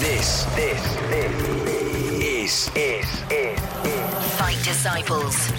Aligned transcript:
This, 0.00 0.44
this, 0.54 0.96
this 1.10 1.32
is, 2.22 2.70
is, 2.76 3.22
is, 3.30 3.60
is 3.84 4.34
Fight 4.36 4.58
Disciples. 4.62 5.50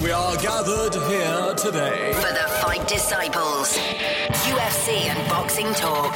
We 0.00 0.12
are 0.12 0.36
gathered 0.36 0.94
here 1.08 1.54
today 1.56 2.12
for 2.14 2.32
the 2.32 2.48
Fight 2.62 2.86
Disciples 2.86 3.76
UFC 3.76 5.06
and 5.06 5.28
boxing 5.28 5.72
talk. 5.74 6.14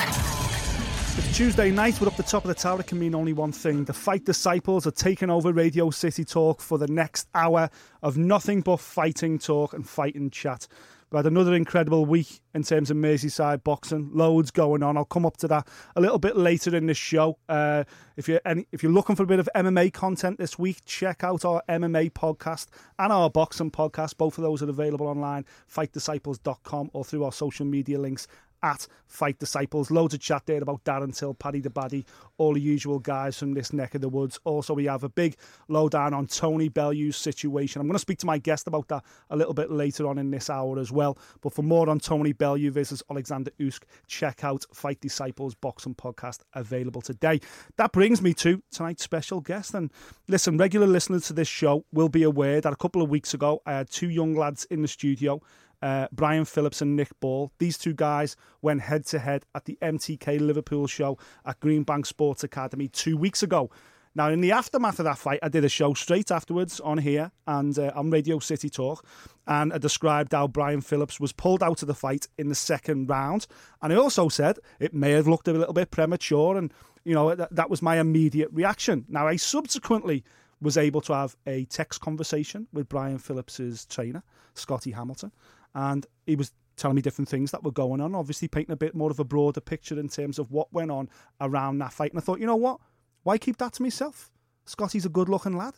It's 1.19 1.37
Tuesday 1.37 1.71
night. 1.71 2.01
We're 2.01 2.07
up 2.07 2.17
the 2.17 2.23
top 2.23 2.45
of 2.45 2.49
the 2.49 2.55
tower. 2.55 2.81
It 2.81 2.87
can 2.87 2.99
mean 2.99 3.15
only 3.15 3.33
one 3.33 3.53
thing. 3.53 3.85
The 3.85 3.93
Fight 3.93 4.25
Disciples 4.25 4.87
are 4.87 4.93
taking 4.93 5.29
over 5.29 5.53
Radio 5.53 5.91
City 5.91 6.25
Talk 6.25 6.61
for 6.61 6.79
the 6.79 6.87
next 6.87 7.29
hour 7.35 7.69
of 8.03 8.17
nothing 8.17 8.61
but 8.61 8.79
fighting 8.79 9.39
talk 9.39 9.73
and 9.73 9.89
fighting 9.89 10.31
chat. 10.31 10.69
We 11.11 11.17
had 11.17 11.27
another 11.27 11.55
incredible 11.55 12.05
week 12.05 12.41
in 12.55 12.63
terms 12.63 12.91
of 12.91 12.99
Merseyside 12.99 13.65
boxing. 13.65 14.11
Loads 14.13 14.51
going 14.51 14.83
on. 14.83 14.99
I'll 14.99 15.07
come 15.07 15.25
up 15.25 15.39
to 15.39 15.49
that 15.49 15.67
a 15.97 16.03
little 16.03 16.19
bit 16.19 16.37
later 16.37 16.77
in 16.77 16.87
the 16.87 16.93
show. 16.93 17.39
Uh, 17.49 17.85
if 18.19 18.29
you're 18.29 18.43
any, 18.45 18.67
if 18.73 18.83
you're 18.83 18.93
looking 18.93 19.17
for 19.17 19.23
a 19.23 19.27
bit 19.27 19.41
of 19.41 19.49
MMA 19.55 19.91
content 19.95 20.37
this 20.37 20.59
week, 20.59 20.85
check 20.85 21.25
out 21.25 21.47
our 21.47 21.63
MMA 21.67 22.13
podcast 22.13 22.67
and 22.99 23.11
our 23.11 23.31
boxing 23.31 23.71
podcast. 23.71 24.19
Both 24.19 24.37
of 24.37 24.43
those 24.43 24.63
are 24.63 24.69
available 24.69 25.07
online, 25.07 25.47
fightdisciples.com 25.75 26.91
or 26.93 27.05
through 27.07 27.25
our 27.25 27.33
social 27.33 27.65
media 27.65 27.99
links 27.99 28.29
at 28.63 28.87
Fight 29.07 29.39
Disciples. 29.39 29.91
Loads 29.91 30.15
of 30.15 30.21
chat 30.21 30.45
there 30.47 30.63
about 30.63 30.85
Darren 30.85 31.17
Till, 31.17 31.35
Paddy 31.35 31.61
the 31.61 31.71
Baddy, 31.71 32.05
all 32.37 32.55
the 32.55 32.61
usual 32.61 32.99
guys 32.99 33.39
from 33.39 33.55
this 33.55 33.73
neck 33.73 33.95
of 33.95 34.01
the 34.01 34.09
woods. 34.09 34.39
Also, 34.45 34.75
we 34.75 34.85
have 34.87 35.05
a 35.05 35.09
big 35.09 35.37
lowdown 35.69 36.15
on 36.15 36.27
Tony 36.27 36.69
Bellew's 36.69 37.17
situation. 37.17 37.81
I'm 37.81 37.87
going 37.87 37.95
to 37.95 38.01
speak 38.01 38.19
to 38.19 38.27
my 38.27 38.39
guest 38.39 38.67
about 38.67 38.89
that 38.89 39.05
a 39.31 39.37
little 39.37 39.55
bit 39.55 39.71
later 39.71 40.07
on 40.07 40.19
in 40.19 40.31
this 40.31 40.51
hour 40.51 40.79
as 40.79 40.93
well. 40.93 41.19
But 41.41 41.53
for 41.53 41.63
more 41.63 41.89
on 41.89 42.01
Tony 42.01 42.33
Bellew 42.33 42.71
versus 42.71 43.03
Alexander 43.11 43.51
Usyk, 43.59 43.83
check 44.07 44.45
out 44.45 44.65
Fight 44.73 45.01
Disciples 45.01 45.55
Boxing 45.55 45.95
Podcast 45.95 46.41
available 46.55 47.01
today. 47.01 47.41
That 47.77 47.93
brings 47.93 48.23
me 48.23 48.35
to 48.35 48.63
tonight's 48.71 49.03
special 49.03 49.41
guest. 49.41 49.75
And 49.75 49.91
listen, 50.29 50.57
regular 50.57 50.87
listeners 50.87 51.27
to 51.27 51.33
this 51.33 51.49
show 51.49 51.85
will 51.93 52.09
be 52.09 52.23
aware 52.23 52.61
that 52.61 52.73
a 52.73 52.77
couple 52.77 53.03
of 53.03 53.11
weeks 53.11 53.35
ago 53.35 53.63
I 53.67 53.73
had 53.73 53.91
two 53.91 54.11
young 54.11 54.35
lads 54.35 54.65
in 54.67 54.83
the 54.83 54.89
studio 54.89 55.41
uh, 55.83 56.09
Brian 56.13 56.45
Phillips 56.45 56.83
and 56.83 56.97
Nick 56.97 57.19
Ball. 57.21 57.53
These 57.59 57.79
two 57.79 57.95
guys 57.95 58.37
went 58.63 58.83
head 58.83 59.07
to 59.07 59.19
head 59.19 59.45
at 59.55 59.65
the 59.65 59.79
MTK 59.83 60.41
Liverpool 60.41 60.87
show 60.87 61.19
at 61.45 61.61
Greenbank 61.61 62.07
Sports 62.07 62.45
Academy 62.45 62.89
two 62.89 63.17
weeks 63.17 63.43
ago. 63.43 63.71
Now, 64.15 64.31
in 64.31 64.41
the 64.41 64.51
aftermath 64.51 64.99
of 64.99 65.05
that 65.05 65.19
fight, 65.19 65.39
I 65.43 65.49
did 65.49 65.65
a 65.65 65.69
show 65.69 65.95
straight 65.95 66.33
afterwards 66.33 66.81
on 66.81 66.99
here 66.99 67.31
and 67.47 67.79
uh, 67.79 67.93
on 67.95 68.11
Radio 68.11 68.41
City 68.41 68.69
Talk, 68.69 69.05
and 69.47 69.73
I 69.73 69.79
described 69.79 70.33
how 70.33 70.49
Brian 70.49 70.81
Phillips 70.81 71.21
was 71.21 71.33
pulled 71.33 71.63
out 71.63 71.83
of 71.83 71.89
the 71.89 71.95
fight 71.95 72.27
in 72.37 72.49
the 72.49 72.55
second 72.57 73.09
round. 73.09 73.47
And 73.81 73.93
I 73.93 73.97
also 73.97 74.29
said 74.29 74.59
it 74.81 74.93
may 74.93 75.13
have 75.13 75.29
looked 75.29 75.47
a 75.47 75.53
little 75.53 75.75
bit 75.75 75.93
premature, 75.93 76.57
and 76.57 76.73
you 77.05 77.15
know 77.15 77.33
that, 77.35 77.55
that 77.55 77.71
was 77.71 77.81
my 77.81 78.01
immediate 78.01 78.49
reaction. 78.53 79.05
Now, 79.09 79.29
I 79.29 79.37
subsequently 79.37 80.25
was 80.61 80.77
able 80.77 81.01
to 81.03 81.13
have 81.13 81.37
a 81.47 81.67
text 81.67 82.01
conversation 82.01 82.67
with 82.73 82.89
Brian 82.89 83.19
Phillips's 83.19 83.87
trainer, 83.87 84.25
Scottie 84.55 84.91
Hamilton, 84.91 85.31
and 85.75 86.07
he 86.27 86.37
was 86.37 86.53
telling 86.77 86.95
me 86.95 87.03
different 87.03 87.29
things 87.29 87.51
that 87.51 87.63
were 87.63 87.73
going 87.73 88.01
on, 88.01 88.15
obviously 88.15 88.49
painting 88.49 88.73
a 88.73 88.77
bit 88.77 88.95
more 88.95 89.11
of 89.11 89.19
a 89.19 89.25
broader 89.25 89.61
picture 89.61 89.99
in 89.99 90.09
terms 90.09 90.39
of 90.39 90.51
what 90.51 90.73
went 90.73 90.91
on 90.91 91.09
around 91.41 91.79
that 91.79 91.93
fight. 91.93 92.13
And 92.13 92.21
I 92.21 92.23
thought, 92.23 92.41
you 92.41 92.47
know 92.47 92.57
what? 92.57 92.79
Why 93.25 93.37
keep 93.39 93.59
that 93.59 93.75
to 93.75 93.83
myself? 93.83 94.31
Scottie's 94.65 95.05
a 95.05 95.11
good 95.11 95.29
looking 95.29 95.57
lad. 95.57 95.75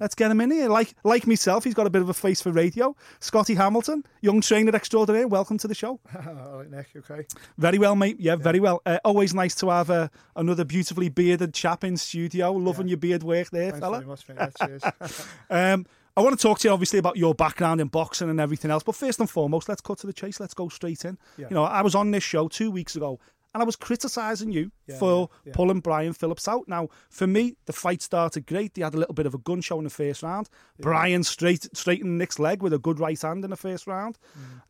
Let's 0.00 0.14
get 0.14 0.30
him 0.30 0.40
in 0.40 0.50
here. 0.50 0.68
Like 0.68 0.94
like 1.04 1.26
myself, 1.26 1.64
he's 1.64 1.74
got 1.74 1.86
a 1.86 1.90
bit 1.90 2.02
of 2.02 2.08
a 2.08 2.14
face 2.14 2.40
for 2.40 2.50
radio. 2.50 2.96
Scottie 3.20 3.54
Hamilton, 3.54 4.04
young 4.20 4.40
trainer 4.40 4.74
extraordinaire. 4.74 5.28
Welcome 5.28 5.58
to 5.58 5.68
the 5.68 5.74
show. 5.74 6.00
All 6.14 6.58
right, 6.58 6.70
Nick. 6.70 6.88
Okay. 6.96 7.26
Very 7.58 7.78
well, 7.78 7.94
mate. 7.94 8.16
Yeah, 8.18 8.32
yeah. 8.32 8.36
very 8.36 8.60
well. 8.60 8.80
Uh, 8.86 8.98
always 9.04 9.34
nice 9.34 9.54
to 9.56 9.68
have 9.70 9.90
uh, 9.90 10.08
another 10.34 10.64
beautifully 10.64 11.08
bearded 11.08 11.52
chap 11.52 11.84
in 11.84 11.96
studio. 11.96 12.52
Loving 12.52 12.86
yeah. 12.86 12.92
your 12.92 12.98
beard 12.98 13.22
work 13.22 13.50
there, 13.50 13.72
Thanks 13.72 13.80
fella. 13.80 13.98
Very 13.98 14.08
much, 14.08 14.28
mate. 14.28 14.50
Cheers. 14.58 15.28
um, 15.50 15.86
I 16.16 16.22
want 16.22 16.38
to 16.38 16.42
talk 16.42 16.58
to 16.60 16.68
you 16.68 16.72
obviously 16.72 16.98
about 16.98 17.16
your 17.18 17.34
background 17.34 17.80
in 17.80 17.88
boxing 17.88 18.30
and 18.30 18.40
everything 18.40 18.70
else, 18.70 18.82
but 18.82 18.94
first 18.94 19.20
and 19.20 19.28
foremost, 19.28 19.68
let's 19.68 19.82
cut 19.82 19.98
to 19.98 20.06
the 20.06 20.14
chase. 20.14 20.40
Let's 20.40 20.54
go 20.54 20.68
straight 20.70 21.04
in. 21.04 21.18
Yeah. 21.36 21.48
You 21.50 21.54
know, 21.54 21.64
I 21.64 21.82
was 21.82 21.94
on 21.94 22.10
this 22.10 22.24
show 22.24 22.48
two 22.48 22.70
weeks 22.70 22.96
ago 22.96 23.20
and 23.52 23.62
I 23.62 23.66
was 23.66 23.76
criticising 23.76 24.50
you 24.50 24.70
yeah, 24.86 24.98
for 24.98 25.28
yeah, 25.44 25.52
pulling 25.54 25.80
Brian 25.80 26.14
Phillips 26.14 26.48
out. 26.48 26.68
Now, 26.68 26.88
for 27.10 27.26
me, 27.26 27.56
the 27.66 27.72
fight 27.72 28.00
started 28.00 28.46
great. 28.46 28.74
They 28.74 28.82
had 28.82 28.94
a 28.94 28.98
little 28.98 29.14
bit 29.14 29.26
of 29.26 29.34
a 29.34 29.38
gun 29.38 29.60
show 29.60 29.78
in 29.78 29.84
the 29.84 29.90
first 29.90 30.22
round. 30.22 30.48
Brian 30.80 31.22
straight 31.22 31.68
straightened 31.76 32.16
Nick's 32.16 32.38
leg 32.38 32.62
with 32.62 32.72
a 32.72 32.78
good 32.78 32.98
right 32.98 33.20
hand 33.20 33.44
in 33.44 33.50
the 33.50 33.56
first 33.56 33.86
round. 33.86 34.18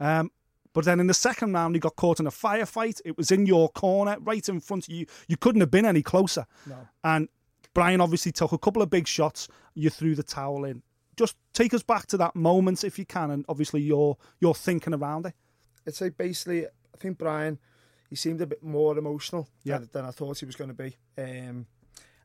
Mm. 0.00 0.20
Um, 0.20 0.30
but 0.72 0.84
then 0.84 1.00
in 1.00 1.06
the 1.06 1.14
second 1.14 1.52
round, 1.52 1.74
he 1.74 1.80
got 1.80 1.96
caught 1.96 2.20
in 2.20 2.26
a 2.26 2.30
firefight. 2.30 3.00
It 3.04 3.16
was 3.16 3.30
in 3.30 3.46
your 3.46 3.68
corner, 3.70 4.18
right 4.20 4.46
in 4.48 4.60
front 4.60 4.88
of 4.88 4.94
you. 4.94 5.06
You 5.26 5.36
couldn't 5.36 5.62
have 5.62 5.70
been 5.70 5.86
any 5.86 6.02
closer. 6.02 6.46
No. 6.66 6.76
And 7.02 7.28
Brian 7.72 8.00
obviously 8.00 8.30
took 8.32 8.52
a 8.52 8.58
couple 8.58 8.82
of 8.82 8.90
big 8.90 9.06
shots. 9.06 9.48
You 9.74 9.90
threw 9.90 10.14
the 10.14 10.22
towel 10.22 10.64
in 10.64 10.82
just 11.16 11.36
take 11.52 11.74
us 11.74 11.82
back 11.82 12.06
to 12.08 12.16
that 12.18 12.36
moment 12.36 12.84
if 12.84 12.98
you 12.98 13.06
can, 13.06 13.30
and 13.30 13.44
obviously 13.48 13.80
your 13.80 14.16
your 14.40 14.54
thinking 14.54 14.94
around 14.94 15.26
it. 15.26 15.34
I'd 15.86 15.94
say 15.94 16.10
basically, 16.10 16.66
I 16.66 16.98
think 16.98 17.18
Brian, 17.18 17.58
he 18.10 18.16
seemed 18.16 18.40
a 18.40 18.46
bit 18.46 18.62
more 18.62 18.96
emotional 18.98 19.48
yeah. 19.62 19.78
than, 19.78 19.88
than 19.92 20.04
I 20.04 20.10
thought 20.10 20.38
he 20.38 20.46
was 20.46 20.56
going 20.56 20.70
to 20.70 20.74
be. 20.74 20.96
Um, 21.18 21.66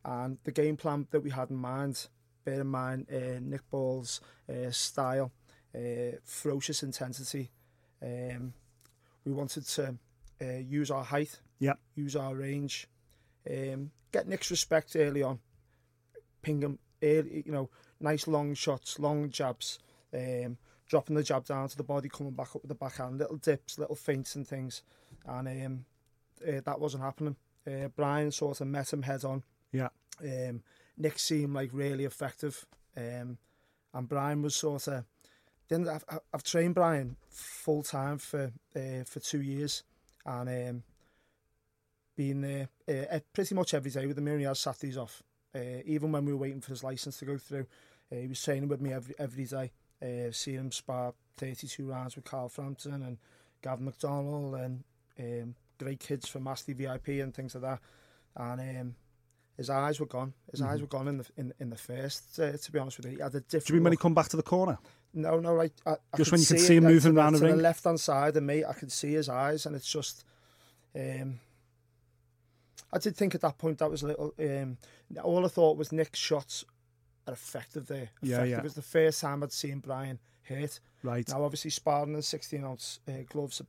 and 0.03 0.37
the 0.43 0.51
game 0.51 0.77
plan 0.77 1.07
that 1.11 1.21
we 1.21 1.29
had 1.29 1.49
in 1.51 1.57
mind, 1.57 2.07
bear 2.43 2.61
in 2.61 2.67
mind 2.67 3.07
uh, 3.11 3.39
Nick 3.39 3.69
Ball's 3.69 4.19
uh, 4.49 4.71
style, 4.71 5.31
uh, 5.75 6.17
ferocious 6.23 6.83
intensity. 6.83 7.51
Um, 8.01 8.53
we 9.25 9.31
wanted 9.31 9.67
to 9.67 9.95
uh, 10.41 10.57
use 10.57 10.89
our 10.89 11.03
height, 11.03 11.39
yeah, 11.59 11.73
use 11.95 12.15
our 12.15 12.33
range, 12.35 12.87
um, 13.49 13.91
get 14.11 14.27
Nick's 14.27 14.49
respect 14.49 14.95
early 14.95 15.21
on, 15.21 15.39
ping 16.41 16.61
him 16.61 16.79
early, 17.03 17.43
you 17.45 17.51
know, 17.51 17.69
nice 18.01 18.27
long 18.27 18.53
shots, 18.53 18.99
long 18.99 19.29
jabs, 19.29 19.79
um, 20.13 20.57
dropping 20.87 21.15
the 21.15 21.23
jab 21.23 21.45
down 21.45 21.69
to 21.69 21.77
the 21.77 21.83
body, 21.83 22.09
coming 22.09 22.33
back 22.33 22.55
up 22.55 22.61
with 22.61 22.69
the 22.69 22.75
backhand, 22.75 23.17
little 23.17 23.37
dips, 23.37 23.77
little 23.77 23.95
feints 23.95 24.35
and 24.35 24.47
things. 24.47 24.83
And 25.25 25.47
um, 25.47 25.85
uh, 26.47 26.61
that 26.65 26.79
wasn't 26.79 27.03
happening. 27.03 27.35
Uh, 27.65 27.87
Brian 27.95 28.31
sort 28.31 28.61
of 28.61 28.67
met 28.67 28.91
him 28.91 29.03
head 29.03 29.23
on. 29.23 29.43
Yeah. 29.71 29.89
Um, 30.21 30.63
Nick 30.97 31.19
seemed 31.19 31.53
like 31.53 31.69
really 31.73 32.05
effective. 32.05 32.65
Um, 32.97 33.37
and 33.93 34.09
Brian 34.09 34.41
was 34.41 34.55
sort 34.55 34.87
of. 34.87 35.05
Then 35.69 35.87
I've, 35.87 36.03
I've 36.33 36.43
trained 36.43 36.75
Brian 36.75 37.15
full 37.29 37.83
time 37.83 38.17
for 38.17 38.51
uh, 38.75 39.03
for 39.05 39.19
two 39.19 39.41
years, 39.41 39.83
and 40.25 40.49
um, 40.49 40.83
been 42.15 42.41
there 42.41 42.67
uh, 42.89 43.19
pretty 43.33 43.55
much 43.55 43.73
every 43.73 43.91
day 43.91 44.05
with 44.05 44.17
him. 44.17 44.27
He 44.27 44.33
only 44.33 44.45
has 44.45 44.59
Saturdays 44.59 44.97
off. 44.97 45.23
Uh, 45.53 45.81
even 45.85 46.11
when 46.11 46.25
we 46.25 46.31
were 46.31 46.39
waiting 46.39 46.61
for 46.61 46.71
his 46.71 46.83
license 46.83 47.19
to 47.19 47.25
go 47.25 47.37
through, 47.37 47.65
uh, 48.11 48.15
he 48.15 48.27
was 48.27 48.41
training 48.41 48.69
with 48.69 48.81
me 48.81 48.93
every 48.93 49.15
every 49.17 49.45
day. 49.45 49.71
Uh, 50.01 50.31
seeing 50.31 50.57
him 50.57 50.71
spar 50.71 51.13
32 51.37 51.85
rounds 51.85 52.15
with 52.15 52.25
Carl 52.25 52.49
Frampton 52.49 53.03
and 53.03 53.17
Gavin 53.61 53.91
McDonnell 53.91 54.63
and 54.63 54.83
um, 55.19 55.55
great 55.77 55.99
kids 55.99 56.27
from 56.27 56.43
Master 56.43 56.73
VIP 56.73 57.09
and 57.09 57.33
things 57.33 57.53
like 57.53 57.63
that. 57.63 57.79
And 58.35 58.79
um, 58.79 58.95
his 59.57 59.69
eyes 59.69 59.99
were 59.99 60.07
gone. 60.07 60.33
His 60.49 60.61
mm-hmm. 60.61 60.71
eyes 60.71 60.81
were 60.81 60.87
gone 60.87 61.07
in 61.07 61.17
the 61.19 61.25
in, 61.37 61.53
in 61.59 61.69
the 61.69 61.75
first. 61.75 62.39
Uh, 62.39 62.57
to 62.57 62.71
be 62.71 62.79
honest 62.79 62.97
with 62.97 63.07
you, 63.07 63.17
he 63.17 63.21
had 63.21 63.35
a 63.35 63.41
different. 63.41 63.67
Do 63.67 63.73
you 63.73 63.79
mean 63.79 63.83
when 63.83 63.93
he 63.93 63.97
come 63.97 64.15
back 64.15 64.29
to 64.29 64.37
the 64.37 64.43
corner? 64.43 64.79
No, 65.13 65.39
no, 65.39 65.53
right. 65.53 65.73
I, 65.85 65.91
I 65.91 66.17
just 66.17 66.31
when 66.31 66.41
you 66.41 66.47
could 66.47 66.59
see, 66.59 66.77
him 66.77 66.85
moving 66.85 67.15
around 67.17 67.33
the, 67.33 67.39
the 67.39 67.47
the 67.47 67.55
left 67.57 67.83
hand 67.83 67.99
side 67.99 68.35
of 68.37 68.43
me, 68.43 68.63
I 68.63 68.73
could 68.73 68.91
see 68.91 69.13
his 69.13 69.29
eyes, 69.29 69.65
and 69.65 69.75
it's 69.75 69.91
just. 69.91 70.23
Um, 70.95 71.39
I 72.93 72.97
did 72.97 73.15
think 73.15 73.33
at 73.35 73.41
that 73.41 73.57
point 73.57 73.77
that 73.77 73.91
was 73.91 74.03
a 74.03 74.07
little. 74.07 74.33
Um, 74.39 74.77
all 75.23 75.45
I 75.45 75.49
thought 75.49 75.77
was 75.77 75.91
Nick's 75.91 76.19
shots 76.19 76.65
are 77.27 77.33
effective 77.33 77.87
there. 77.87 78.09
Effective. 78.21 78.29
Yeah, 78.29 78.43
yeah. 78.43 78.57
It 78.57 78.63
was 78.63 78.75
the 78.75 78.81
first 78.81 79.21
time 79.21 79.43
I'd 79.43 79.51
seen 79.51 79.79
Brian 79.79 80.19
hurt. 80.43 80.79
Right. 81.03 81.27
Now, 81.29 81.43
obviously, 81.43 81.71
sparring 81.71 82.13
in 82.13 82.21
16 82.21 82.63
ounce 82.63 82.99
uh, 83.07 83.23
gloves 83.29 83.61
are 83.61 83.67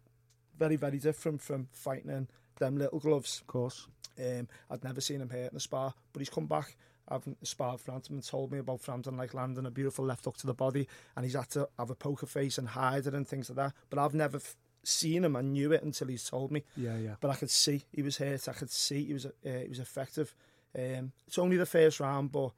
very, 0.58 0.76
very 0.76 0.98
different 0.98 1.40
from 1.40 1.68
fighting 1.72 2.10
in 2.10 2.28
them 2.58 2.78
little 2.78 2.98
gloves. 2.98 3.40
Of 3.40 3.46
course. 3.46 3.86
Um, 4.18 4.48
I'd 4.70 4.84
never 4.84 5.00
seen 5.00 5.20
him 5.20 5.30
hurt 5.30 5.50
in 5.50 5.56
a 5.56 5.60
spar, 5.60 5.94
but 6.12 6.20
he's 6.20 6.30
come 6.30 6.46
back. 6.46 6.76
Having 7.10 7.36
sparred 7.42 7.80
Frampton 7.80 8.14
and 8.14 8.26
told 8.26 8.52
me 8.52 8.58
about 8.58 8.80
Frampton 8.80 9.16
like 9.16 9.34
landing 9.34 9.66
a 9.66 9.70
beautiful 9.70 10.04
left 10.04 10.24
hook 10.24 10.36
to 10.38 10.46
the 10.46 10.54
body, 10.54 10.86
and 11.16 11.24
he's 11.24 11.34
had 11.34 11.50
to 11.50 11.68
have 11.78 11.90
a 11.90 11.94
poker 11.94 12.26
face 12.26 12.58
and 12.58 12.68
hide 12.68 13.06
it 13.06 13.14
and 13.14 13.26
things 13.26 13.50
like 13.50 13.56
that. 13.56 13.72
But 13.90 13.98
I've 13.98 14.14
never 14.14 14.40
seen 14.84 15.24
him. 15.24 15.36
I 15.36 15.42
knew 15.42 15.72
it 15.72 15.82
until 15.82 16.08
he's 16.08 16.28
told 16.28 16.52
me. 16.52 16.62
Yeah, 16.76 16.96
yeah. 16.98 17.14
But 17.20 17.30
I 17.30 17.34
could 17.34 17.50
see 17.50 17.84
he 17.92 18.02
was 18.02 18.18
hurt. 18.18 18.48
I 18.48 18.52
could 18.52 18.70
see 18.70 19.04
he 19.04 19.12
was 19.14 19.26
uh, 19.26 19.30
he 19.44 19.68
was 19.68 19.80
effective. 19.80 20.34
Um, 20.78 21.12
it's 21.26 21.38
only 21.38 21.56
the 21.56 21.66
first 21.66 22.00
round, 22.00 22.32
but 22.32 22.52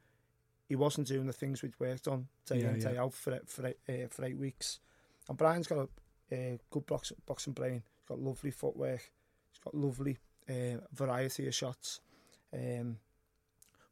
he 0.67 0.75
wasn't 0.75 1.07
doing 1.07 1.27
the 1.27 1.33
things 1.33 1.61
we'd 1.61 1.79
worked 1.79 2.07
on 2.07 2.27
day 2.45 2.61
Yeah, 2.61 2.69
in 2.71 2.79
day 2.79 2.93
yeah. 2.95 3.03
out 3.03 3.13
for 3.13 3.35
eight- 3.35 3.47
for 3.49 3.65
uh, 3.67 4.07
for 4.09 4.25
eight 4.25 4.37
weeks. 4.37 4.79
And 5.29 5.37
Brian's 5.37 5.67
got 5.67 5.87
a 6.31 6.35
uh, 6.35 6.57
good 6.69 6.85
box, 6.85 7.11
boxing 7.25 7.53
brain. 7.53 7.83
He's 7.99 8.07
got 8.07 8.19
lovely 8.19 8.51
footwork. 8.51 9.11
He's 9.51 9.59
got 9.63 9.75
lovely 9.75 10.17
uh, 10.49 10.77
variety 10.93 11.47
of 11.47 11.55
shots. 11.55 11.99
Um, 12.53 12.97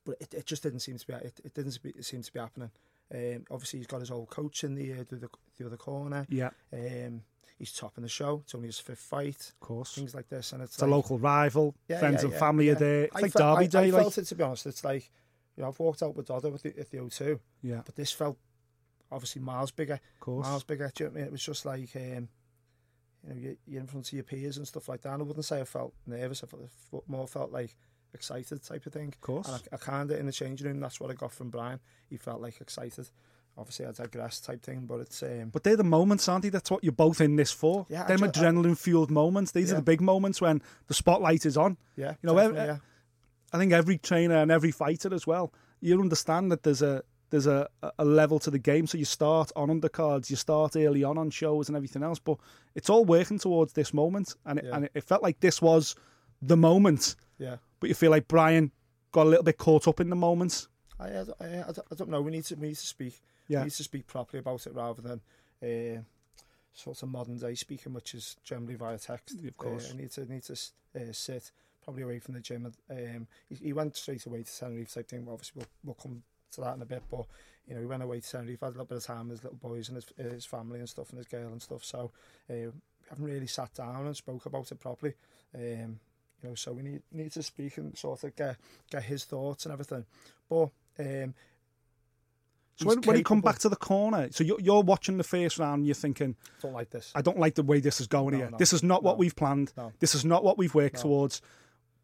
but 0.05 0.17
it, 0.19 0.33
it 0.33 0.45
just 0.45 0.63
didn't 0.63 0.79
seem 0.81 0.97
to 0.97 1.07
be 1.07 1.13
it, 1.13 1.39
it 1.43 1.53
didn't 1.53 1.77
seem 2.03 2.21
to 2.21 2.33
be 2.33 2.39
happening. 2.39 2.71
Um, 3.13 3.45
obviously, 3.51 3.79
he's 3.79 3.87
got 3.87 3.99
his 3.99 4.11
old 4.11 4.29
coach 4.29 4.63
in 4.63 4.75
the 4.75 4.93
uh, 4.93 5.03
the, 5.09 5.29
the 5.57 5.65
other 5.65 5.77
corner. 5.77 6.25
Yeah, 6.29 6.49
Um, 6.73 7.21
he's 7.57 7.71
topping 7.71 8.01
the 8.03 8.09
show. 8.09 8.41
It's 8.43 8.55
only 8.55 8.67
his 8.67 8.79
fifth 8.79 8.99
fight. 8.99 9.51
of 9.53 9.59
course. 9.59 9.93
Things 9.95 10.13
like 10.15 10.27
this, 10.29 10.51
and 10.53 10.61
it's, 10.63 10.73
It's 10.73 10.81
a 10.83 10.87
local 10.87 11.19
rival. 11.19 11.75
Yeah, 11.87 11.99
Friends 11.99 12.23
yeah, 12.23 12.29
and 12.29 12.37
family 12.39 12.69
are 12.69 12.75
there. 12.75 13.03
It's 13.05 13.15
I 13.15 13.19
like 13.19 13.31
fe- 13.33 13.39
Derby 13.39 13.63
I, 13.63 13.67
Day. 13.67 13.77
I 13.79 13.91
like, 13.91 14.01
felt 14.01 14.17
it 14.17 14.25
to 14.25 14.35
be 14.35 14.43
honest. 14.43 14.65
It's 14.65 14.83
like 14.83 15.09
you 15.57 15.63
know 15.63 15.69
I've 15.69 15.79
walked 15.79 16.01
out 16.03 16.15
with 16.15 16.27
Dodder 16.27 16.49
with 16.49 16.63
the, 16.63 16.77
at 16.79 16.89
the 16.89 16.97
O2, 16.97 17.39
yeah, 17.61 17.81
but 17.85 17.95
this 17.95 18.11
felt 18.11 18.37
obviously 19.11 19.41
miles 19.41 19.71
bigger, 19.71 19.93
of 19.93 20.19
course. 20.19 20.45
miles 20.47 20.63
bigger. 20.63 20.91
Do 20.95 21.03
you 21.03 21.09
know 21.09 21.13
what 21.13 21.17
I 21.17 21.19
mean? 21.21 21.27
It 21.27 21.31
was 21.31 21.43
just 21.43 21.65
like 21.65 21.89
um, 21.95 22.29
you 23.23 23.29
know 23.29 23.35
you- 23.35 23.57
you're 23.67 23.81
in 23.81 23.87
front 23.87 24.07
of 24.07 24.13
your 24.13 24.23
peers 24.23 24.57
and 24.57 24.67
stuff 24.67 24.89
like 24.89 25.01
that. 25.01 25.13
And 25.13 25.21
I 25.21 25.25
wouldn't 25.25 25.45
say 25.45 25.61
I 25.61 25.65
felt 25.65 25.93
nervous. 26.07 26.43
I 26.43 26.47
felt, 26.47 27.07
more 27.07 27.27
felt 27.27 27.51
like 27.51 27.75
excited 28.13 28.61
type 28.63 28.85
of 28.85 28.93
thing. 28.93 29.07
Of 29.09 29.21
course. 29.21 29.47
And 29.47 29.61
I, 29.71 29.75
I 29.75 29.77
kind 29.77 30.11
of 30.11 30.19
in 30.19 30.25
the 30.25 30.31
changing 30.31 30.67
room. 30.67 30.79
That's 30.79 30.99
what 30.99 31.09
I 31.11 31.13
got 31.13 31.31
from 31.31 31.49
Brian. 31.49 31.79
He 32.09 32.17
felt 32.17 32.41
like 32.41 32.59
excited. 32.61 33.09
Obviously, 33.55 33.85
I 33.85 33.91
digress 33.91 34.39
type 34.39 34.63
thing, 34.63 34.87
but 34.87 34.99
it's 34.99 35.21
um, 35.21 35.49
But 35.53 35.63
they're 35.63 35.75
the 35.77 35.83
moments, 35.83 36.27
aren't 36.27 36.41
they? 36.41 36.49
That's 36.49 36.71
what 36.71 36.83
you're 36.83 36.91
both 36.91 37.21
in 37.21 37.35
this 37.35 37.51
for. 37.51 37.85
Yeah, 37.87 38.05
Them 38.07 38.21
adrenaline 38.21 38.75
fueled 38.77 39.11
moments. 39.11 39.51
These 39.51 39.71
are 39.71 39.75
the 39.75 39.83
big 39.83 40.01
moments 40.01 40.41
when 40.41 40.59
the 40.87 40.95
spotlight 40.95 41.45
is 41.45 41.55
on. 41.55 41.77
yeah, 41.95 42.15
You 42.23 42.33
know, 42.33 42.51
yeah. 42.51 42.77
I 43.53 43.57
think 43.57 43.71
every 43.71 43.97
trainer 43.97 44.35
and 44.37 44.51
every 44.51 44.71
fighter 44.71 45.13
as 45.13 45.25
well, 45.27 45.53
you 45.79 45.99
understand 46.01 46.51
that 46.51 46.63
there's 46.63 46.81
a 46.81 47.03
there's 47.29 47.47
a, 47.47 47.67
a 47.97 48.05
level 48.05 48.37
to 48.39 48.51
the 48.51 48.59
game. 48.59 48.85
So 48.85 48.97
you 48.97 49.05
start 49.05 49.51
on 49.55 49.69
undercards, 49.69 50.29
you 50.29 50.35
start 50.35 50.75
early 50.75 51.03
on 51.03 51.17
on 51.17 51.29
shows 51.31 51.67
and 51.67 51.75
everything 51.75 52.03
else, 52.03 52.19
but 52.19 52.37
it's 52.75 52.89
all 52.91 53.05
working 53.05 53.39
towards 53.39 53.73
this 53.73 53.91
moment. 53.93 54.35
And 54.45 54.59
it, 54.59 54.65
Yeah. 54.65 54.75
and 54.75 54.89
it 54.93 55.03
felt 55.03 55.23
like 55.23 55.39
this 55.39 55.59
was 55.61 55.95
the 56.41 56.57
moment. 56.57 57.15
yeah. 57.39 57.57
But 57.79 57.89
you 57.89 57.95
feel 57.95 58.11
like 58.11 58.27
Brian 58.27 58.71
got 59.11 59.25
a 59.25 59.29
little 59.29 59.43
bit 59.43 59.57
caught 59.57 59.87
up 59.87 59.99
in 59.99 60.09
the 60.09 60.15
moment. 60.15 60.67
I, 60.99 61.05
I, 61.07 61.19
I, 61.19 61.23
I 61.69 61.71
don't- 61.71 61.87
I 61.91 61.95
don't 61.95 62.09
know. 62.09 62.21
We 62.21 62.31
need 62.31 62.45
to 62.45 62.55
we 62.55 62.67
need 62.67 62.75
to 62.77 62.87
speak. 62.87 63.19
Yeah. 63.47 63.59
We 63.59 63.65
need 63.65 63.73
to 63.73 63.83
speak 63.83 64.05
properly 64.07 64.39
about 64.39 64.67
it 64.67 64.73
rather 64.75 65.01
than 65.01 65.21
uh, 65.63 66.01
sort 66.73 67.01
of 67.03 67.09
modern 67.09 67.37
day 67.37 67.55
speaking, 67.55 67.93
which 67.93 68.13
is 68.15 68.35
generally 68.43 68.75
via 68.75 68.97
text. 68.99 69.35
Of 69.43 69.57
course. 69.57 69.89
uh, 69.89 69.93
I 69.93 69.97
need 69.97 70.11
to 70.11 70.25
need 70.31 70.43
to 70.43 70.53
uh, 70.53 71.11
sit 71.11 71.51
probably 71.83 72.03
away 72.03 72.19
from 72.19 72.33
the 72.35 72.39
gym. 72.39 72.71
Um, 72.89 73.27
he, 73.49 73.55
he 73.55 73.73
went 73.73 73.95
straight 73.95 74.25
away 74.25 74.43
to 74.43 74.57
Tenerife 74.59 74.93
type 74.93 75.07
thing. 75.09 75.27
Obviously, 75.29 75.53
we'll, 75.59 75.67
we'll 75.83 75.95
come 76.01 76.23
to 76.53 76.61
that 76.61 76.75
in 76.75 76.81
a 76.81 76.85
bit. 76.85 77.03
But 77.09 77.25
you 77.67 77.75
know, 77.75 77.81
he 77.81 77.85
went 77.87 78.03
away 78.03 78.19
to 78.19 78.29
Tenerife, 78.29 78.59
had 78.61 78.67
a 78.67 78.69
little 78.71 78.85
bit 78.85 78.97
of 78.97 79.03
time 79.05 79.29
with 79.29 79.39
his 79.39 79.43
little 79.43 79.57
boys 79.69 79.89
and 79.89 79.95
his, 79.95 80.31
his 80.33 80.45
family 80.45 80.79
and 80.79 80.89
stuff, 80.89 81.09
and 81.09 81.17
his 81.17 81.27
girl 81.27 81.51
and 81.51 81.61
stuff. 81.61 81.83
So 81.83 82.11
uh, 82.49 82.53
we 82.53 82.71
haven't 83.09 83.25
really 83.25 83.47
sat 83.47 83.73
down 83.73 84.05
and 84.05 84.15
spoke 84.15 84.45
about 84.45 84.71
it 84.71 84.79
properly. 84.79 85.13
Um, 85.55 85.99
you 86.41 86.49
know, 86.49 86.55
so 86.55 86.73
we 86.73 86.81
need 86.83 87.01
need 87.11 87.31
to 87.33 87.43
speak 87.43 87.77
and 87.77 87.97
sort 87.97 88.23
of 88.23 88.35
get 88.35 88.57
get 88.91 89.03
his 89.03 89.23
thoughts 89.23 89.65
and 89.65 89.71
everything. 89.73 90.05
But 90.49 90.69
um, 90.99 91.33
So 92.75 92.87
when, 92.87 93.01
when 93.01 93.17
you 93.17 93.23
come 93.23 93.39
back 93.41 93.59
to 93.59 93.69
the 93.69 93.75
corner, 93.77 94.27
so 94.31 94.43
you're, 94.43 94.59
you're 94.59 94.81
watching 94.81 95.17
the 95.17 95.23
first 95.23 95.57
round, 95.57 95.79
and 95.79 95.85
you're 95.85 95.93
thinking, 95.95 96.35
I 96.59 96.61
don't 96.61 96.73
like 96.73 96.89
this. 96.89 97.11
I 97.15 97.21
don't 97.21 97.39
like 97.39 97.55
the 97.55 97.63
way 97.63 97.79
this 97.79 98.01
is 98.01 98.07
going 98.07 98.31
No, 98.33 98.37
here. 98.37 98.49
no, 98.51 98.57
this 98.57 98.73
is 98.73 98.83
not 98.83 99.03
what 99.03 99.17
we've 99.17 99.35
planned. 99.35 99.71
no. 99.77 99.93
This 99.99 100.15
is 100.15 100.25
not 100.25 100.43
what 100.43 100.57
we've 100.57 100.73
worked 100.75 100.95
No. 100.95 101.01
towards. 101.03 101.41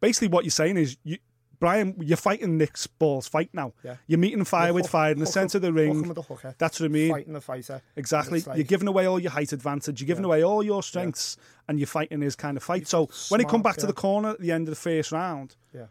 Basically, 0.00 0.28
what 0.28 0.44
you're 0.44 0.50
saying 0.50 0.76
is, 0.76 0.96
you, 1.04 1.18
Brian, 1.58 1.94
you're 2.00 2.16
fighting 2.16 2.56
Nick 2.56 2.74
Ball's 2.98 3.28
fight 3.28 3.50
now. 3.52 3.74
Yeah. 3.84 3.96
You're 4.06 4.18
meeting 4.18 4.44
fire 4.44 4.72
with 4.72 4.88
fire 4.88 5.12
in 5.12 5.18
the 5.18 5.26
centre 5.26 5.58
of 5.58 5.62
the 5.62 5.72
ring. 5.74 5.92
hook 5.94 6.02
him 6.04 6.08
with 6.08 6.14
the 6.16 6.22
hooker, 6.22 6.54
That's 6.56 6.80
what 6.80 6.86
I 6.86 6.88
mean. 6.88 7.10
Fighting 7.12 7.34
the 7.34 7.40
fighter. 7.42 7.82
Exactly. 7.96 8.40
Like- 8.40 8.56
you're 8.56 8.64
giving 8.64 8.88
away 8.88 9.04
all 9.06 9.18
your 9.18 9.30
height 9.32 9.52
advantage. 9.52 10.00
You're 10.00 10.06
giving 10.06 10.24
Yeah. 10.24 10.28
away 10.28 10.42
all 10.44 10.62
your 10.62 10.82
strengths, 10.82 11.36
and 11.68 11.78
you're 11.78 11.86
fighting 11.86 12.22
his 12.22 12.34
kind 12.34 12.56
of 12.56 12.62
fight. 12.62 12.88
So 12.88 13.10
when 13.28 13.40
he 13.40 13.44
come 13.44 13.60
smart, 13.60 13.64
back 13.64 13.76
to 13.76 13.86
the 13.86 13.92
corner 13.92 14.30
at 14.30 14.40
the 14.40 14.52
end 14.52 14.68
of 14.68 14.72
the 14.74 14.80
first 14.80 15.12
round, 15.12 15.56
Yeah. 15.74 15.86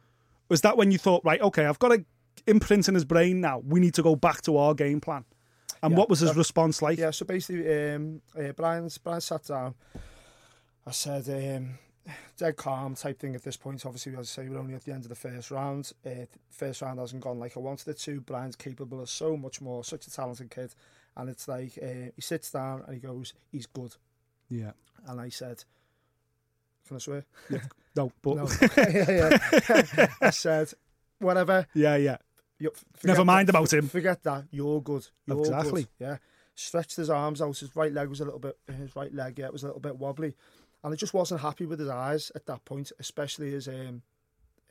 was 0.50 0.61
that 0.61 0.75
when 0.75 0.89
you 0.91 0.97
thought, 0.97 1.23
right, 1.23 1.39
okay, 1.39 1.65
I've 1.65 1.77
got 1.79 1.91
a 1.91 2.03
imprint 2.47 2.88
in 2.88 2.95
his 2.95 3.06
brain 3.06 3.39
now. 3.39 3.59
We 3.59 3.79
need 3.79 3.94
to 3.94 4.01
go 4.01 4.15
back 4.15 4.41
to 4.44 4.57
our 4.57 4.73
game 4.73 5.00
plan. 5.01 5.25
And 5.83 5.91
Yeah, 5.91 5.97
what 6.00 6.09
was 6.09 6.21
his 6.21 6.35
response 6.35 6.81
like? 6.81 6.97
Yeah, 6.97 7.11
so 7.11 7.25
basically, 7.25 7.94
um, 7.94 8.21
uh, 8.35 8.53
Brian, 8.53 8.89
Brian 9.03 9.21
sat 9.21 9.44
down. 9.45 9.75
I 10.85 10.91
said, 10.91 11.29
um, 11.29 11.77
dead 12.38 12.56
calm 12.56 12.95
type 12.95 13.19
thing 13.19 13.35
at 13.35 13.44
this 13.44 13.57
point. 13.57 13.85
Obviously, 13.85 14.13
as 14.13 14.19
I 14.19 14.23
say, 14.44 14.50
we're 14.50 14.59
only 14.59 14.73
at 14.73 14.83
the 14.83 14.91
end 14.91 15.03
of 15.03 15.09
the 15.09 15.15
first 15.15 15.51
round. 15.51 15.91
Uh, 16.06 16.25
first 16.50 16.81
round 16.81 17.00
hasn't 17.00 17.21
gone 17.23 17.39
like 17.39 17.56
I 17.57 17.59
wanted 17.59 17.88
it 17.88 18.00
to. 18.00 18.21
Brian's 18.21 18.56
capable 18.56 19.01
of 19.01 19.09
so 19.09 19.35
much 19.38 19.61
more, 19.61 19.83
such 19.83 20.07
a 20.07 20.11
talented 20.11 20.50
kid. 20.51 20.73
And 21.17 21.29
it's 21.29 21.47
like, 21.47 21.77
uh, 21.81 22.11
he 22.15 22.21
sits 22.21 22.51
down 22.51 22.83
and 22.85 22.94
he 22.94 23.00
goes, 23.00 23.33
he's 23.51 23.65
good. 23.65 23.95
Yeah. 24.50 24.71
And 25.07 25.19
I 25.19 25.29
said, 25.29 25.63
can 26.88 26.95
I 26.97 27.00
swear? 27.00 27.25
No, 27.95 28.11
but 28.21 28.35
No. 28.35 28.47
yeah, 28.77 29.38
yeah. 29.67 30.07
I 30.21 30.29
said, 30.29 30.71
whatever. 31.17 31.65
yeah, 31.73 31.95
yeah. 31.95 32.17
You, 32.59 32.71
Never 33.03 33.25
mind 33.25 33.47
that, 33.47 33.56
about 33.56 33.73
him. 33.73 33.88
Forget 33.88 34.21
that. 34.23 34.45
You're 34.51 34.81
good. 34.81 35.07
You're 35.25 35.39
Exactly. 35.39 35.83
Good. 35.83 35.89
Yeah. 36.00 36.17
Stretched 36.53 36.97
his 36.97 37.09
arms 37.09 37.41
out. 37.41 37.57
His 37.57 37.75
right 37.75 37.91
leg 37.91 38.07
was 38.09 38.19
a 38.21 38.25
little 38.25 38.39
bit. 38.39 38.57
His 38.77 38.95
right 38.95 39.13
leg, 39.13 39.39
yeah, 39.39 39.45
it 39.45 39.53
was 39.53 39.63
a 39.63 39.65
little 39.65 39.81
bit 39.81 39.97
wobbly, 39.97 40.35
and 40.83 40.93
I 40.93 40.95
just 40.95 41.13
wasn't 41.13 41.41
happy 41.41 41.65
with 41.65 41.79
his 41.79 41.89
eyes 41.89 42.31
at 42.35 42.45
that 42.47 42.63
point, 42.65 42.91
especially 42.99 43.51
his 43.51 43.67
um, 43.67 44.01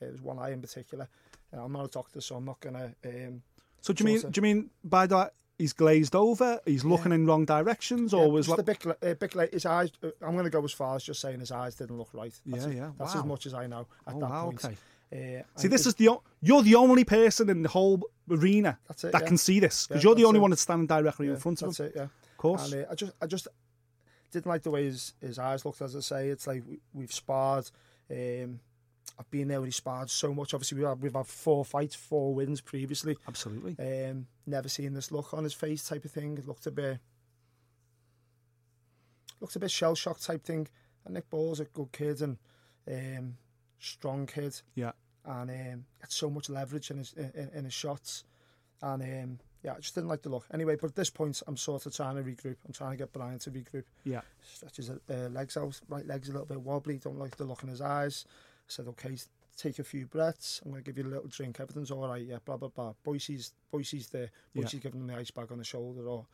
his 0.00 0.20
one 0.22 0.38
eye 0.38 0.50
in 0.52 0.60
particular. 0.60 1.08
Uh, 1.56 1.64
I'm 1.64 1.72
not 1.72 1.84
a 1.84 1.88
doctor, 1.88 2.20
so 2.20 2.36
I'm 2.36 2.44
not 2.44 2.60
gonna. 2.60 2.94
Um, 3.04 3.42
So 3.80 3.92
do 3.92 4.02
you 4.02 4.06
mean 4.06 4.24
of. 4.24 4.32
do 4.32 4.38
you 4.38 4.42
mean 4.42 4.70
by 4.84 5.06
that 5.06 5.32
he's 5.58 5.72
glazed 5.72 6.14
over? 6.14 6.60
He's 6.66 6.84
looking 6.84 7.12
in 7.12 7.26
wrong 7.26 7.44
directions, 7.44 8.12
or 8.14 8.26
yeah, 8.26 8.32
was 8.32 8.48
like 8.48 8.58
a 8.60 8.62
bit, 8.62 8.84
a 9.02 9.14
bit 9.14 9.34
late. 9.34 9.52
His 9.52 9.66
eyes. 9.66 9.90
uh, 10.02 10.10
I'm 10.22 10.36
gonna 10.36 10.50
go 10.50 10.62
as 10.64 10.72
far 10.72 10.96
as 10.96 11.02
just 11.04 11.20
saying 11.20 11.40
his 11.40 11.50
eyes 11.50 11.74
didn't 11.76 11.96
look 11.98 12.10
right. 12.12 12.32
That's 12.46 12.66
Yeah, 12.66 12.72
yeah, 12.72 12.90
That's 12.98 13.14
wow. 13.14 13.20
as 13.20 13.26
much 13.26 13.46
as 13.46 13.54
I 13.54 13.66
know 13.66 13.86
at 14.06 14.14
Oh, 14.14 14.20
that 14.20 14.30
wow, 14.30 14.44
point. 14.44 14.64
okay. 14.64 14.76
Uh, 15.10 15.42
See, 15.56 15.68
this 15.68 15.86
is 15.86 15.94
the 15.94 16.10
o- 16.10 16.22
you're 16.42 16.60
the 16.62 16.74
only 16.74 17.02
person 17.02 17.48
in 17.48 17.62
the 17.62 17.68
whole 17.70 18.02
arena 18.30 18.78
it, 18.90 18.98
that 18.98 19.12
yeah. 19.14 19.20
can 19.20 19.38
see 19.38 19.58
this 19.58 19.86
because 19.86 20.04
Yeah, 20.04 20.08
you're 20.10 20.16
the 20.16 20.24
only 20.26 20.36
it. 20.38 20.42
one 20.42 20.50
that's 20.50 20.60
standing 20.60 20.86
directly 20.86 21.26
yeah, 21.28 21.32
in 21.32 21.38
front 21.38 21.62
of 21.62 21.68
that's 21.68 21.80
him. 21.80 21.86
it. 21.86 21.92
Yeah. 21.96 22.02
Of 22.02 22.36
course. 22.36 22.70
And 22.72 22.84
uh, 22.84 22.88
I 22.90 22.94
just, 22.94 23.12
I 23.22 23.26
just 23.26 23.48
didn't 24.30 24.46
like 24.46 24.62
the 24.62 24.70
way 24.70 24.84
his, 24.84 25.14
his 25.20 25.38
eyes 25.38 25.64
looked. 25.64 25.80
As 25.82 25.96
I 25.96 26.00
say, 26.00 26.28
it's 26.28 26.46
like 26.46 26.62
we, 26.68 26.80
we've 26.92 27.12
sparred. 27.12 27.70
Um, 28.10 28.60
I've 29.18 29.30
been 29.30 29.48
there 29.48 29.60
when 29.60 29.68
he 29.68 29.72
sparred 29.72 30.10
so 30.10 30.32
much. 30.32 30.54
Obviously, 30.54 30.78
we've 30.78 30.86
had, 30.88 31.00
we've 31.02 31.14
had 31.14 31.26
four 31.26 31.64
fights, 31.64 31.94
four 31.94 32.34
wins 32.34 32.60
previously. 32.60 33.16
Absolutely. 33.26 33.76
Um, 33.78 34.26
never 34.46 34.68
seen 34.68 34.94
this 34.94 35.10
look 35.10 35.34
on 35.34 35.44
his 35.44 35.54
face 35.54 35.86
type 35.88 36.04
of 36.04 36.10
thing. 36.12 36.38
It 36.38 36.46
looked 36.46 36.66
a 36.66 36.70
bit, 36.70 36.98
looked 39.40 39.56
a 39.56 39.58
bit 39.60 39.70
shell 39.70 39.94
shocked 39.94 40.24
type 40.24 40.44
thing. 40.44 40.68
And 41.04 41.14
Nick 41.14 41.30
Ball's 41.30 41.60
a 41.60 41.64
good 41.64 41.90
kid 41.92 42.20
and 42.22 42.38
um, 42.90 43.36
strong 43.78 44.26
kid, 44.26 44.60
Yeah. 44.74 44.92
and 45.24 45.50
um, 45.50 45.84
had 46.00 46.10
so 46.12 46.28
much 46.30 46.48
leverage 46.50 46.90
in 46.90 46.98
his 46.98 47.12
in, 47.14 47.50
in 47.54 47.64
his 47.64 47.74
shots. 47.74 48.24
And 48.82 49.02
um, 49.02 49.38
yeah, 49.62 49.74
I 49.76 49.80
just 49.80 49.94
didn't 49.94 50.08
like 50.08 50.22
the 50.22 50.28
look. 50.28 50.46
Anyway, 50.52 50.76
but 50.80 50.90
at 50.90 50.96
this 50.96 51.10
point, 51.10 51.42
I'm 51.46 51.56
sort 51.56 51.86
of 51.86 51.94
trying 51.94 52.16
to 52.16 52.22
regroup. 52.22 52.56
I'm 52.66 52.72
trying 52.72 52.92
to 52.92 52.96
get 52.96 53.12
Brian 53.12 53.38
to 53.40 53.50
regroup. 53.50 53.84
Yeah. 54.04 54.20
Stretches 54.40 54.88
his 54.88 54.98
uh, 55.10 55.28
legs 55.30 55.56
out. 55.56 55.80
Right 55.88 56.06
leg's 56.06 56.28
a 56.28 56.32
little 56.32 56.46
bit 56.46 56.60
wobbly. 56.60 56.98
Don't 56.98 57.18
like 57.18 57.36
the 57.36 57.44
look 57.44 57.62
in 57.62 57.68
his 57.68 57.80
eyes. 57.80 58.24
I 58.28 58.68
said, 58.68 58.86
okay, 58.88 59.16
take 59.56 59.78
a 59.78 59.84
few 59.84 60.06
breaths. 60.06 60.60
I'm 60.64 60.70
going 60.70 60.82
to 60.82 60.90
give 60.90 60.98
you 60.98 61.10
a 61.10 61.12
little 61.12 61.28
drink. 61.28 61.58
Everything's 61.58 61.90
all 61.90 62.06
right. 62.06 62.22
Yeah, 62.22 62.38
blah, 62.44 62.56
blah, 62.56 62.68
blah. 62.68 62.92
Boise's, 63.02 63.52
Boise's 63.70 64.08
there. 64.08 64.30
Yeah. 64.54 64.62
Boise's 64.62 64.80
giving 64.80 65.00
him 65.00 65.06
the 65.08 65.16
ice 65.16 65.30
bag 65.30 65.50
on 65.50 65.58
the 65.58 65.64
shoulder 65.64 66.08
or 66.08 66.26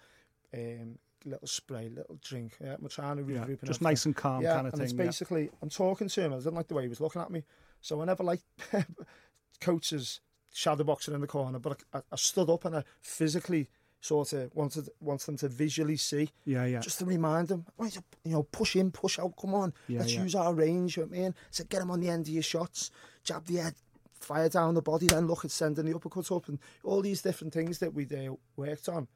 um, 0.52 0.99
little 1.25 1.49
spray, 1.49 1.88
little 1.88 2.19
drink. 2.23 2.57
Yeah, 2.62 2.76
we're 2.78 2.88
trying 2.88 3.16
to 3.16 3.23
regroup. 3.23 3.59
Yeah. 3.62 3.66
Just 3.66 3.83
nice 3.83 4.04
and 4.04 4.14
calm 4.14 4.43
yeah, 4.43 4.54
kind 4.54 4.66
of 4.66 4.75
and 4.75 4.83
it's 4.83 4.93
thing. 4.93 5.00
Yeah. 5.00 5.07
basically, 5.07 5.50
I'm 5.62 5.71
talking 5.71 6.09
to 6.09 6.21
him. 6.21 6.33
I 6.35 6.37
didn't 6.37 6.54
like 6.54 6.69
the 6.69 6.75
way 6.75 6.83
he 6.83 6.88
was 6.88 7.00
looking 7.00 7.23
at 7.23 7.31
me. 7.31 7.45
So 7.81 8.02
I 8.02 8.04
never 8.04 8.23
liked 8.23 8.45
coaches 9.61 10.21
shadow 10.54 10.84
boxing 10.84 11.14
in 11.14 11.20
the 11.20 11.26
corner, 11.26 11.58
but 11.58 11.82
I, 11.92 11.99
I 12.12 12.16
stood 12.16 12.49
up 12.49 12.64
and 12.64 12.76
I 12.76 12.84
physically 13.02 13.68
sort 14.00 14.32
of 14.34 14.54
wanted 14.54 14.88
wanted 15.00 15.26
them 15.26 15.37
to 15.38 15.49
visually 15.49 15.96
see, 15.96 16.30
Yeah, 16.44 16.64
yeah. 16.66 16.80
just 16.80 16.99
to 17.00 17.04
remind 17.06 17.49
them, 17.49 17.66
right, 17.78 17.94
you 18.25 18.32
know, 18.32 18.42
push 18.44 18.76
in, 18.76 18.90
push 18.90 19.18
out, 19.18 19.34
come 19.40 19.54
on, 19.54 19.73
Yeah, 19.88 20.00
let's 20.00 20.14
yeah. 20.14 20.23
use 20.23 20.34
our 20.34 20.54
range. 20.54 20.96
You 20.96 21.02
know 21.04 21.08
what 21.08 21.18
I 21.18 21.20
mean? 21.23 21.34
So 21.50 21.64
get 21.64 21.80
them 21.80 21.90
on 21.90 22.00
the 22.00 22.08
end 22.11 22.26
of 22.28 22.32
your 22.32 22.42
shots, 22.42 22.90
jab 23.25 23.46
the 23.46 23.56
head, 23.56 23.75
fire 24.12 24.49
down 24.49 24.75
the 24.75 24.82
body, 24.82 25.06
then 25.06 25.26
look 25.26 25.44
at 25.44 25.50
sending 25.50 25.87
the 25.87 25.96
uppercut 25.96 26.30
up, 26.30 26.49
and 26.49 26.58
all 26.84 27.00
these 27.02 27.23
different 27.23 27.52
things 27.54 27.78
that 27.78 27.94
we 27.94 28.04
uh, 28.06 28.34
worked 28.56 28.88
on 28.90 29.08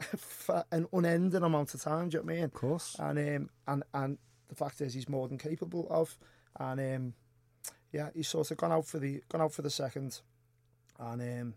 for 0.16 0.64
an 0.72 0.86
unending 0.92 1.42
amount 1.42 1.74
of 1.74 1.82
time. 1.82 2.08
Do 2.08 2.16
you 2.18 2.22
know 2.22 2.26
what 2.26 2.32
I 2.32 2.36
mean? 2.36 2.44
Of 2.44 2.52
course. 2.54 2.96
and 3.00 3.18
um, 3.18 3.50
and 3.66 3.82
and 3.92 4.18
the 4.48 4.54
fact 4.54 4.80
is 4.80 4.94
he's 4.94 5.08
more 5.08 5.26
than 5.28 5.38
capable 5.38 5.86
of, 5.90 6.16
and 6.58 6.80
um, 6.96 7.14
yeah, 7.92 8.10
he's 8.14 8.28
sort 8.28 8.50
of 8.50 8.56
gone 8.56 8.72
out 8.72 8.86
for 8.86 8.98
the 9.00 9.22
gone 9.28 9.40
out 9.42 9.52
for 9.52 9.62
the 9.62 9.70
second, 9.70 10.20
and 11.00 11.20
um, 11.42 11.54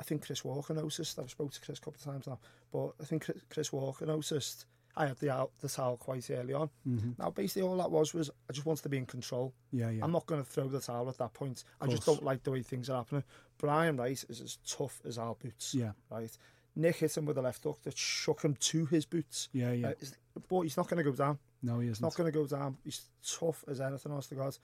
I 0.00 0.02
think 0.04 0.26
Chris 0.26 0.44
Walker 0.44 0.74
noticed. 0.74 1.18
I've 1.18 1.30
spoke 1.30 1.52
to 1.52 1.60
Chris 1.60 1.78
a 1.78 1.80
couple 1.80 1.98
of 1.98 2.04
times 2.04 2.26
now, 2.26 2.38
but 2.72 2.92
I 3.00 3.04
think 3.04 3.26
Chris- 3.50 3.72
Walker 3.72 4.04
noticed 4.06 4.66
I 4.96 5.06
had 5.06 5.18
the 5.20 5.30
out, 5.30 5.52
the 5.60 5.68
towel 5.68 5.96
quite 5.96 6.28
early 6.30 6.52
on. 6.52 6.68
Mm-hmm. 6.88 7.10
Now, 7.18 7.30
basically, 7.30 7.62
all 7.62 7.76
that 7.76 7.90
was 7.90 8.12
was 8.12 8.28
I 8.48 8.52
just 8.52 8.66
wanted 8.66 8.82
to 8.82 8.88
be 8.88 8.96
in 8.98 9.06
control. 9.06 9.54
Yeah, 9.72 9.90
yeah. 9.90 10.02
I'm 10.04 10.10
not 10.12 10.26
going 10.26 10.42
to 10.42 10.48
throw 10.50 10.66
the 10.68 10.80
towel 10.80 11.08
at 11.08 11.18
that 11.18 11.32
point. 11.32 11.62
I 11.80 11.86
just 11.86 12.04
don't 12.04 12.24
like 12.24 12.42
the 12.42 12.50
way 12.50 12.62
things 12.62 12.90
are 12.90 12.96
happening. 12.98 13.22
Brian 13.58 13.96
Rice 13.96 14.24
is 14.28 14.40
as 14.40 14.58
tough 14.66 15.00
as 15.06 15.16
our 15.18 15.34
boots. 15.36 15.74
Yeah. 15.74 15.92
Right. 16.10 16.36
Nick 16.76 16.96
hit 16.96 17.16
him 17.16 17.26
with 17.26 17.36
a 17.38 17.42
left 17.42 17.62
hook 17.64 17.80
that 17.82 17.96
shook 17.96 18.42
him 18.42 18.54
to 18.54 18.86
his 18.86 19.04
boots. 19.04 19.48
Yeah, 19.52 19.72
yeah. 19.72 19.88
Uh, 19.88 19.94
he's- 19.98 20.16
but 20.48 20.60
he's 20.62 20.76
not 20.76 20.88
going 20.88 21.04
to 21.04 21.10
go 21.10 21.14
down. 21.16 21.38
no, 21.62 21.78
he 21.80 21.86
He's 21.88 21.96
isn't. 21.98 22.04
not 22.04 22.14
going 22.14 22.32
to 22.32 22.38
go 22.38 22.46
down. 22.46 22.76
He's 22.84 23.04
tough 23.38 23.64
as 23.68 23.80
anything, 23.80 24.10
honest 24.12 24.28
to 24.30 24.34
God. 24.36 24.56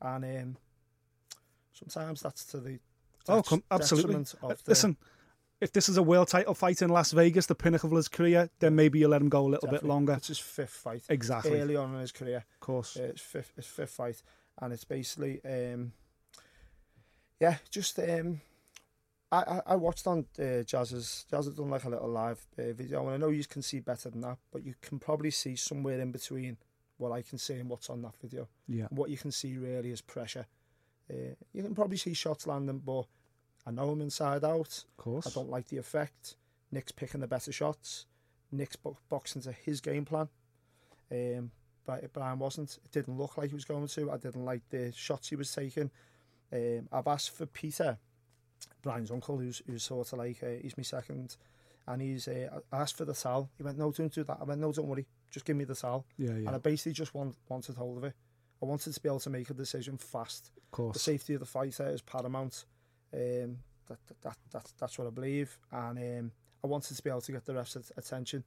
And 0.00 0.24
um, 0.24 0.56
sometimes 1.72 2.20
that's 2.22 2.44
to 2.46 2.58
the 2.60 2.78
Oh, 3.28 3.36
det- 3.36 3.46
com- 3.46 3.62
absolutely. 3.70 4.16
Uh, 4.42 4.54
Listen, 4.66 4.96
if 5.60 5.72
this 5.72 5.88
is 5.88 5.96
a 5.96 6.02
world 6.02 6.28
title 6.28 6.54
fight 6.54 6.80
in 6.82 6.88
Las 6.90 7.12
Vegas, 7.12 7.46
the 7.46 7.54
pinnacle 7.54 7.90
of 7.90 7.96
his 7.96 8.08
career, 8.08 8.48
then 8.60 8.74
maybe 8.74 8.98
you 8.98 9.08
let 9.08 9.20
him 9.20 9.28
go 9.28 9.46
a 9.46 9.50
little 9.50 9.68
bit 9.68 9.82
longer. 9.84 10.14
It's 10.14 10.28
his 10.28 10.38
fifth 10.38 10.70
fight. 10.70 11.02
Exactly. 11.08 11.60
Early 11.60 11.76
on 11.76 11.94
in 11.94 12.00
his 12.00 12.12
career. 12.12 12.44
Of 12.54 12.60
course. 12.60 12.96
Uh, 12.96 13.04
it's 13.04 13.20
fifth, 13.20 13.52
it's 13.56 13.66
fifth 13.66 13.90
fight, 13.90 14.22
and 14.60 14.72
it's 14.72 14.84
basically, 14.84 15.40
um, 15.44 15.92
yeah, 17.38 17.56
just 17.70 17.98
um, 17.98 18.40
I, 19.32 19.38
I 19.38 19.62
I 19.66 19.76
watched 19.76 20.06
on 20.06 20.26
uh, 20.38 20.62
Jazz's 20.62 21.24
Jazz 21.30 21.46
had 21.46 21.56
done 21.56 21.70
like 21.70 21.84
a 21.84 21.90
little 21.90 22.08
live 22.08 22.44
uh, 22.58 22.72
video, 22.72 23.04
and 23.06 23.10
I 23.14 23.16
know 23.18 23.28
you 23.28 23.44
can 23.44 23.62
see 23.62 23.80
better 23.80 24.10
than 24.10 24.22
that, 24.22 24.38
but 24.50 24.64
you 24.64 24.74
can 24.80 24.98
probably 24.98 25.30
see 25.30 25.56
somewhere 25.56 26.00
in 26.00 26.10
between 26.10 26.56
what 26.96 27.12
I 27.12 27.22
can 27.22 27.38
see 27.38 27.54
and 27.54 27.68
what's 27.68 27.88
on 27.90 28.02
that 28.02 28.14
video. 28.20 28.48
Yeah. 28.66 28.86
And 28.90 28.98
what 28.98 29.08
you 29.10 29.16
can 29.18 29.30
see 29.32 29.56
really 29.56 29.90
is 29.90 30.00
pressure. 30.02 30.46
Uh, 31.10 31.34
you 31.52 31.62
can 31.62 31.74
probably 31.74 31.96
see 31.96 32.14
shots 32.14 32.46
landing, 32.46 32.78
but 32.78 33.06
I 33.66 33.72
know 33.72 33.92
him 33.92 34.00
inside 34.00 34.44
out. 34.44 34.84
Of 34.88 34.96
course. 34.96 35.26
I 35.26 35.30
don't 35.30 35.50
like 35.50 35.68
the 35.68 35.78
effect. 35.78 36.36
Nick's 36.70 36.92
picking 36.92 37.20
the 37.20 37.26
better 37.26 37.52
shots. 37.52 38.06
Nick's 38.52 38.76
bo- 38.76 38.96
boxing 39.08 39.42
to 39.42 39.52
his 39.52 39.80
game 39.80 40.04
plan. 40.04 40.28
Um, 41.10 41.50
but 41.84 42.12
Brian 42.12 42.38
wasn't. 42.38 42.78
It 42.84 42.92
didn't 42.92 43.18
look 43.18 43.36
like 43.36 43.48
he 43.48 43.54
was 43.54 43.64
going 43.64 43.88
to. 43.88 44.10
I 44.10 44.16
didn't 44.16 44.44
like 44.44 44.62
the 44.70 44.92
shots 44.92 45.28
he 45.28 45.36
was 45.36 45.52
taking. 45.52 45.90
Um, 46.52 46.88
I've 46.92 47.06
asked 47.06 47.36
for 47.36 47.46
Peter, 47.46 47.98
Brian's 48.82 49.10
uncle, 49.10 49.38
who's 49.38 49.62
who's 49.66 49.82
sort 49.82 50.12
of 50.12 50.18
like 50.18 50.42
uh, 50.42 50.60
he's 50.62 50.76
my 50.76 50.82
second, 50.82 51.36
and 51.86 52.02
he's 52.02 52.28
uh, 52.28 52.60
asked 52.72 52.96
for 52.96 53.04
the 53.04 53.14
towel. 53.14 53.50
He 53.56 53.64
went, 53.64 53.78
no, 53.78 53.90
don't 53.90 54.12
do 54.12 54.24
that. 54.24 54.38
I 54.40 54.44
went, 54.44 54.60
no, 54.60 54.72
don't 54.72 54.86
worry, 54.86 55.06
just 55.30 55.44
give 55.44 55.56
me 55.56 55.64
the 55.64 55.74
towel. 55.74 56.04
Yeah, 56.16 56.30
yeah. 56.30 56.46
And 56.46 56.50
I 56.50 56.58
basically 56.58 56.92
just 56.92 57.14
want, 57.14 57.36
wanted 57.48 57.76
hold 57.76 57.98
of 57.98 58.04
it. 58.04 58.14
I 58.62 58.66
wanted 58.66 58.92
to 58.92 59.00
be 59.00 59.08
able 59.08 59.20
to 59.20 59.30
make 59.30 59.48
a 59.50 59.54
decision 59.54 59.96
fast 59.98 60.50
Of 60.64 60.70
course. 60.70 60.92
the 60.94 60.98
safety 61.00 61.34
of 61.34 61.40
the 61.40 61.46
fighter 61.46 61.88
is 61.88 62.02
paramount. 62.02 62.64
Um, 63.14 63.58
that, 63.88 63.98
that, 64.06 64.20
that, 64.22 64.36
that, 64.52 64.72
that's 64.78 64.98
what 64.98 65.06
I 65.06 65.10
believe. 65.10 65.58
And 65.72 65.98
um, 65.98 66.32
I 66.62 66.66
wanted 66.66 66.96
to 66.96 67.02
be 67.02 67.10
able 67.10 67.22
to 67.22 67.32
get 67.32 67.44
the 67.46 67.54
ref's 67.54 67.76
at- 67.76 67.90
attention 67.96 68.44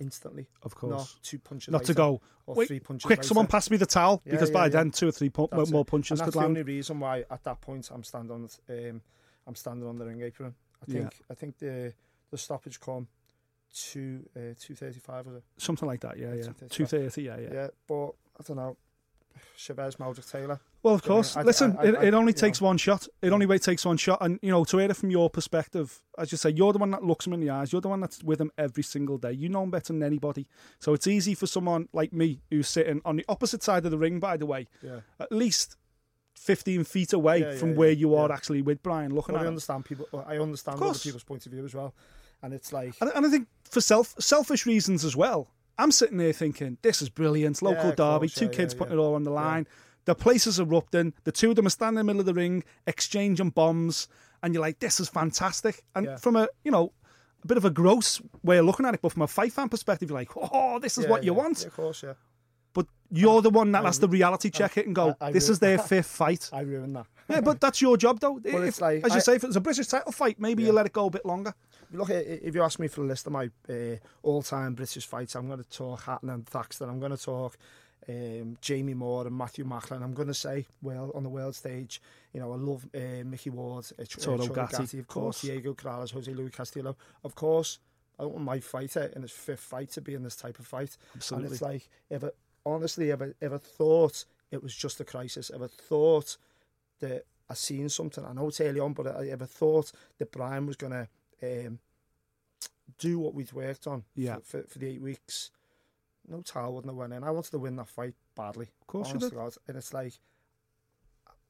instantly. 0.00 0.48
Of 0.62 0.74
course. 0.74 0.90
Not 0.90 1.14
two 1.22 1.38
punches 1.38 1.72
Not 1.72 1.84
to 1.84 1.94
go, 1.94 2.20
or 2.46 2.54
wait, 2.56 2.68
three 2.68 2.80
punches 2.80 3.04
quick, 3.06 3.18
later. 3.20 3.28
someone 3.28 3.46
pass 3.46 3.70
me 3.70 3.76
the 3.76 3.86
towel, 3.86 4.22
Yeah, 4.24 4.32
because 4.32 4.50
yeah, 4.50 4.54
by 4.54 4.64
yeah. 4.64 4.68
then 4.70 4.90
two 4.90 5.08
or 5.08 5.12
three 5.12 5.28
pu- 5.30 5.48
more 5.70 5.80
it. 5.82 5.86
punches 5.86 6.10
and 6.12 6.18
could 6.20 6.26
that's 6.26 6.34
the 6.34 6.38
land. 6.40 6.48
only 6.50 6.62
reason 6.62 7.00
why 7.00 7.24
at 7.30 7.42
that 7.44 7.60
point 7.60 7.88
I'm 7.92 8.04
standing 8.04 8.30
on 8.30 8.48
the, 8.66 8.90
um, 8.90 9.00
I'm 9.46 9.54
standing 9.54 9.88
on 9.88 9.96
the 9.98 10.04
ring 10.06 10.20
apron. 10.22 10.54
I 10.82 10.84
Yeah. 10.92 11.00
think 11.00 11.14
I 11.30 11.34
think 11.34 11.58
the 11.58 11.92
the 12.30 12.38
stoppage 12.38 12.78
come 12.78 13.08
two 13.74 14.28
uh, 14.36 14.54
two 14.60 14.74
thirty 14.74 15.00
five 15.00 15.26
was 15.26 15.36
it? 15.36 15.42
Something 15.56 15.88
like 15.88 16.00
that, 16.02 16.16
yeah, 16.18 16.34
yeah. 16.34 16.42
235. 16.42 16.70
230, 16.70 17.22
yeah, 17.22 17.36
yeah. 17.38 17.48
Yeah. 17.62 17.68
but 17.88 18.10
I 18.38 18.42
don't 18.46 18.56
know. 18.56 18.76
Chavez 19.56 19.96
Meldrick 19.96 20.30
Taylor. 20.30 20.60
Well, 20.82 20.94
of 20.94 21.02
course. 21.02 21.36
I- 21.36 21.42
Listen, 21.42 21.76
I- 21.78 21.82
I- 21.82 21.84
it, 21.86 21.94
it 22.04 22.14
only 22.14 22.32
takes 22.32 22.60
one 22.60 22.76
shot. 22.78 23.06
It 23.22 23.32
only 23.32 23.46
way 23.46 23.58
takes 23.58 23.84
one 23.84 23.96
shot. 23.96 24.18
And, 24.20 24.38
you 24.42 24.50
know, 24.50 24.64
to 24.64 24.78
hear 24.78 24.90
it 24.90 24.96
from 24.96 25.10
your 25.10 25.28
perspective, 25.30 26.00
as 26.18 26.30
you 26.32 26.38
say, 26.38 26.50
you're 26.50 26.72
the 26.72 26.78
one 26.78 26.90
that 26.92 27.02
looks 27.02 27.26
him 27.26 27.32
in 27.32 27.40
the 27.40 27.50
eyes. 27.50 27.72
You're 27.72 27.80
the 27.80 27.88
one 27.88 28.00
that's 28.00 28.22
with 28.22 28.40
him 28.40 28.50
every 28.56 28.82
single 28.82 29.18
day. 29.18 29.32
You 29.32 29.48
know 29.48 29.62
him 29.64 29.70
better 29.70 29.92
than 29.92 30.02
anybody. 30.02 30.46
So 30.78 30.94
it's 30.94 31.06
easy 31.06 31.34
for 31.34 31.46
someone 31.46 31.88
like 31.92 32.12
me 32.12 32.40
who's 32.50 32.68
sitting 32.68 33.00
on 33.04 33.16
the 33.16 33.24
opposite 33.28 33.62
side 33.62 33.84
of 33.84 33.90
the 33.90 33.98
ring, 33.98 34.20
by 34.20 34.36
the 34.36 34.46
way, 34.46 34.66
Yeah. 34.82 35.00
at 35.18 35.32
least 35.32 35.76
15 36.36 36.84
feet 36.84 37.12
away 37.12 37.40
Yeah, 37.40 37.50
yeah, 37.52 37.58
from 37.58 37.74
where 37.74 37.90
you 37.90 38.14
are 38.14 38.30
actually 38.30 38.62
with 38.62 38.82
Brian 38.82 39.12
looking 39.14 39.32
Well, 39.34 39.40
at 39.40 39.44
I 39.44 39.48
him. 39.48 39.52
understand 39.54 39.84
people. 39.84 40.06
I 40.26 40.38
understand 40.38 40.80
other 40.80 40.98
people's 40.98 41.24
point 41.24 41.44
of 41.46 41.52
view 41.52 41.64
as 41.64 41.74
well, 41.74 41.94
and 42.42 42.54
it's 42.54 42.72
like 42.72 42.94
And, 43.00 43.10
and 43.14 43.26
I 43.26 43.28
think 43.28 43.48
for 43.64 43.80
self 43.80 44.14
selfish 44.20 44.64
reasons 44.64 45.04
as 45.04 45.16
well, 45.16 45.48
I'm 45.78 45.92
sitting 45.92 46.16
there 46.18 46.32
thinking, 46.32 46.78
this 46.82 47.00
is 47.02 47.08
brilliant. 47.08 47.62
Local 47.62 47.90
Yeah, 47.90 47.94
derby, 47.94 48.26
course, 48.28 48.34
two 48.34 48.46
yeah, 48.46 48.50
kids 48.50 48.74
yeah, 48.74 48.78
putting 48.78 48.94
it 48.94 49.00
all 49.00 49.14
on 49.14 49.22
the 49.24 49.30
line. 49.30 49.66
The 50.06 50.14
place 50.14 50.46
is 50.46 50.58
erupting. 50.58 51.12
The 51.24 51.32
two 51.32 51.50
of 51.50 51.56
them 51.56 51.66
are 51.66 51.70
standing 51.70 52.00
in 52.00 52.06
the 52.06 52.12
middle 52.12 52.20
of 52.20 52.26
the 52.26 52.34
ring, 52.34 52.64
exchanging 52.86 53.50
bombs. 53.50 54.08
And 54.42 54.54
you're 54.54 54.60
like, 54.62 54.78
this 54.80 55.00
is 55.00 55.08
fantastic. 55.08 55.82
And 55.94 56.18
from 56.20 56.36
a, 56.36 56.48
you 56.64 56.70
know, 56.70 56.92
a 57.44 57.46
bit 57.46 57.56
of 57.56 57.64
a 57.64 57.70
gross 57.70 58.20
way 58.42 58.58
of 58.58 58.64
looking 58.66 58.86
at 58.86 58.94
it, 58.94 59.00
but 59.02 59.12
from 59.12 59.22
a 59.22 59.26
fight 59.28 59.52
fan 59.52 59.68
perspective, 59.68 60.08
you're 60.10 60.18
like, 60.18 60.30
oh, 60.36 60.78
this 60.80 60.98
is 60.98 61.06
what 61.06 61.22
you 61.24 61.34
want. 61.34 61.64
of 61.64 61.74
course, 61.74 62.02
yeah. 62.02 62.14
But 62.74 62.86
you're 63.10 63.42
the 63.42 63.50
one 63.50 63.72
that 63.72 63.84
has 63.84 63.98
to 63.98 64.06
reality 64.08 64.50
check 64.50 64.76
it 64.76 64.86
and 64.86 64.94
go, 64.94 65.14
I- 65.20 65.26
I 65.28 65.32
this 65.32 65.48
is 65.48 65.58
their 65.58 65.78
fifth 65.92 66.06
fight. 66.08 66.48
I 66.52 66.60
ruined 66.60 66.94
that. 66.96 67.06
yeah, 67.28 67.40
but 67.40 67.60
that's 67.60 67.80
your 67.82 67.96
job, 67.96 68.20
though. 68.20 68.40
Well, 68.44 68.62
If- 68.62 68.68
it's 68.68 68.80
like- 68.80 69.04
as 69.04 69.12
you 69.12 69.16
I- 69.16 69.20
say, 69.20 69.34
if 69.36 69.44
it's 69.44 69.56
a 69.56 69.60
British 69.60 69.86
title 69.88 70.12
fight, 70.12 70.38
maybe 70.40 70.62
you 70.62 70.72
let 70.72 70.86
it 70.86 70.92
go 70.92 71.06
a 71.06 71.10
bit 71.10 71.24
longer. 71.26 71.54
Look, 71.92 72.10
if 72.10 72.54
you 72.54 72.62
ask 72.62 72.78
me 72.78 72.88
for 72.88 73.02
a 73.02 73.06
list 73.06 73.26
of 73.26 73.32
my 73.32 73.50
uh, 73.68 73.96
all-time 74.22 74.74
British 74.74 75.06
fights, 75.06 75.34
I'm 75.34 75.46
going 75.46 75.62
to 75.62 75.70
talk 75.70 76.04
Hatton 76.04 76.30
and 76.30 76.46
Thaxton. 76.46 76.88
I'm 76.88 77.00
going 77.00 77.16
to 77.16 77.22
talk 77.22 77.56
um, 78.08 78.56
Jamie 78.60 78.94
Moore 78.94 79.26
and 79.26 79.36
Matthew 79.36 79.64
Macklin. 79.64 80.02
I'm 80.02 80.14
going 80.14 80.28
to 80.28 80.34
say, 80.34 80.66
well, 80.82 81.10
on 81.14 81.22
the 81.22 81.28
world 81.28 81.54
stage, 81.54 82.00
you 82.32 82.40
know, 82.40 82.52
I 82.52 82.56
love 82.56 82.86
uh, 82.94 83.24
Micky 83.24 83.50
Ward, 83.50 83.86
uh, 83.98 84.04
Toro 84.04 84.44
uh, 84.44 84.46
Gatti, 84.46 84.76
Gatti, 84.78 84.98
of 84.98 85.08
course. 85.08 85.42
Diego 85.42 85.74
Corrales, 85.74 86.12
Jose 86.12 86.32
Luis 86.32 86.54
Castillo. 86.54 86.96
Of 87.24 87.34
course, 87.34 87.78
I 88.18 88.22
don't 88.22 88.34
want 88.34 88.44
my 88.44 88.60
fighter 88.60 89.10
in 89.14 89.22
his 89.22 89.32
fifth 89.32 89.60
fight 89.60 89.90
to 89.92 90.00
be 90.00 90.14
in 90.14 90.22
this 90.22 90.36
type 90.36 90.58
of 90.58 90.66
fight. 90.66 90.96
Absolutely. 91.16 91.46
And 91.46 91.52
it's 91.52 91.62
like, 91.62 91.88
if 92.10 92.24
I, 92.24 92.28
honestly, 92.66 93.10
if 93.10 93.22
I, 93.22 93.28
if 93.40 93.52
I 93.52 93.58
thought 93.58 94.24
it 94.50 94.62
was 94.62 94.74
just 94.74 95.00
a 95.00 95.04
crisis, 95.04 95.50
if 95.50 95.62
I 95.62 95.66
thought 95.68 96.36
that 97.00 97.24
I 97.48 97.54
seen 97.54 97.88
something, 97.88 98.24
I 98.24 98.32
know 98.32 98.48
it's 98.48 98.60
early 98.60 98.80
on, 98.80 98.92
but 98.92 99.06
I, 99.06 99.32
I 99.32 99.36
thought 99.36 99.92
that 100.18 100.32
Brian 100.32 100.66
was 100.66 100.76
going 100.76 100.92
to 100.92 101.08
um, 101.42 101.78
do 102.98 103.18
what 103.18 103.34
we'd 103.34 103.52
worked 103.52 103.86
on 103.86 104.04
Yeah. 104.14 104.36
for, 104.36 104.62
for, 104.62 104.62
for 104.68 104.78
the 104.78 104.86
eight 104.88 105.00
weeks, 105.02 105.50
no 106.28 106.42
towel 106.42 106.74
wouldn't 106.74 106.90
have 106.92 106.96
went 106.98 107.12
in. 107.12 107.24
I 107.24 107.30
wanted 107.30 107.50
to 107.52 107.58
win 107.58 107.76
that 107.76 107.88
fight 107.88 108.14
badly. 108.36 108.68
Of 108.80 108.86
course 108.86 109.12
you 109.12 109.18
did. 109.18 109.34
God. 109.34 109.54
And 109.66 109.76
it's 109.76 109.92
like, 109.94 110.14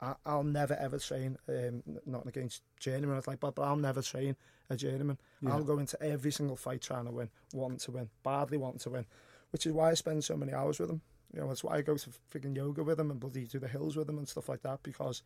I, 0.01 0.15
I'll 0.25 0.45
never 0.45 0.75
ever 0.75 0.99
train, 0.99 1.37
um, 1.49 1.83
not 2.07 2.27
against 2.27 2.63
journeyman, 2.79 3.19
it's 3.19 3.27
like, 3.27 3.41
but, 3.41 3.55
but 3.57 3.63
I'll 3.63 3.77
never 3.77 4.03
train 4.03 4.37
a 4.71 4.77
journeyman. 4.77 5.19
Yeah. 5.41 5.53
I'll 5.55 5.65
go 5.65 5.79
into 5.79 6.01
every 6.03 6.31
single 6.31 6.57
fight 6.57 6.83
trying 6.83 7.07
to 7.07 7.11
win, 7.11 7.31
wanting 7.53 7.79
to 7.79 7.91
win, 7.93 8.09
badly 8.23 8.59
wanting 8.59 8.79
to 8.81 8.91
win, 8.91 9.07
which 9.51 9.67
is 9.67 9.73
why 9.73 9.91
I 9.91 9.95
spend 9.95 10.23
so 10.23 10.37
many 10.37 10.53
hours 10.53 10.79
with 10.79 10.91
him. 10.91 11.01
You 11.35 11.41
know, 11.41 11.49
that's 11.49 11.65
why 11.65 11.77
I 11.77 11.83
go 11.83 11.97
to 11.97 12.11
freaking 12.33 12.57
yoga 12.57 12.83
with 12.85 12.99
him 13.01 13.11
and 13.11 13.19
bloody 13.21 13.45
do 13.47 13.59
the 13.59 13.69
hills 13.69 13.97
with 13.97 14.09
him 14.09 14.19
and 14.19 14.29
stuff 14.29 14.49
like 14.49 14.63
that 14.63 14.83
because 14.83 15.23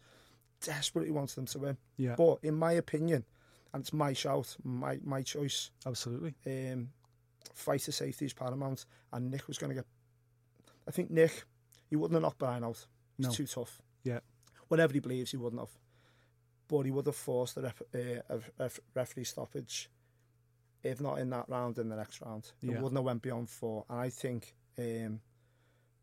desperately 0.65 1.11
wants 1.11 1.35
them 1.35 1.47
to 1.47 1.59
win. 1.59 1.77
Yeah, 1.97 2.15
But 2.17 2.39
in 2.43 2.55
my 2.55 2.73
opinion, 2.73 3.25
and 3.73 3.81
it's 3.83 3.93
my 3.93 4.13
shout, 4.13 4.57
my 4.65 4.99
my 5.05 5.23
choice, 5.23 5.71
absolutely. 5.87 6.35
um, 6.47 6.91
fighter 7.55 7.93
safety 7.93 8.27
is 8.27 8.33
paramount. 8.33 8.87
And 9.13 9.31
Nick 9.31 9.47
was 9.49 9.59
going 9.59 9.71
to 9.71 9.75
get. 9.77 9.87
I 10.89 10.91
think 10.91 11.11
Nick, 11.11 11.45
he 11.89 11.97
wouldn't 11.97 12.15
have 12.17 12.23
knocked 12.23 12.39
Brian 12.39 12.65
out. 12.65 12.87
He's 13.17 13.27
No. 13.27 13.33
too 13.33 13.47
tough. 13.47 13.81
Yeah. 14.05 14.21
Whatever 14.69 14.93
he 14.95 15.01
believes, 15.01 15.31
he 15.31 15.37
wouldn't 15.37 15.61
have. 15.61 15.71
But 16.69 16.83
he 16.87 16.91
would 16.91 17.07
have 17.07 17.17
forced 17.17 17.57
a, 17.59 17.63
ref, 17.63 17.83
uh, 17.95 17.99
a 18.29 18.41
ref, 18.59 18.81
referee 18.95 19.25
stoppage, 19.25 19.91
if 20.83 21.01
not 21.01 21.19
in 21.19 21.29
that 21.31 21.49
round, 21.49 21.79
in 21.79 21.89
the 21.91 21.97
next 21.97 22.21
round. 22.23 22.51
It 22.63 22.71
Yeah. 22.71 22.75
wouldn't 22.81 22.97
have 22.97 23.05
went 23.05 23.23
beyond 23.23 23.51
four. 23.51 23.85
And 23.91 23.99
I 24.01 24.09
think, 24.09 24.55
um, 24.79 25.21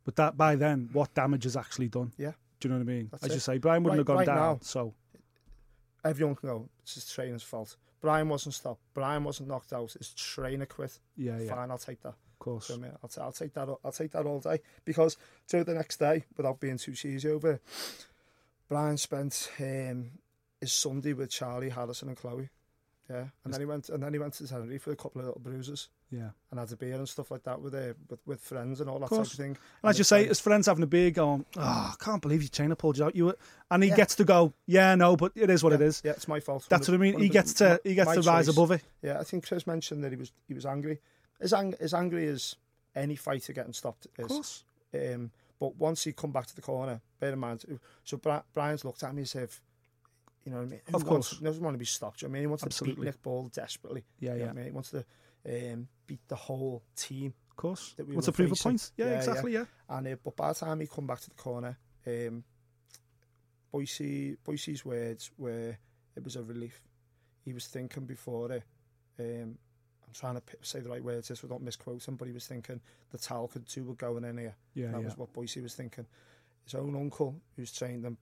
But 0.03 0.15
that 0.17 0.37
by 0.37 0.55
then, 0.55 0.89
what 0.93 1.13
damage 1.13 1.45
is 1.45 1.57
actually 1.57 1.89
done? 1.89 2.13
Yeah. 2.17 2.33
Do 2.59 2.67
you 2.67 2.73
know 2.73 2.79
what 2.79 2.89
I 2.89 2.93
mean? 2.93 3.07
That's 3.11 3.23
As 3.23 3.31
it. 3.31 3.33
you 3.35 3.39
say, 3.39 3.57
Brian 3.57 3.83
wouldn't 3.83 3.97
Right- 3.97 3.99
have 4.01 4.05
gone 4.05 4.17
right 4.17 4.25
down. 4.25 4.35
now. 4.55 4.59
So 4.61 4.93
everyone 6.03 6.35
can 6.35 6.49
go, 6.49 6.69
it's 6.81 6.95
his 6.95 7.11
trainer's 7.11 7.43
fault. 7.43 7.75
Brian 8.01 8.29
wasn't 8.29 8.55
stopped. 8.55 8.81
Brian 8.93 9.23
wasn't 9.23 9.49
knocked 9.49 9.73
out. 9.73 9.91
His 9.93 10.13
trainer 10.13 10.65
quit. 10.65 10.99
yeah, 11.17 11.37
yeah, 11.39 11.53
Fine, 11.53 11.69
I'll 11.71 11.77
take 11.77 12.01
that. 12.03 12.09
of 12.13 12.39
course. 12.39 12.67
So, 12.67 12.75
I 12.75 12.77
mean, 12.77 12.91
I'll, 13.03 13.09
t- 13.09 13.19
I'll 13.21 13.31
take 13.33 13.53
that. 13.53 13.67
I'll 13.83 13.91
take 13.91 14.11
that 14.11 14.25
all 14.25 14.39
day 14.39 14.59
because 14.85 15.17
to 15.49 15.63
the 15.63 15.73
next 15.73 15.97
day, 15.97 16.23
without 16.37 16.59
being 16.61 16.77
too 16.77 16.93
cheesy 16.93 17.29
over, 17.29 17.51
it, 17.53 17.61
Brian 18.69 18.97
spent 18.97 19.51
um, 19.59 20.11
his 20.61 20.71
Sunday 20.71 21.11
with 21.13 21.29
Charlie 21.31 21.69
Harrison 21.69 22.07
and 22.09 22.17
Chloe. 22.17 22.49
Yeah, 23.09 23.25
and 23.43 23.51
then 23.51 23.59
he 23.59 23.65
went 23.65 23.89
and 23.89 24.03
then 24.03 24.13
he 24.13 24.19
went 24.19 24.33
to 24.35 24.47
Tenerife 24.47 24.83
for 24.83 24.91
a 24.91 24.95
couple 24.95 25.19
of 25.21 25.25
little 25.25 25.41
bruises 25.41 25.89
Yeah. 26.11 26.29
and 26.51 26.59
had 26.59 26.71
a 26.71 26.75
beer 26.75 26.93
and 26.93 27.09
stuff 27.09 27.31
like 27.31 27.41
that 27.43 27.59
with 27.59 27.73
uh, 27.73 27.93
with, 28.07 28.19
with 28.27 28.39
friends 28.39 28.81
and 28.81 28.89
all 28.89 28.99
that 28.99 29.09
type 29.09 29.21
of 29.21 29.31
thing. 29.31 29.57
And 29.81 29.89
as 29.89 29.97
you 29.97 30.03
say, 30.03 30.25
his 30.27 30.39
friends 30.39 30.67
having 30.67 30.83
a 30.83 30.87
beer 30.87 31.09
going, 31.09 31.43
oh, 31.57 31.61
I 31.61 31.95
can't 31.99 32.21
believe 32.21 32.43
your 32.43 32.49
trainer 32.49 32.75
pulled 32.75 32.99
you 32.99 33.05
out. 33.05 33.15
You 33.15 33.25
were, 33.25 33.37
and 33.71 33.81
he 33.81 33.89
Yeah. 33.89 33.95
gets 33.95 34.13
to 34.17 34.23
go, 34.25 34.53
yeah, 34.67 34.93
no, 34.93 35.15
but 35.15 35.31
it 35.35 35.49
is 35.49 35.63
what 35.63 35.73
it 35.73 35.79
yeah, 35.79 35.87
is. 35.87 36.01
Yeah, 36.05 36.11
it's 36.11 36.27
my 36.27 36.39
fault. 36.39 36.67
That's 36.69 36.87
what 36.87 36.93
I 36.93 36.97
mean. 36.97 37.19
He 37.19 37.29
gets 37.29 37.53
to 37.55 37.81
he 37.83 37.95
gets 37.95 38.13
to 38.13 38.21
rise 38.21 38.47
above 38.47 38.69
it. 38.71 38.83
Yeah, 39.01 39.19
I 39.19 39.23
think 39.23 39.47
Chris 39.47 39.65
mentioned 39.65 40.03
that 40.03 40.11
he 40.11 40.15
was 40.17 40.31
he 40.47 40.53
was 40.53 40.65
angry. 40.67 40.99
As, 41.41 41.51
ang- 41.53 41.75
as 41.79 41.93
angry 41.95 42.27
as 42.27 42.55
any 42.95 43.15
fighter 43.15 43.53
getting 43.53 43.73
stopped 43.73 44.05
is. 44.17 44.25
Of 44.25 44.29
course. 44.29 44.63
Um, 44.93 45.31
but 45.59 45.75
once 45.77 46.03
he 46.03 46.13
come 46.13 46.31
back 46.31 46.45
to 46.47 46.55
the 46.55 46.61
corner, 46.61 47.01
bear 47.19 47.33
in 47.33 47.39
mind, 47.39 47.65
so 48.03 48.17
Bri- 48.17 48.41
Brian's 48.53 48.85
looked 48.85 49.03
at 49.03 49.13
me 49.15 49.23
as 49.23 49.35
if, 49.35 49.61
you 50.45 50.51
know 50.51 50.57
what 50.59 50.67
I 50.67 50.69
mean? 50.69 50.81
Who 50.89 50.95
Of 50.95 51.03
wants- 51.03 51.29
course. 51.29 51.41
doesn't 51.41 51.63
want 51.63 51.73
to 51.75 51.79
be 51.79 51.85
stopped. 51.85 52.21
you 52.21 52.27
know 52.27 52.31
I 52.31 52.33
mean, 52.33 52.41
he 52.43 52.47
wants 52.47 52.63
to 52.77 52.83
beat 52.83 52.99
Nick 52.99 53.21
Ball 53.21 53.47
desperately. 53.49 54.03
Yeah, 54.19 54.35
yeah. 54.35 54.49
I 54.49 54.53
mean? 54.53 54.65
He 54.65 54.71
wants 54.71 54.91
to 54.91 55.05
um, 55.47 55.87
beat 56.07 56.27
the 56.27 56.35
whole 56.35 56.83
team. 56.95 57.33
Of 57.51 57.55
course. 57.55 57.93
that 57.97 58.07
we 58.07 58.15
What's 58.15 58.27
were 58.27 58.31
a 58.31 58.33
proof 58.33 58.51
of 58.51 58.57
facing. 58.57 58.71
points? 58.71 58.91
Yeah, 58.95 59.05
Yeah, 59.07 59.17
exactly. 59.17 59.53
Yeah. 59.53 59.65
And 59.89 60.07
uh, 60.07 60.15
but 60.23 60.35
by 60.35 60.49
the 60.49 60.59
time 60.59 60.79
he 60.79 60.87
come 60.87 61.07
back 61.07 61.19
to 61.21 61.29
the 61.29 61.35
corner, 61.35 61.77
um, 62.07 62.43
Boise 63.71 64.35
Boise's 64.43 64.83
words 64.85 65.31
were 65.37 65.77
it 66.15 66.23
was 66.23 66.35
a 66.35 66.43
relief. 66.43 66.81
He 67.45 67.53
was 67.53 67.67
thinking 67.67 68.05
before 68.05 68.51
it. 68.51 68.63
Um, 69.19 69.57
I'm 70.07 70.13
trying 70.13 70.35
to 70.35 70.41
say 70.61 70.79
the 70.79 70.89
right 70.89 71.03
words 71.03 71.27
here 71.27 71.35
so 71.35 71.47
I 71.47 71.49
don't 71.49 71.61
misquote 71.63 72.07
him, 72.07 72.15
but 72.15 72.27
he 72.27 72.33
was 72.33 72.47
thinking 72.47 72.81
the 73.11 73.17
Talcott 73.17 73.67
two 73.67 73.83
were 73.83 73.93
going 73.93 74.23
in 74.23 74.37
here. 74.37 74.55
Yeah, 74.73 74.87
that 74.91 74.99
yeah. 74.99 75.05
was 75.05 75.17
what 75.17 75.31
Boise 75.33 75.61
was 75.61 75.75
thinking. 75.75 76.05
His 76.63 76.73
own 76.75 76.95
uncle, 76.95 77.35
who's 77.55 77.71
trained 77.71 78.03
them 78.03 78.17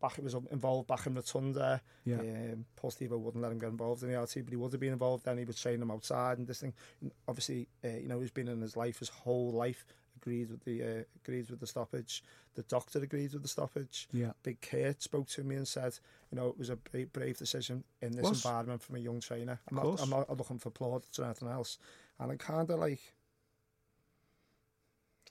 back, 0.00 0.18
was 0.18 0.34
involved 0.50 0.88
back 0.88 1.06
in 1.06 1.14
Rotunda. 1.14 1.80
Yeah. 2.04 2.16
Um, 2.16 2.64
Paul 2.76 2.90
Stevo 2.90 3.18
wouldn't 3.18 3.42
let 3.42 3.52
him 3.52 3.58
get 3.58 3.68
involved 3.68 4.02
in 4.02 4.10
the 4.10 4.20
RT, 4.20 4.44
but 4.44 4.50
he 4.50 4.56
would 4.56 4.72
have 4.72 4.80
been 4.80 4.92
involved 4.92 5.24
then. 5.24 5.38
He 5.38 5.44
was 5.44 5.60
training 5.60 5.82
him 5.82 5.90
outside 5.90 6.38
and 6.38 6.46
this 6.46 6.60
thing. 6.60 6.72
And 7.00 7.12
obviously, 7.28 7.68
uh, 7.84 7.88
you 7.88 8.08
know, 8.08 8.20
he's 8.20 8.30
been 8.30 8.48
in 8.48 8.60
his 8.60 8.76
life, 8.76 8.98
his 8.98 9.08
whole 9.08 9.52
life, 9.52 9.84
agreed 10.20 10.50
with 10.50 10.64
the 10.64 10.82
uh, 10.82 11.02
agreed 11.24 11.48
with 11.50 11.60
the 11.60 11.66
stoppage. 11.66 12.22
The 12.54 12.62
doctor 12.64 12.98
agreed 12.98 13.32
with 13.32 13.42
the 13.42 13.48
stoppage. 13.48 14.08
Yeah. 14.12 14.32
Big 14.42 14.60
Kurt 14.60 15.02
spoke 15.02 15.28
to 15.28 15.44
me 15.44 15.56
and 15.56 15.66
said, 15.68 15.98
you 16.30 16.36
know, 16.36 16.48
it 16.48 16.58
was 16.58 16.70
a 16.70 16.76
brave, 16.76 17.12
brave 17.12 17.38
decision 17.38 17.84
in 18.02 18.12
this 18.12 18.24
Was. 18.24 18.44
environment 18.44 18.82
from 18.82 18.96
a 18.96 18.98
young 18.98 19.20
trainer. 19.20 19.60
I'm 19.70 19.78
Of 19.78 19.84
not. 19.84 20.02
I'm 20.02 20.10
not 20.10 20.36
looking 20.38 20.58
for 20.58 20.70
plaudits 20.70 21.18
or 21.18 21.24
anything 21.24 21.48
else. 21.48 21.78
And 22.18 22.30
I'm 22.30 22.38
kind 22.38 22.68
of 22.68 22.78
like, 22.78 23.00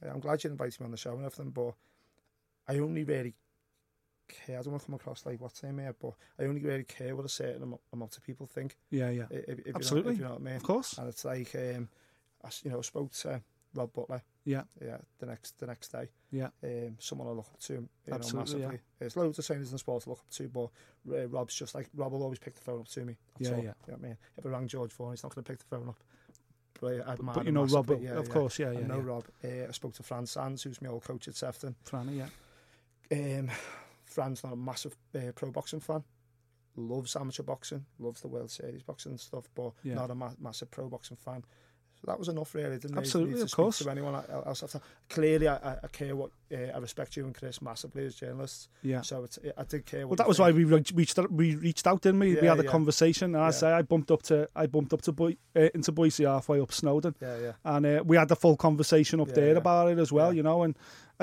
I'm 0.09 0.19
glad 0.19 0.43
you 0.43 0.49
invited 0.49 0.79
me 0.79 0.85
on 0.85 0.91
the 0.91 0.97
show 0.97 1.11
and 1.13 1.25
everything, 1.25 1.51
but 1.51 1.73
I 2.67 2.79
only 2.79 3.03
really 3.03 3.33
care. 4.29 4.59
I 4.59 4.61
don't 4.61 4.71
want 4.71 4.81
to 4.83 4.85
come 4.87 4.95
across 4.95 5.25
like 5.25 5.39
what's 5.41 5.61
name 5.63 5.79
here, 5.79 5.95
but 6.01 6.13
I 6.39 6.43
only 6.43 6.61
really 6.61 6.83
care 6.83 7.15
what 7.15 7.25
a 7.25 7.29
certain 7.29 7.73
amount 7.93 8.17
of 8.17 8.23
people 8.23 8.45
think. 8.45 8.77
Yeah, 8.89 9.09
yeah. 9.09 9.25
i- 9.31 9.35
If, 9.35 9.49
if 9.49 9.57
You 9.67 9.71
know, 9.73 9.77
Absolutely. 9.77 10.13
if 10.13 10.19
you 10.19 10.23
know 10.25 10.31
what 10.31 10.41
I 10.41 10.43
mean. 10.43 10.55
Of 10.55 10.63
course. 10.63 10.97
And 10.97 11.07
it's 11.09 11.25
like, 11.25 11.53
um, 11.55 11.89
I, 12.43 12.49
you 12.63 12.71
know, 12.71 12.81
spoke 12.81 13.11
to 13.13 13.41
Rob 13.75 13.93
Butler. 13.93 14.21
Yeah. 14.45 14.63
Yeah. 14.83 14.97
The 15.19 15.25
next, 15.27 15.59
the 15.59 15.67
next 15.67 15.91
day. 15.91 16.09
Yeah. 16.31 16.49
Um, 16.63 16.95
someone 16.99 17.27
I 17.27 17.31
look 17.31 17.47
up 17.53 17.59
to, 17.61 17.73
you 17.73 17.79
know, 18.07 18.15
Absolutely, 18.15 18.61
yeah. 18.61 18.71
There's 18.99 19.15
loads 19.17 19.37
of 19.39 19.45
trainers 19.45 19.71
in 19.71 19.77
sport 19.77 20.03
to 20.03 20.09
look 20.09 20.19
up 20.19 20.29
to, 20.31 20.47
but 20.47 20.69
uh, 21.15 21.27
Rob's 21.27 21.53
just 21.55 21.75
like 21.75 21.89
Rob 21.95 22.11
will 22.11 22.23
always 22.23 22.39
pick 22.39 22.55
the 22.55 22.61
phone 22.61 22.79
up 22.79 22.87
to 22.87 23.05
me. 23.05 23.15
That's 23.37 23.49
Yeah, 23.51 23.55
all. 23.57 23.63
yeah. 23.63 23.73
You 23.87 23.91
know 23.91 23.97
what 23.97 23.99
I 23.99 24.07
mean? 24.07 24.17
If 24.37 24.45
I 24.45 24.49
rang 24.49 24.67
George 24.67 24.91
Vaughan, 24.93 25.13
he's 25.13 25.23
not 25.23 25.35
going 25.35 25.43
to 25.43 25.51
pick 25.51 25.59
the 25.59 25.65
phone 25.75 25.89
up. 25.89 25.97
But, 26.81 27.07
I 27.07 27.15
But 27.15 27.45
you 27.45 27.51
know 27.51 27.65
Rob, 27.65 27.89
massively, 27.89 28.05
yeah, 28.05 28.11
of 28.19 28.27
yeah. 28.27 28.33
course. 28.33 28.57
Yeah, 28.57 28.71
yeah. 28.71 28.79
I 28.79 28.83
know 28.83 28.97
yeah. 28.99 29.03
Rob. 29.03 29.25
Uh, 29.43 29.67
I 29.67 29.71
spoke 29.71 29.93
to 29.95 30.03
Fran 30.03 30.25
Sands, 30.25 30.63
who's 30.63 30.81
my 30.81 30.87
old 30.89 31.03
coach 31.03 31.27
at 31.27 31.35
Sefton. 31.35 31.75
Franny, 31.85 32.17
yeah. 32.17 32.29
Um, 33.39 33.49
Fran's 34.09 34.43
not 34.43 34.53
a 34.53 34.57
massive 34.57 34.95
uh, 35.15 35.31
pro 35.35 35.51
boxing 35.51 35.79
fan. 35.79 36.03
Loves 36.75 37.15
amateur 37.15 37.43
boxing, 37.43 37.85
loves 37.97 38.21
the 38.21 38.27
World 38.27 38.51
Series 38.51 38.83
boxing 38.83 39.11
and 39.13 39.19
stuff, 39.19 39.49
but 39.55 39.71
Yeah. 39.83 39.95
not 39.95 40.11
a 40.11 40.15
ma- 40.15 40.31
massive 40.39 40.71
pro 40.71 40.87
boxing 40.87 41.17
fan. 41.17 41.43
So 41.95 42.05
that 42.07 42.17
was 42.17 42.29
enough, 42.29 42.55
really. 42.55 42.77
Didn't 42.77 42.97
Absolutely, 42.97 43.33
need 43.33 43.39
to 43.39 43.43
of 43.45 43.51
course. 43.51 43.79
To 43.79 43.89
anyone 43.89 44.15
else, 44.45 44.63
after. 44.63 44.79
clearly, 45.09 45.49
I, 45.49 45.73
I- 45.73 45.87
care 45.91 46.15
what 46.15 46.31
uh, 46.53 46.55
I 46.73 46.77
respect 46.77 47.17
you 47.17 47.25
and 47.25 47.35
Chris 47.35 47.61
massively 47.61 48.05
as 48.05 48.15
journalists. 48.15 48.69
Yeah. 48.83 49.01
So 49.01 49.25
it's, 49.25 49.37
I 49.57 49.63
did 49.65 49.85
care. 49.85 50.07
Well, 50.07 50.15
that 50.15 50.25
was 50.25 50.37
think. 50.37 50.45
why 50.45 50.51
we 50.53 50.63
re- 50.63 50.83
reached 50.93 51.19
out, 51.19 51.29
we 51.29 51.55
reached 51.57 51.85
out, 51.87 52.01
didn't 52.01 52.21
we? 52.21 52.35
we 52.35 52.47
had 52.47 52.57
a 52.57 52.63
yeah. 52.63 52.69
conversation, 52.71 53.35
and 53.35 53.43
I 53.43 53.51
say 53.51 53.69
I 53.69 53.81
bumped 53.81 54.11
up 54.11 54.21
to 54.23 54.47
I 54.55 54.67
bumped 54.67 54.93
up 54.93 55.01
to 55.01 55.11
Boy, 55.11 55.35
uh, 55.57 55.67
into 55.75 55.91
Boise 55.91 56.23
halfway 56.23 56.61
up 56.61 56.71
Snowdon, 56.71 57.15
Yeah, 57.21 57.37
yeah. 57.37 57.51
and 57.65 57.85
uh, 57.85 58.03
we 58.05 58.15
had 58.15 58.29
the 58.29 58.37
full 58.37 58.55
conversation 58.55 59.19
up 59.19 59.27
Yeah, 59.29 59.33
there 59.33 59.51
yeah. 59.51 59.57
about 59.57 59.89
it 59.91 59.99
as 59.99 60.09
well, 60.13 60.31
Yeah. 60.31 60.37
you 60.37 60.43
know, 60.43 60.63
and 60.63 60.77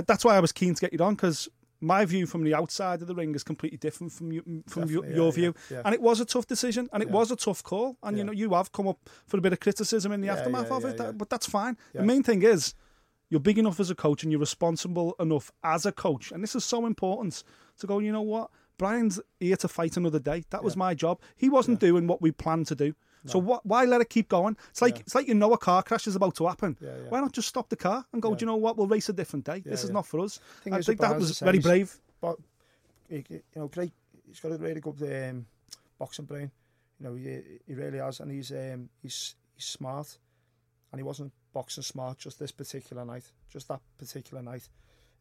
that's 0.07 0.27
why 0.27 0.37
I 0.37 0.41
was 0.41 0.53
keen 0.53 0.75
to 0.75 0.81
get 0.83 0.93
you 0.93 0.99
on 1.03 1.15
because 1.15 1.49
my 1.81 2.05
view 2.05 2.27
from 2.27 2.43
the 2.45 2.55
outside 2.55 3.03
of 3.03 3.09
the 3.09 3.15
ring 3.15 3.35
is 3.35 3.43
completely 3.45 3.79
different 3.79 4.13
from 4.13 4.33
you, 4.33 4.43
from 4.67 4.89
your, 4.91 5.03
Definitely, 5.03 5.17
your 5.17 5.27
yeah, 5.27 5.31
view, 5.33 5.55
yeah, 5.71 5.77
yeah. 5.77 5.83
and 5.85 5.95
it 5.95 6.01
was 6.01 6.21
a 6.21 6.25
tough 6.25 6.47
decision, 6.47 6.89
and 6.93 7.03
it 7.03 7.11
was 7.11 7.31
a 7.31 7.37
tough 7.37 7.63
call, 7.63 7.97
and 8.03 8.17
you 8.19 8.25
know 8.25 8.33
you 8.33 8.55
have 8.55 8.73
come 8.73 8.89
up 8.89 8.99
for 9.27 9.37
a 9.37 9.41
bit 9.41 9.53
of 9.53 9.61
criticism 9.61 10.13
in 10.13 10.21
the 10.21 10.29
aftermath 10.29 10.71
of 10.71 10.85
it, 10.85 10.97
that- 10.97 11.19
but 11.19 11.29
that's 11.31 11.47
fine. 11.47 11.77
The 11.95 12.03
main 12.03 12.23
thing 12.23 12.43
is. 12.43 12.75
You're 13.29 13.41
big 13.41 13.59
enough 13.59 13.81
as 13.81 13.91
a 13.91 13.97
coach 13.97 14.23
and 14.23 14.31
you're 14.31 14.39
responsible 14.41 15.17
enough 15.19 15.51
as 15.65 15.85
a 15.85 15.91
coach. 15.91 16.31
And 16.31 16.45
this 16.45 16.55
is 16.55 16.65
so 16.65 16.87
important 16.87 17.43
to 17.81 17.87
go, 17.89 17.99
you 17.99 18.13
know 18.13 18.23
what? 18.23 18.53
Brian's 18.79 19.19
here 19.41 19.57
to 19.57 19.67
fight 19.67 19.97
another 19.97 20.21
day. 20.21 20.45
That 20.51 20.63
was 20.63 20.77
my 20.77 20.95
job. 20.95 21.21
He 21.35 21.49
wasn't 21.49 21.81
doing 21.81 22.07
what 22.07 22.23
we 22.23 22.31
planned 22.31 22.69
to 22.69 22.77
do. 22.77 22.95
So 23.27 23.39
what, 23.39 23.65
why 23.67 23.85
let 23.85 24.01
it 24.01 24.09
keep 24.11 24.29
going? 24.29 24.57
It's 24.71 24.83
like 24.83 24.97
Yeah. 24.97 25.01
it's 25.03 25.15
like 25.15 25.29
you 25.29 25.35
know 25.35 25.53
a 25.53 25.59
car 25.59 25.83
crash 25.83 26.07
is 26.07 26.17
about 26.17 26.35
to 26.37 26.47
happen. 26.47 26.77
Yeah, 26.81 26.91
yeah. 26.91 27.09
Why 27.09 27.21
not 27.21 27.33
just 27.33 27.49
stop 27.49 27.69
the 27.69 27.77
car 27.77 28.05
and 28.13 28.23
go? 28.23 28.35
Do 28.35 28.43
you 28.43 28.47
know 28.47 28.57
what? 28.57 28.77
We'll 28.77 28.87
race 28.87 29.09
a 29.09 29.13
different 29.13 29.45
day. 29.45 29.61
this 29.61 29.85
is 29.85 29.91
not 29.91 30.07
for 30.07 30.21
us. 30.21 30.39
Thing 30.63 30.73
I 30.75 30.81
think 30.81 31.01
that 31.01 31.17
was 31.19 31.43
I 31.43 31.47
very 31.47 31.59
brave. 31.59 31.97
but 32.21 32.37
you 33.09 33.25
know, 33.55 33.69
great. 33.69 33.93
He's 34.27 34.41
got 34.41 34.53
a 34.53 34.57
really 34.57 34.81
good 34.81 35.01
um, 35.31 35.47
boxing 35.99 36.25
brain. 36.25 36.51
You 36.99 37.07
know, 37.07 37.15
he, 37.15 37.41
he 37.67 37.75
really 37.75 37.99
has, 37.99 38.21
and 38.21 38.31
he's 38.31 38.51
um, 38.53 38.89
he's 39.03 39.35
he's 39.55 39.65
smart, 39.67 40.19
and 40.93 40.99
he 40.99 41.03
wasn't 41.05 41.33
boxing 41.53 41.83
smart 41.83 42.19
just 42.19 42.39
this 42.39 42.53
particular 42.53 43.05
night, 43.05 43.31
just 43.51 43.69
that 43.69 43.81
particular 43.99 44.43
night. 44.43 44.69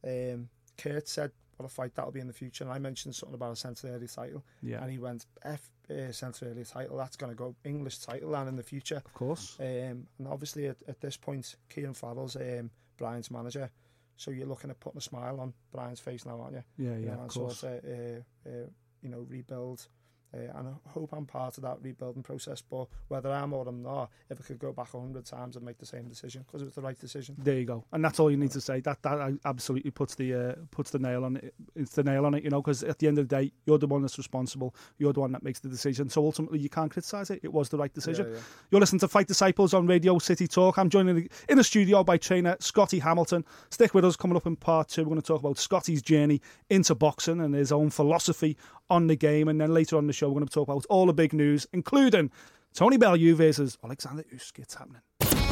Um, 0.04 0.50
Kurt 0.78 1.08
said, 1.08 1.32
"What 1.58 1.66
a 1.66 1.70
fight 1.70 1.96
that'll 1.96 2.12
be 2.12 2.20
in 2.20 2.28
the 2.28 2.34
future," 2.34 2.64
and 2.64 2.72
I 2.74 2.80
mentioned 2.80 3.16
something 3.16 3.34
about 3.36 3.54
a 3.54 3.56
Central 3.56 3.94
Area 3.94 4.08
title, 4.08 4.44
Yeah, 4.62 4.82
and 4.82 4.92
he 4.92 4.98
went, 5.00 5.26
"F 5.44 5.70
uh, 5.90 6.12
Central 6.12 6.52
Area 6.52 6.66
title, 6.66 6.98
that's 6.98 7.16
going 7.16 7.32
to 7.32 7.36
go 7.36 7.56
English 7.64 8.00
title, 8.00 8.36
and 8.36 8.50
in 8.50 8.56
the 8.56 8.64
future." 8.64 8.98
of 9.06 9.14
course. 9.14 9.58
Um, 9.60 10.08
and 10.18 10.28
obviously 10.28 10.68
at, 10.68 10.78
at 10.88 11.00
this 11.02 11.18
point, 11.18 11.56
Kieran 11.70 11.94
Farrell's 11.94 12.36
um, 12.36 12.70
Brian's 12.98 13.30
manager. 13.32 13.70
So 14.18 14.32
you're 14.32 14.48
looking 14.48 14.70
at 14.70 14.80
putting 14.80 14.98
a 15.00 15.02
smile 15.02 15.42
on 15.42 15.54
Brian's 15.74 16.00
face 16.00 16.26
now, 16.26 16.40
aren't 16.40 16.54
you? 16.56 16.64
Yeah, 16.78 16.96
You 16.98 17.06
yeah, 17.08 17.16
know, 17.16 17.22
of 17.24 17.28
course. 17.34 17.58
sort 17.60 17.84
of, 17.84 17.86
uh, 17.86 18.50
uh, 18.50 18.68
you 19.02 19.10
know, 19.10 19.26
rebuild. 19.30 19.88
Uh, 20.34 20.58
and 20.58 20.68
I 20.68 20.90
hope 20.90 21.14
I'm 21.14 21.26
part 21.26 21.58
of 21.58 21.64
that 21.64 21.78
rebuilding 21.82 22.24
process. 22.24 22.62
But 22.62 22.88
whether 23.08 23.32
I'm 23.32 23.54
or 23.54 23.68
I'm 23.68 23.82
not, 23.82 24.10
if 24.30 24.40
I 24.40 24.44
could 24.44 24.60
go 24.60 24.72
back 24.72 24.94
a 24.94 25.00
hundred 25.00 25.26
times 25.26 25.56
and 25.56 25.66
make 25.66 25.78
the 25.78 25.86
same 25.86 26.08
decision 26.08 26.44
because 26.46 26.62
it 26.62 26.66
was 26.66 26.74
the 26.74 26.82
right 26.82 27.00
decision. 27.00 27.36
There 27.38 27.58
you 27.58 27.66
go, 27.66 27.86
and 27.92 28.04
that's 28.04 28.20
all 28.20 28.30
you 28.32 28.38
need 28.38 28.52
to 28.52 28.62
say. 28.62 28.80
That 28.82 29.02
that 29.04 29.20
uh, 29.20 29.32
absolutely 29.46 29.92
puts 29.92 30.16
the 30.16 30.34
uh, 30.34 30.56
puts 30.72 30.92
the 30.92 31.00
nail 31.00 31.26
on 31.26 31.38
it. 31.38 31.54
It's 31.76 31.94
the 31.94 32.04
nail 32.04 32.26
on 32.26 32.34
it, 32.34 32.44
you 32.44 32.50
know. 32.50 32.62
Because 32.62 32.84
at 32.84 33.00
the 33.00 33.08
end 33.08 33.18
of 33.18 33.28
the 33.28 33.36
day, 33.36 33.52
you're 33.66 33.78
the 33.78 33.88
one 33.88 34.02
that's 34.02 34.18
responsible. 34.18 34.76
You're 34.98 35.14
the 35.14 35.22
one 35.22 35.32
that 35.32 35.44
makes 35.44 35.60
the 35.60 35.70
decision. 35.70 36.10
So 36.10 36.24
ultimately, 36.24 36.60
you 36.60 36.70
can't 36.70 36.92
criticise 36.92 37.30
it. 37.30 37.40
It 37.44 37.54
was 37.54 37.70
the 37.70 37.78
right 37.78 37.94
decision. 37.94 38.28
Yeah, 38.28 38.36
yeah. 38.36 38.42
You're 38.72 38.82
listening 38.82 39.00
to 39.02 39.08
Fight 39.08 39.28
Disciples 39.28 39.74
on 39.74 39.88
Radio 39.88 40.18
City 40.20 40.48
Talk. 40.48 40.78
I'm 40.78 40.90
joined 40.90 41.30
in 41.50 41.58
the 41.58 41.64
studio 41.64 42.04
by 42.04 42.18
trainer 42.18 42.58
Scottie 42.60 43.00
Hamilton. 43.00 43.46
Stick 43.70 43.94
with 43.94 44.06
us. 44.06 44.16
Coming 44.16 44.38
up 44.38 44.48
in 44.48 44.56
part 44.56 44.90
two, 44.90 45.04
we're 45.04 45.10
going 45.10 45.22
to 45.22 45.28
talk 45.28 45.40
about 45.40 45.58
Scottie's 45.58 46.02
journey 46.02 46.42
into 46.70 46.96
boxing 46.96 47.42
and 47.42 47.54
his 47.54 47.72
own 47.72 47.90
philosophy 47.90 48.58
on 48.90 49.08
the 49.08 49.16
game. 49.16 49.48
And 49.48 49.60
then 49.60 49.74
later 49.74 49.98
on 49.98 50.08
the 50.08 50.14
show, 50.14 50.28
we're 50.30 50.36
going 50.36 50.48
to 50.48 50.54
talk 50.54 50.68
about 50.68 50.86
all 50.90 51.06
the 51.06 51.14
big 51.14 51.34
news, 51.34 51.68
including 51.74 52.32
Tony 52.74 52.98
Bellew 52.98 53.36
versus 53.36 53.78
Alexander 53.84 54.24
Usyk. 54.34 54.60
It's 54.60 54.76
happening. 54.76 55.02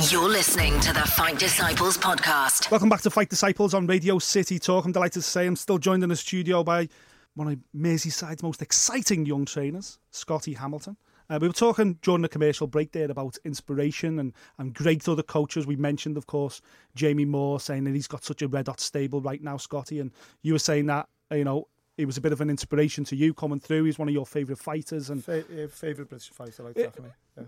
You're 0.10 0.30
listening 0.30 0.80
to 0.82 0.92
the 0.92 1.02
Fight 1.02 1.40
Disciples 1.40 1.98
podcast. 1.98 2.70
Welcome 2.70 2.90
back 2.90 3.02
to 3.02 3.10
Fight 3.10 3.30
Disciples 3.30 3.74
on 3.74 3.88
Radio 3.88 4.20
City 4.20 4.60
Talk. 4.60 4.86
I'm 4.86 4.92
delighted 4.92 5.14
to 5.14 5.22
say 5.22 5.46
I'm 5.46 5.56
still 5.56 5.78
joined 5.78 6.04
in 6.04 6.10
the 6.10 6.16
studio 6.16 6.64
by 6.64 6.90
one 7.36 7.48
of 7.48 7.58
Merseyside's 7.76 8.44
most 8.44 8.62
exciting 8.62 9.26
young 9.26 9.46
trainers, 9.46 10.00
Scottie 10.12 10.54
Hamilton. 10.54 10.98
Uh, 11.30 11.40
we 11.42 11.48
were 11.48 11.54
talking 11.54 11.98
during 12.02 12.22
the 12.22 12.30
commercial 12.30 12.68
break 12.68 12.92
there 12.92 13.10
about 13.10 13.38
inspiration 13.46 14.20
and, 14.20 14.34
and 14.58 14.74
great 14.74 15.08
other 15.08 15.24
coaches. 15.24 15.66
We 15.66 15.78
mentioned, 15.78 16.18
of 16.18 16.28
course, 16.28 16.62
Jamie 16.96 17.26
Moore 17.26 17.60
saying 17.60 17.86
that 17.86 17.96
he's 17.96 18.08
got 18.08 18.24
such 18.24 18.42
a 18.42 18.48
red 18.48 18.68
hot 18.68 18.80
stable 18.80 19.22
right 19.22 19.42
now, 19.42 19.58
Scottie. 19.58 20.00
And 20.00 20.12
you 20.42 20.54
were 20.54 20.60
saying 20.60 20.88
that, 20.88 21.08
you 21.32 21.46
know, 21.46 21.68
he 21.98 22.06
was 22.06 22.18
a 22.18 22.22
bit 22.22 22.32
of 22.32 22.42
an 22.42 22.50
inspiration 22.50 23.04
to 23.06 23.16
you 23.16 23.34
coming 23.34 23.60
through. 23.60 23.84
He's 23.84 24.00
one 24.00 24.08
of 24.08 24.14
your 24.14 24.26
favourite 24.26 24.60
fighters. 24.60 25.10
And 25.10 25.24
Fa- 25.24 25.68
favorite 25.70 26.10
British 26.10 26.30
fighter, 26.30 26.64
like 26.64 26.78
Eh, 26.78 26.84
definitely. 26.84 27.14
Yeah. 27.38 27.44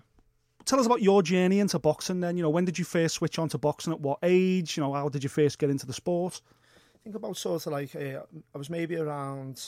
tell 0.65 0.79
us 0.79 0.85
about 0.85 1.01
your 1.01 1.21
journey 1.23 1.59
into 1.59 1.79
boxing 1.79 2.19
then. 2.19 2.37
You 2.37 2.43
know, 2.43 2.49
when 2.49 2.65
did 2.65 2.77
you 2.77 2.85
first 2.85 3.15
switch 3.15 3.39
on 3.39 3.49
to 3.49 3.57
boxing? 3.57 3.93
At 3.93 4.01
what 4.01 4.19
age? 4.23 4.77
You 4.77 4.83
know, 4.83 4.93
how 4.93 5.09
did 5.09 5.23
you 5.23 5.29
first 5.29 5.57
get 5.59 5.69
into 5.69 5.85
the 5.85 5.93
sport? 5.93 6.41
think 7.03 7.15
about 7.15 7.37
sort 7.37 7.63
of 7.67 7.71
like 7.71 7.95
uh, 7.95 8.21
I 8.55 8.57
was 8.57 8.67
maybe 8.67 8.95
around 8.95 9.61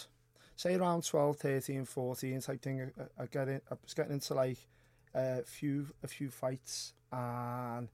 say 0.56 0.74
around 0.74 1.04
12 1.06 1.38
13 1.38 1.86
14 1.86 2.42
type 2.42 2.60
thing 2.64 2.92
I, 3.20 3.24
I 3.24 3.26
get 3.28 3.48
in, 3.48 3.62
I 3.70 3.76
was 3.84 3.94
getting 3.94 4.14
into 4.14 4.34
like 4.34 4.58
a 5.14 5.44
few 5.44 5.86
a 6.02 6.08
few 6.08 6.32
fights 6.32 6.94
and 7.12 7.90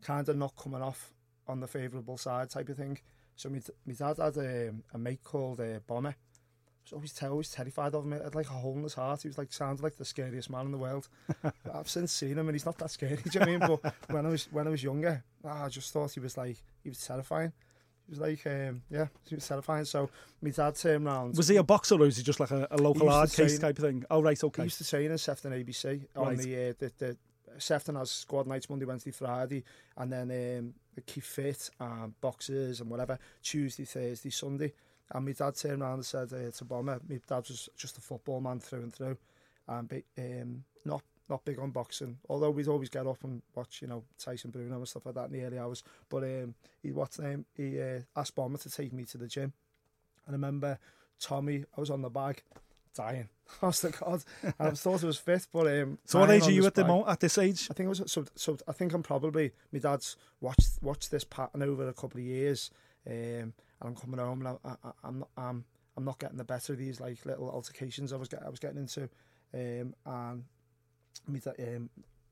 kind 0.00 0.28
of 0.28 0.36
not 0.36 0.54
coming 0.56 0.80
off 0.80 1.12
on 1.48 1.58
the 1.58 1.66
favourable 1.66 2.16
side 2.16 2.50
type 2.50 2.68
of 2.68 2.76
thing 2.76 3.00
so 3.34 3.48
my, 3.48 3.58
my 3.84 3.94
dad 3.94 4.16
had 4.18 4.36
a, 4.36 4.70
a 4.92 4.98
mate 4.98 5.24
called 5.24 5.58
uh, 5.58 5.80
Bomber 5.88 6.10
I 6.10 6.14
was 6.84 6.92
always, 6.92 7.12
te- 7.12 7.26
always 7.26 7.50
terrified 7.50 7.94
of 7.94 8.04
him. 8.04 8.12
He 8.12 8.18
had 8.18 8.34
like 8.34 8.46
a 8.46 8.50
hole 8.50 8.76
in 8.76 8.82
his 8.82 8.94
heart. 8.94 9.22
He 9.22 9.28
was 9.28 9.38
like 9.38 9.52
sounded 9.52 9.82
like 9.82 9.96
the 9.96 10.04
scariest 10.04 10.50
man 10.50 10.66
in 10.66 10.72
the 10.72 10.78
world. 10.78 11.08
I've 11.74 11.88
since 11.88 12.12
seen 12.12 12.38
him 12.38 12.48
and 12.48 12.54
he's 12.54 12.66
not 12.66 12.78
that 12.78 12.90
scary. 12.90 13.16
Do 13.30 13.30
you 13.32 13.40
know 13.40 13.40
what 13.40 13.48
I 13.48 13.68
mean? 13.76 13.78
But 13.82 13.94
when 14.14 14.26
I 14.26 14.28
was 14.28 14.48
when 14.52 14.66
I 14.66 14.70
was 14.70 14.82
younger, 14.82 15.24
ah, 15.44 15.64
I 15.64 15.68
just 15.68 15.92
thought 15.92 16.12
he 16.12 16.20
was 16.20 16.36
like 16.36 16.62
he 16.82 16.88
was 16.90 17.00
terrifying. 17.04 17.52
He 18.06 18.10
was 18.10 18.20
like, 18.20 18.46
um, 18.46 18.82
yeah, 18.90 19.06
he 19.26 19.34
was 19.34 19.48
terrifying. 19.48 19.86
So 19.86 20.10
my 20.42 20.50
dad 20.50 20.74
turned 20.76 21.06
round. 21.06 21.36
Was 21.38 21.48
he 21.48 21.56
a 21.56 21.62
boxer 21.62 21.94
or 21.94 21.98
was 22.00 22.18
he 22.18 22.22
just 22.22 22.38
like 22.38 22.50
a, 22.50 22.68
a 22.70 22.76
local 22.76 23.08
hard 23.08 23.32
case 23.32 23.58
type 23.58 23.78
of 23.78 23.84
thing? 23.84 24.04
Oh, 24.10 24.20
right, 24.20 24.42
okay. 24.44 24.62
He 24.62 24.66
used 24.66 24.76
to 24.78 24.86
train 24.88 25.10
in 25.10 25.16
Sefton 25.16 25.52
ABC 25.52 26.06
on 26.14 26.26
Right. 26.26 26.38
the, 26.38 26.68
uh, 26.68 26.72
the 26.78 26.92
the 26.98 27.16
Sefton 27.56 27.94
has 27.96 28.10
squad 28.10 28.46
nights 28.46 28.68
Monday, 28.68 28.84
Wednesday, 28.84 29.10
Friday, 29.10 29.64
and 29.96 30.12
then 30.12 30.30
um, 30.58 30.74
the 30.94 31.00
keep 31.00 31.22
fit 31.22 31.70
and 31.80 32.20
boxers 32.20 32.80
and 32.82 32.90
whatever 32.90 33.18
Tuesday, 33.42 33.84
Thursday, 33.86 34.28
Sunday. 34.30 34.74
And 35.14 35.24
my 35.24 35.32
dad 35.32 35.54
turned 35.54 35.82
around 35.82 35.94
and 35.94 36.06
said 36.06 36.28
hey, 36.30 36.38
it's 36.38 36.60
a 36.60 36.64
Bomber, 36.64 37.00
my 37.08 37.20
dad 37.26 37.48
was 37.48 37.68
just 37.76 37.98
a 37.98 38.00
football 38.00 38.40
man 38.40 38.60
through 38.60 38.82
and 38.82 38.92
through, 38.92 39.16
and 39.68 40.02
um, 40.18 40.64
not 40.84 41.02
not 41.30 41.44
big 41.44 41.58
on 41.58 41.70
boxing. 41.70 42.18
Although 42.28 42.50
we'd 42.50 42.68
always 42.68 42.90
get 42.90 43.06
up 43.06 43.24
and 43.24 43.40
watch, 43.54 43.80
you 43.80 43.88
know, 43.88 44.02
Tyson 44.18 44.50
Bruno 44.50 44.76
and 44.76 44.88
stuff 44.88 45.06
like 45.06 45.14
that 45.14 45.26
in 45.26 45.32
the 45.32 45.44
early 45.44 45.58
hours. 45.58 45.82
But 46.08 46.24
um, 46.24 46.54
he 46.82 46.92
what's 46.92 47.18
name? 47.18 47.46
He 47.56 47.80
uh, 47.80 48.00
asked 48.16 48.34
Bomber 48.34 48.58
to 48.58 48.70
take 48.70 48.92
me 48.92 49.04
to 49.04 49.18
the 49.18 49.28
gym. 49.28 49.52
And 50.26 50.32
I 50.34 50.36
remember 50.36 50.78
Tommy, 51.20 51.64
I 51.76 51.80
was 51.80 51.90
on 51.90 52.02
the 52.02 52.10
bag, 52.10 52.42
dying. 52.94 53.28
Honest 53.62 53.82
to 53.82 53.90
God, 53.90 54.24
and 54.42 54.54
I 54.58 54.70
thought 54.70 55.02
it 55.02 55.06
was 55.06 55.18
fit, 55.18 55.46
but 55.52 55.66
um. 55.66 55.98
So 56.06 56.18
what 56.18 56.30
age 56.30 56.48
are 56.48 56.50
you 56.50 56.66
at 56.66 56.74
the 56.74 56.84
moment? 56.84 57.08
At 57.08 57.20
this 57.20 57.36
age? 57.38 57.68
I 57.70 57.74
think 57.74 57.86
it 57.86 57.90
was 57.90 58.02
so. 58.06 58.24
So 58.34 58.56
I 58.66 58.72
think 58.72 58.94
I'm 58.94 59.02
probably 59.02 59.52
my 59.70 59.78
dad's 59.78 60.16
watched 60.40 60.82
watched 60.82 61.10
this 61.10 61.24
pattern 61.24 61.62
over 61.62 61.86
a 61.86 61.92
couple 61.92 62.20
of 62.20 62.26
years, 62.26 62.70
um, 63.06 63.52
I'm 63.84 63.94
coming 63.94 64.20
home 64.20 64.44
and 64.46 64.58
I, 64.64 64.70
I, 64.84 64.90
I'm 65.04 65.18
not 65.20 65.28
I'm 65.36 65.64
I'm 65.96 66.04
not 66.04 66.18
getting 66.18 66.38
the 66.38 66.44
better 66.44 66.72
of 66.72 66.78
these 66.78 67.00
like 67.00 67.24
little 67.24 67.50
altercations 67.50 68.12
I 68.12 68.16
was 68.16 68.28
get, 68.28 68.42
I 68.44 68.50
was 68.50 68.58
getting 68.58 68.78
into, 68.78 69.08
um, 69.54 69.94
and 70.04 70.44
me 71.28 71.40
da- 71.40 71.76
um, 71.76 71.88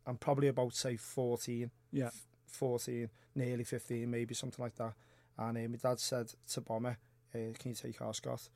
I'm 0.07 0.17
probably 0.17 0.49
about 0.49 0.75
say 0.75 0.97
14, 0.97 1.71
Yeah. 1.93 2.11
14, 2.47 3.09
nearly 3.37 3.65
15, 3.65 4.11
maybe 4.11 4.35
something 4.35 4.63
like 4.63 4.75
that. 4.77 4.95
And 5.39 5.57
uh, 5.57 5.69
my 5.69 5.77
dad 5.77 6.01
said 6.01 6.33
to 6.53 6.61
Bomber, 6.61 6.99
uh, 7.35 7.53
"Can 7.59 7.71
you 7.71 7.75
take 7.75 8.01
our 8.03 8.13
Scott?" 8.13 8.49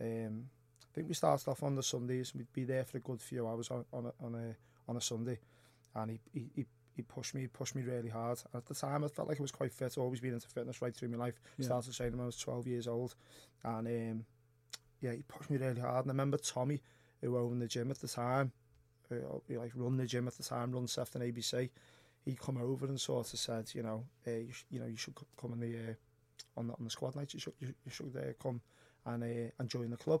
Um, 0.00 0.48
I 0.82 0.94
think 0.94 1.08
we 1.08 1.14
started 1.14 1.48
off 1.48 1.62
on 1.62 1.74
the 1.74 1.82
Sundays. 1.82 2.34
We'd 2.34 2.52
be 2.52 2.64
there 2.64 2.84
for 2.84 2.98
a 2.98 3.00
good 3.00 3.20
few 3.20 3.46
hours 3.46 3.70
on 3.70 3.84
on 3.92 4.06
a, 4.06 4.24
on 4.24 4.34
a 4.34 4.56
on 4.88 4.96
a 4.96 5.00
Sunday, 5.00 5.38
and 5.94 6.10
he 6.12 6.20
he, 6.32 6.50
he 6.54 6.66
he 6.94 7.02
pushed 7.02 7.34
me, 7.34 7.46
pushed 7.46 7.74
me 7.74 7.82
really 7.82 8.08
hard. 8.08 8.38
And 8.52 8.60
at 8.62 8.66
the 8.66 8.74
time, 8.74 9.04
I 9.04 9.08
felt 9.08 9.28
like 9.28 9.40
I 9.40 9.42
was 9.42 9.50
quite 9.50 9.72
fit. 9.72 9.96
Always 9.96 10.20
been 10.20 10.34
into 10.34 10.48
fitness 10.48 10.82
right 10.82 10.94
through 10.94 11.08
my 11.08 11.16
life. 11.16 11.40
Yeah. 11.58 11.66
Started 11.66 11.94
training 11.94 12.18
when 12.18 12.24
I 12.24 12.26
was 12.26 12.36
12 12.36 12.66
years 12.66 12.86
old, 12.86 13.14
and 13.64 13.86
um, 13.86 14.24
yeah, 15.00 15.12
he 15.12 15.22
pushed 15.22 15.50
me 15.50 15.56
really 15.56 15.80
hard. 15.80 16.04
And 16.04 16.10
I 16.10 16.14
remember 16.14 16.36
Tommy, 16.36 16.80
who 17.20 17.36
owned 17.36 17.62
the 17.62 17.66
gym 17.66 17.90
at 17.90 17.98
the 17.98 18.08
time, 18.08 18.52
who 19.08 19.42
who, 19.48 19.58
like 19.58 19.72
run 19.74 19.96
the 19.96 20.06
gym 20.06 20.26
at 20.26 20.36
the 20.36 20.42
time, 20.42 20.72
run 20.72 20.86
Sefton 20.86 21.22
ABC. 21.22 21.70
He 22.24 22.34
come 22.34 22.56
over 22.56 22.86
and 22.86 23.00
sort 23.00 23.32
of 23.32 23.38
said, 23.38 23.74
you 23.74 23.82
know, 23.82 24.04
uh, 24.26 24.30
you, 24.30 24.52
you 24.70 24.80
know, 24.80 24.86
you 24.86 24.96
should 24.96 25.18
c- 25.18 25.26
come 25.40 25.52
on 25.52 25.60
the 25.60 25.74
uh, 25.74 25.94
on 26.56 26.68
the 26.68 26.74
on 26.74 26.84
the 26.84 26.90
squad 26.90 27.16
night. 27.16 27.34
You 27.34 27.40
should 27.40 27.54
you, 27.58 27.74
you 27.84 27.90
should 27.90 28.16
uh, 28.16 28.32
come 28.40 28.60
and 29.06 29.22
uh, 29.22 29.50
and 29.58 29.68
join 29.68 29.90
the 29.90 29.96
club. 29.96 30.20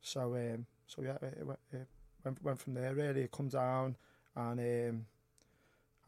So 0.00 0.34
um, 0.34 0.66
so 0.86 1.02
yeah, 1.02 1.16
it, 1.22 1.38
it 1.40 1.46
went, 1.46 1.60
it 1.72 1.86
went 2.24 2.42
went 2.42 2.58
from 2.58 2.74
there. 2.74 2.94
Really, 2.94 3.22
it 3.22 3.30
come 3.30 3.48
down, 3.48 3.96
and 4.34 4.60
um, 4.60 5.06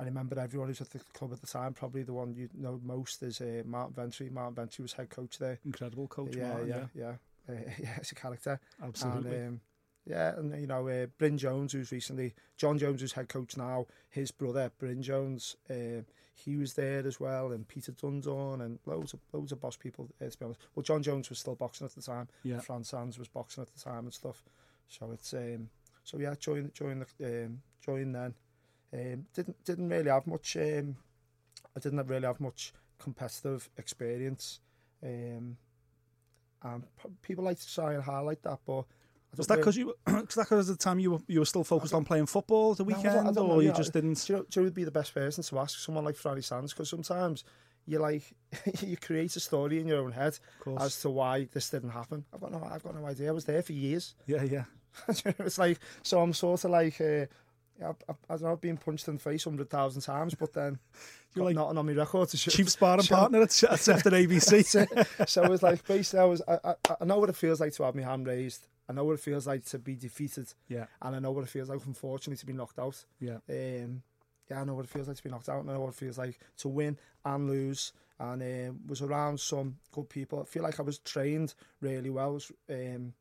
I 0.01 0.05
remember 0.05 0.39
everyone 0.39 0.69
who's 0.69 0.81
at 0.81 0.91
the 0.91 1.01
club 1.13 1.33
at 1.33 1.41
the 1.41 1.47
time. 1.47 1.75
Probably 1.75 2.03
the 2.05 2.13
one 2.13 2.35
you 2.35 2.49
know 2.55 2.81
most 2.85 3.23
is 3.23 3.41
uh, 3.41 3.63
Martin 3.65 3.95
Ventry. 3.95 4.31
Martin 4.31 4.55
Ventry 4.55 4.83
was 4.83 4.93
head 4.93 5.11
coach 5.11 5.39
there. 5.39 5.59
Incredible 5.65 6.07
coach. 6.07 6.37
yeah, 6.37 6.49
Martin, 6.49 6.69
yeah, 6.69 6.85
yeah, 6.95 7.55
Uh, 7.55 7.61
yeah. 7.79 7.97
It's 7.97 8.13
a 8.13 8.15
character. 8.15 8.61
Absolutely. 8.83 9.37
And, 9.37 9.49
um, 9.49 9.61
yeah, 10.07 10.37
and 10.37 10.59
you 10.61 10.67
know, 10.67 10.89
uh, 10.89 11.07
Bryn 11.19 11.37
Jones, 11.37 11.73
who's 11.73 11.93
recently 11.93 12.35
John 12.57 12.79
Jones, 12.79 13.01
who's 13.01 13.13
head 13.13 13.29
coach 13.29 13.57
now. 13.57 13.87
His 14.09 14.31
brother 14.31 14.71
Bryn 14.79 15.03
Jones, 15.03 15.57
uh, 15.69 16.03
he 16.35 16.57
was 16.57 16.75
there 16.75 17.07
as 17.07 17.19
well, 17.19 17.51
and 17.53 17.67
Peter 17.67 17.93
Dundon, 17.93 18.63
and 18.65 18.79
loads 18.87 19.13
of 19.13 19.21
loads 19.33 19.53
of 19.53 19.61
boss 19.61 19.77
people. 19.77 20.09
Uh, 20.23 20.31
to 20.31 20.39
be 20.39 20.45
honest, 20.45 20.61
well, 20.75 20.83
John 20.85 21.03
Jones 21.03 21.29
was 21.29 21.41
still 21.41 21.57
boxing 21.57 21.85
at 21.85 21.95
the 21.95 22.03
time. 22.03 22.29
Yeah. 22.45 22.61
Fran 22.61 22.85
Sands 22.85 23.19
was 23.19 23.29
boxing 23.29 23.63
at 23.63 23.75
the 23.75 23.81
time 23.81 24.05
and 24.05 24.15
stuff. 24.15 24.45
So 24.89 25.11
it's 25.13 25.35
um, 25.35 25.69
so 26.05 26.19
yeah, 26.19 26.35
join 26.39 26.71
join 26.73 27.05
the 27.19 27.45
um, 27.45 27.63
join 27.85 28.13
then. 28.13 28.35
Um, 28.93 29.27
didn't 29.35 29.65
didn't 29.65 29.89
really 29.89 30.11
have 30.11 30.27
much. 30.27 30.57
Um, 30.57 30.97
I 31.77 31.81
didn't 31.81 32.07
really 32.07 32.27
have 32.27 32.41
much 32.41 32.73
competitive 32.99 33.69
experience. 33.77 34.61
Um, 35.03 35.57
and 36.63 36.83
people 37.23 37.45
like 37.45 37.59
to 37.61 37.75
try 37.75 37.95
and 37.95 38.03
highlight 38.03 38.43
that, 38.43 38.59
but 38.67 38.85
Was 39.37 39.47
that 39.49 39.57
because 39.57 39.77
you? 39.77 39.95
Was 40.07 40.35
that 40.35 40.49
because 40.49 40.71
at 40.71 40.79
the 40.79 40.83
time 40.83 40.99
you 40.99 41.13
were 41.13 41.19
you 41.27 41.41
were 41.41 41.47
still 41.47 41.65
focused 41.65 41.93
on 41.93 42.05
playing 42.05 42.27
football 42.27 42.75
the 42.75 42.85
No, 42.85 42.97
weekend, 42.97 43.37
know, 43.37 43.43
or 43.43 43.63
you 43.63 43.73
just 43.73 43.93
didn't? 43.93 44.25
Do 44.27 44.33
you 44.33 44.39
know, 44.39 44.45
do 44.49 44.61
you 44.61 44.65
who'd 44.65 44.75
be 44.75 44.85
the 44.85 44.91
best 44.91 45.15
person 45.15 45.45
to 45.45 45.59
ask? 45.59 45.79
Someone 45.79 46.05
like 46.05 46.17
Franny 46.17 46.43
Sands, 46.43 46.73
because 46.73 46.89
sometimes 46.89 47.45
you 47.87 47.99
like 47.99 48.23
you 48.81 48.97
create 48.97 49.37
a 49.37 49.41
story 49.41 49.81
in 49.81 49.87
your 49.87 49.99
own 49.99 50.13
head 50.13 50.39
as 50.81 51.01
to 51.03 51.11
why 51.11 51.47
this 51.53 51.69
didn't 51.69 51.91
happen. 51.91 52.25
I've 52.33 52.41
got 52.41 52.53
no, 52.53 52.67
I've 52.71 52.83
got 52.83 52.95
no 52.95 53.07
idea. 53.07 53.29
I 53.29 53.33
was 53.33 53.45
there 53.45 53.63
for 53.63 53.73
years. 53.73 54.15
Yeah, 54.27 54.43
yeah. 54.45 54.65
it's 55.09 55.59
like 55.59 55.79
so. 56.03 56.21
I'm 56.21 56.33
sort 56.33 56.65
of 56.65 56.71
like. 56.71 57.01
Uh, 57.01 57.27
yeah, 57.81 57.93
I, 58.09 58.13
I, 58.13 58.15
I 58.31 58.37
don't 58.37 58.43
know, 58.43 58.57
being 58.57 58.77
punched 58.77 59.09
in 59.09 59.15
the 59.15 59.21
face 59.21 59.45
hundred 59.45 59.71
thousand 59.71 60.03
times, 60.03 60.35
but 60.35 60.53
then 60.53 60.79
You're 61.35 61.45
like 61.45 61.55
nothing 61.55 61.79
on 61.79 61.87
my 61.87 61.93
record 61.93 62.29
to. 62.31 62.37
Chief 62.37 62.69
sparring 62.69 63.03
show- 63.03 63.15
partner 63.17 63.43
at, 63.43 63.63
at 63.65 63.79
Sefton 63.79 64.13
ABC. 64.15 65.29
So 65.29 65.43
it 65.43 65.51
was 65.51 65.63
like 65.63 65.87
basically 65.87 66.21
I 66.21 66.25
was 66.25 66.43
I, 66.49 66.59
I, 66.65 66.75
I 67.01 67.05
know 67.05 67.19
what 67.19 67.29
it 67.29 67.37
feels 67.37 67.61
like 67.61 67.75
to 67.75 67.83
have 67.85 67.95
my 67.95 68.03
hand 68.03 68.27
raised. 68.27 68.67
I 68.89 68.95
know 68.95 69.05
what 69.05 69.13
it 69.13 69.21
feels 69.21 69.47
like 69.47 69.65
to 69.67 69.79
be 69.79 69.95
defeated, 69.95 70.53
yeah, 70.67 70.87
and 71.03 71.15
I 71.15 71.19
know 71.19 71.31
what 71.31 71.45
it 71.45 71.51
feels 71.51 71.69
like, 71.69 71.85
unfortunately, 71.85 72.39
to 72.39 72.47
be 72.47 72.55
knocked 72.55 72.79
out. 72.79 73.05
yeah. 73.21 73.37
Um, 73.49 74.03
yeah, 74.51 74.63
I 74.63 74.65
know 74.65 74.75
what 74.75 74.87
it 74.87 74.91
feels 74.91 75.09
like 75.09 75.19
to 75.19 75.23
be 75.23 75.29
knocked 75.29 75.51
out, 75.51 75.61
and 75.61 75.71
I 75.71 75.75
know 75.75 75.81
what 75.81 75.91
it 75.91 75.95
feels 75.95 76.17
like 76.17 76.39
to 76.59 76.69
win 76.69 76.99
and 77.25 77.49
lose. 77.51 77.93
And 78.19 78.43
um, 78.43 78.81
was 78.89 79.03
around 79.03 79.39
some 79.39 79.77
good 79.93 80.09
people. 80.09 80.41
I 80.41 80.45
feel 80.45 80.63
like 80.65 80.81
I 80.81 80.83
was 80.83 80.99
trained 81.01 81.55
really 81.81 82.11
well. 82.11 82.33
Was, 82.33 82.51
um, 82.69 83.13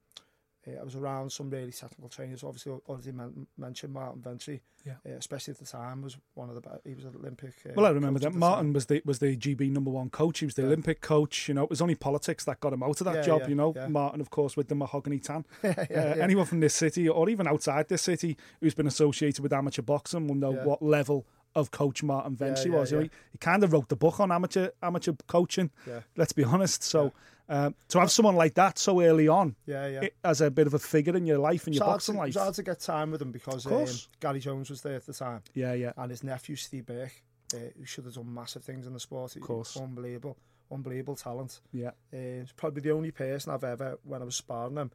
uh, 0.68 0.80
I 0.82 0.84
was 0.84 0.96
around 0.96 1.32
some 1.32 1.50
really 1.50 1.72
technical 1.72 2.10
trainers. 2.10 2.44
Obviously, 2.44 2.74
already 2.88 3.12
men- 3.12 3.48
mentioned 3.58 3.94
Martin 3.94 4.22
Ventry, 4.22 4.62
Yeah. 4.86 4.94
uh, 5.06 5.12
especially 5.18 5.52
at 5.54 5.60
the 5.60 5.66
time, 5.66 6.02
was 6.02 6.18
one 6.34 6.50
of 6.50 6.56
the 6.56 6.62
best. 6.62 6.82
He 6.86 6.94
was 6.94 7.06
an 7.06 7.16
Olympic. 7.18 7.54
Uh, 7.66 7.72
Well, 7.76 7.86
I 7.86 7.90
remember 7.92 8.20
that 8.20 8.34
Martin 8.34 8.68
time. 8.68 8.74
was 8.74 8.86
the 8.88 9.02
was 9.06 9.20
the 9.20 9.36
GB 9.38 9.72
number 9.72 9.92
one 9.92 10.10
coach. 10.10 10.40
He 10.40 10.46
was 10.46 10.56
the 10.56 10.64
Yeah. 10.64 10.68
Olympic 10.68 11.02
coach. 11.02 11.48
You 11.48 11.54
know, 11.54 11.64
it 11.64 11.70
was 11.70 11.82
only 11.82 11.96
politics 11.96 12.44
that 12.46 12.60
got 12.60 12.74
him 12.74 12.84
out 12.84 13.00
of 13.02 13.06
that 13.06 13.16
Yeah, 13.16 13.22
job. 13.22 13.50
you 13.50 13.56
know. 13.56 13.74
Martin, 13.90 14.22
of 14.22 14.30
course, 14.30 14.58
with 14.58 14.68
the 14.68 14.76
mahogany 14.76 15.20
tan. 15.20 15.46
uh. 15.64 15.68
Anyone 15.90 16.46
from 16.46 16.60
this 16.60 16.74
city 16.76 17.08
or 17.08 17.30
even 17.30 17.48
outside 17.48 17.88
this 17.88 18.02
city 18.02 18.38
who's 18.60 18.74
been 18.76 18.88
associated 18.88 19.42
with 19.44 19.54
amateur 19.54 19.82
boxing 19.82 20.28
will 20.28 20.36
know 20.36 20.52
what 20.52 20.82
level 20.82 21.26
of 21.56 21.72
coach 21.72 22.04
Martin 22.04 22.36
Ventry 22.36 22.70
was. 22.70 22.92
You 22.92 22.98
know. 22.98 23.04
He, 23.04 23.10
he 23.32 23.38
kind 23.40 23.64
of 23.64 23.72
wrote 23.74 23.90
the 23.90 23.96
book 23.96 24.20
on 24.20 24.32
amateur 24.32 24.70
amateur 24.84 25.14
coaching. 25.28 25.72
Yeah. 25.88 26.02
Let's 26.16 26.34
be 26.34 26.44
honest. 26.44 26.84
So 26.84 27.14
um, 27.50 27.76
to 27.90 28.00
have 28.00 28.12
someone 28.12 28.36
like 28.36 28.56
that 28.56 28.78
so 28.78 29.02
early 29.02 29.28
on 29.28 29.56
yeah, 29.66 29.88
yeah. 29.88 30.02
it, 30.02 30.16
as 30.24 30.42
a 30.42 30.52
bit 30.52 30.68
of 30.68 30.74
a 30.74 30.80
figure 30.80 31.16
in 31.16 31.26
your 31.26 31.38
life 31.40 31.66
and 31.66 31.76
your 31.76 31.86
boxing 31.86 32.16
to, 32.16 32.20
life. 32.20 32.28
it's 32.30 32.38
hard 32.38 32.54
to 32.56 32.64
get 32.64 32.80
time 32.80 33.12
with 33.12 33.22
him 33.22 33.32
because 33.32 33.66
um. 33.66 33.86
Gary 34.20 34.40
Jones 34.40 34.70
was 34.70 34.82
there 34.82 34.96
at 34.96 35.06
the 35.06 35.14
time, 35.14 35.42
Yeah, 35.54 35.74
yeah. 35.74 35.94
and 35.98 36.12
his 36.12 36.24
nephew 36.24 36.56
Steve 36.56 36.86
Burke, 36.86 37.24
uh, 37.54 37.58
who 37.78 37.86
should 37.86 38.06
have 38.06 38.16
done 38.16 38.34
massive 38.34 38.64
things 38.64 38.86
in 38.88 38.94
the 38.94 39.00
sport. 39.00 39.36
Of 39.36 39.42
course. 39.44 39.78
unbelievable, 39.78 40.38
unbelievable 40.72 41.16
talent. 41.16 41.62
Yeah. 41.72 41.92
Uh, 42.14 42.42
he's 42.42 42.52
probably 42.52 42.82
the 42.82 42.92
only 42.92 43.12
person 43.12 43.54
I've 43.54 43.64
ever, 43.64 43.98
when 44.04 44.22
I 44.22 44.26
was 44.26 44.36
sparring 44.36 44.76
him, 44.78 44.92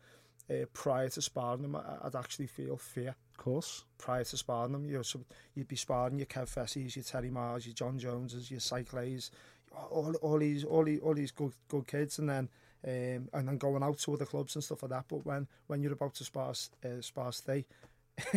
uh, 0.51 0.67
prior 0.75 1.09
to 1.09 1.23
sparring 1.23 1.65
him, 1.65 1.77
I- 1.77 1.99
I'd 2.03 2.17
actually 2.17 2.49
feel 2.49 2.77
fear. 2.77 3.15
Of 3.31 3.38
course. 3.38 3.85
Prior 3.97 4.25
to 4.25 4.37
sparring 4.37 4.73
them, 4.73 4.85
you 4.85 4.97
know, 4.97 5.03
so 5.03 5.25
you'd 5.55 5.69
be 5.69 5.77
sparring 5.77 6.19
your 6.19 6.27
Kev 6.27 6.53
Fessies, 6.53 6.97
your 6.97 7.05
Terry 7.05 7.31
Mars, 7.31 7.65
your 7.67 7.75
John 7.75 7.99
Joneses, 7.99 8.51
your 8.51 8.61
Cyclays, 8.61 9.31
all, 9.91 10.15
all 10.23 10.39
these, 10.39 10.65
all 10.65 10.85
these, 10.85 11.01
all 11.01 11.15
these 11.15 11.31
good, 11.31 11.53
good 11.69 11.87
kids, 11.87 12.19
and 12.19 12.29
then, 12.29 12.49
um, 12.87 13.29
and 13.33 13.49
then 13.49 13.59
going 13.59 13.83
out 13.83 13.99
to 13.99 14.15
other 14.15 14.27
clubs 14.27 14.55
and 14.55 14.65
stuff 14.65 14.83
like 14.83 14.91
that. 14.91 15.05
But 15.09 15.25
when, 15.25 15.47
when 15.67 15.83
you're 15.83 15.93
about 15.93 16.15
to 16.15 16.25
spar, 16.25 16.51
uh, 16.85 17.01
spar 17.01 17.33
stay, 17.33 17.65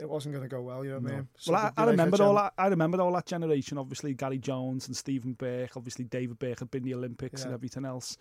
it 0.00 0.08
wasn't 0.08 0.34
going 0.34 0.48
to 0.48 0.54
go 0.54 0.62
well. 0.62 0.84
You 0.84 0.92
know 0.92 0.98
what 0.98 1.12
I 1.12 1.16
mean? 1.16 1.28
So 1.36 1.52
well, 1.52 1.72
I, 1.76 1.82
I 1.82 1.84
like 1.84 1.88
a 1.88 1.90
remember 1.90 2.22
all 2.22 2.34
that. 2.34 2.52
I 2.56 2.66
remember 2.68 3.00
all 3.00 3.12
that 3.12 3.26
generation. 3.26 3.78
Obviously, 3.78 4.14
Gary 4.14 4.38
Jones 4.38 4.86
and 4.86 4.96
Stephen 4.96 5.34
Burke. 5.34 5.76
Obviously, 5.76 6.04
David 6.04 6.38
Burke 6.38 6.60
had 6.60 6.70
been 6.70 6.84
the 6.84 6.94
Olympics 6.94 7.44
and 7.44 7.54
everything 7.54 7.84
else. 7.84 8.16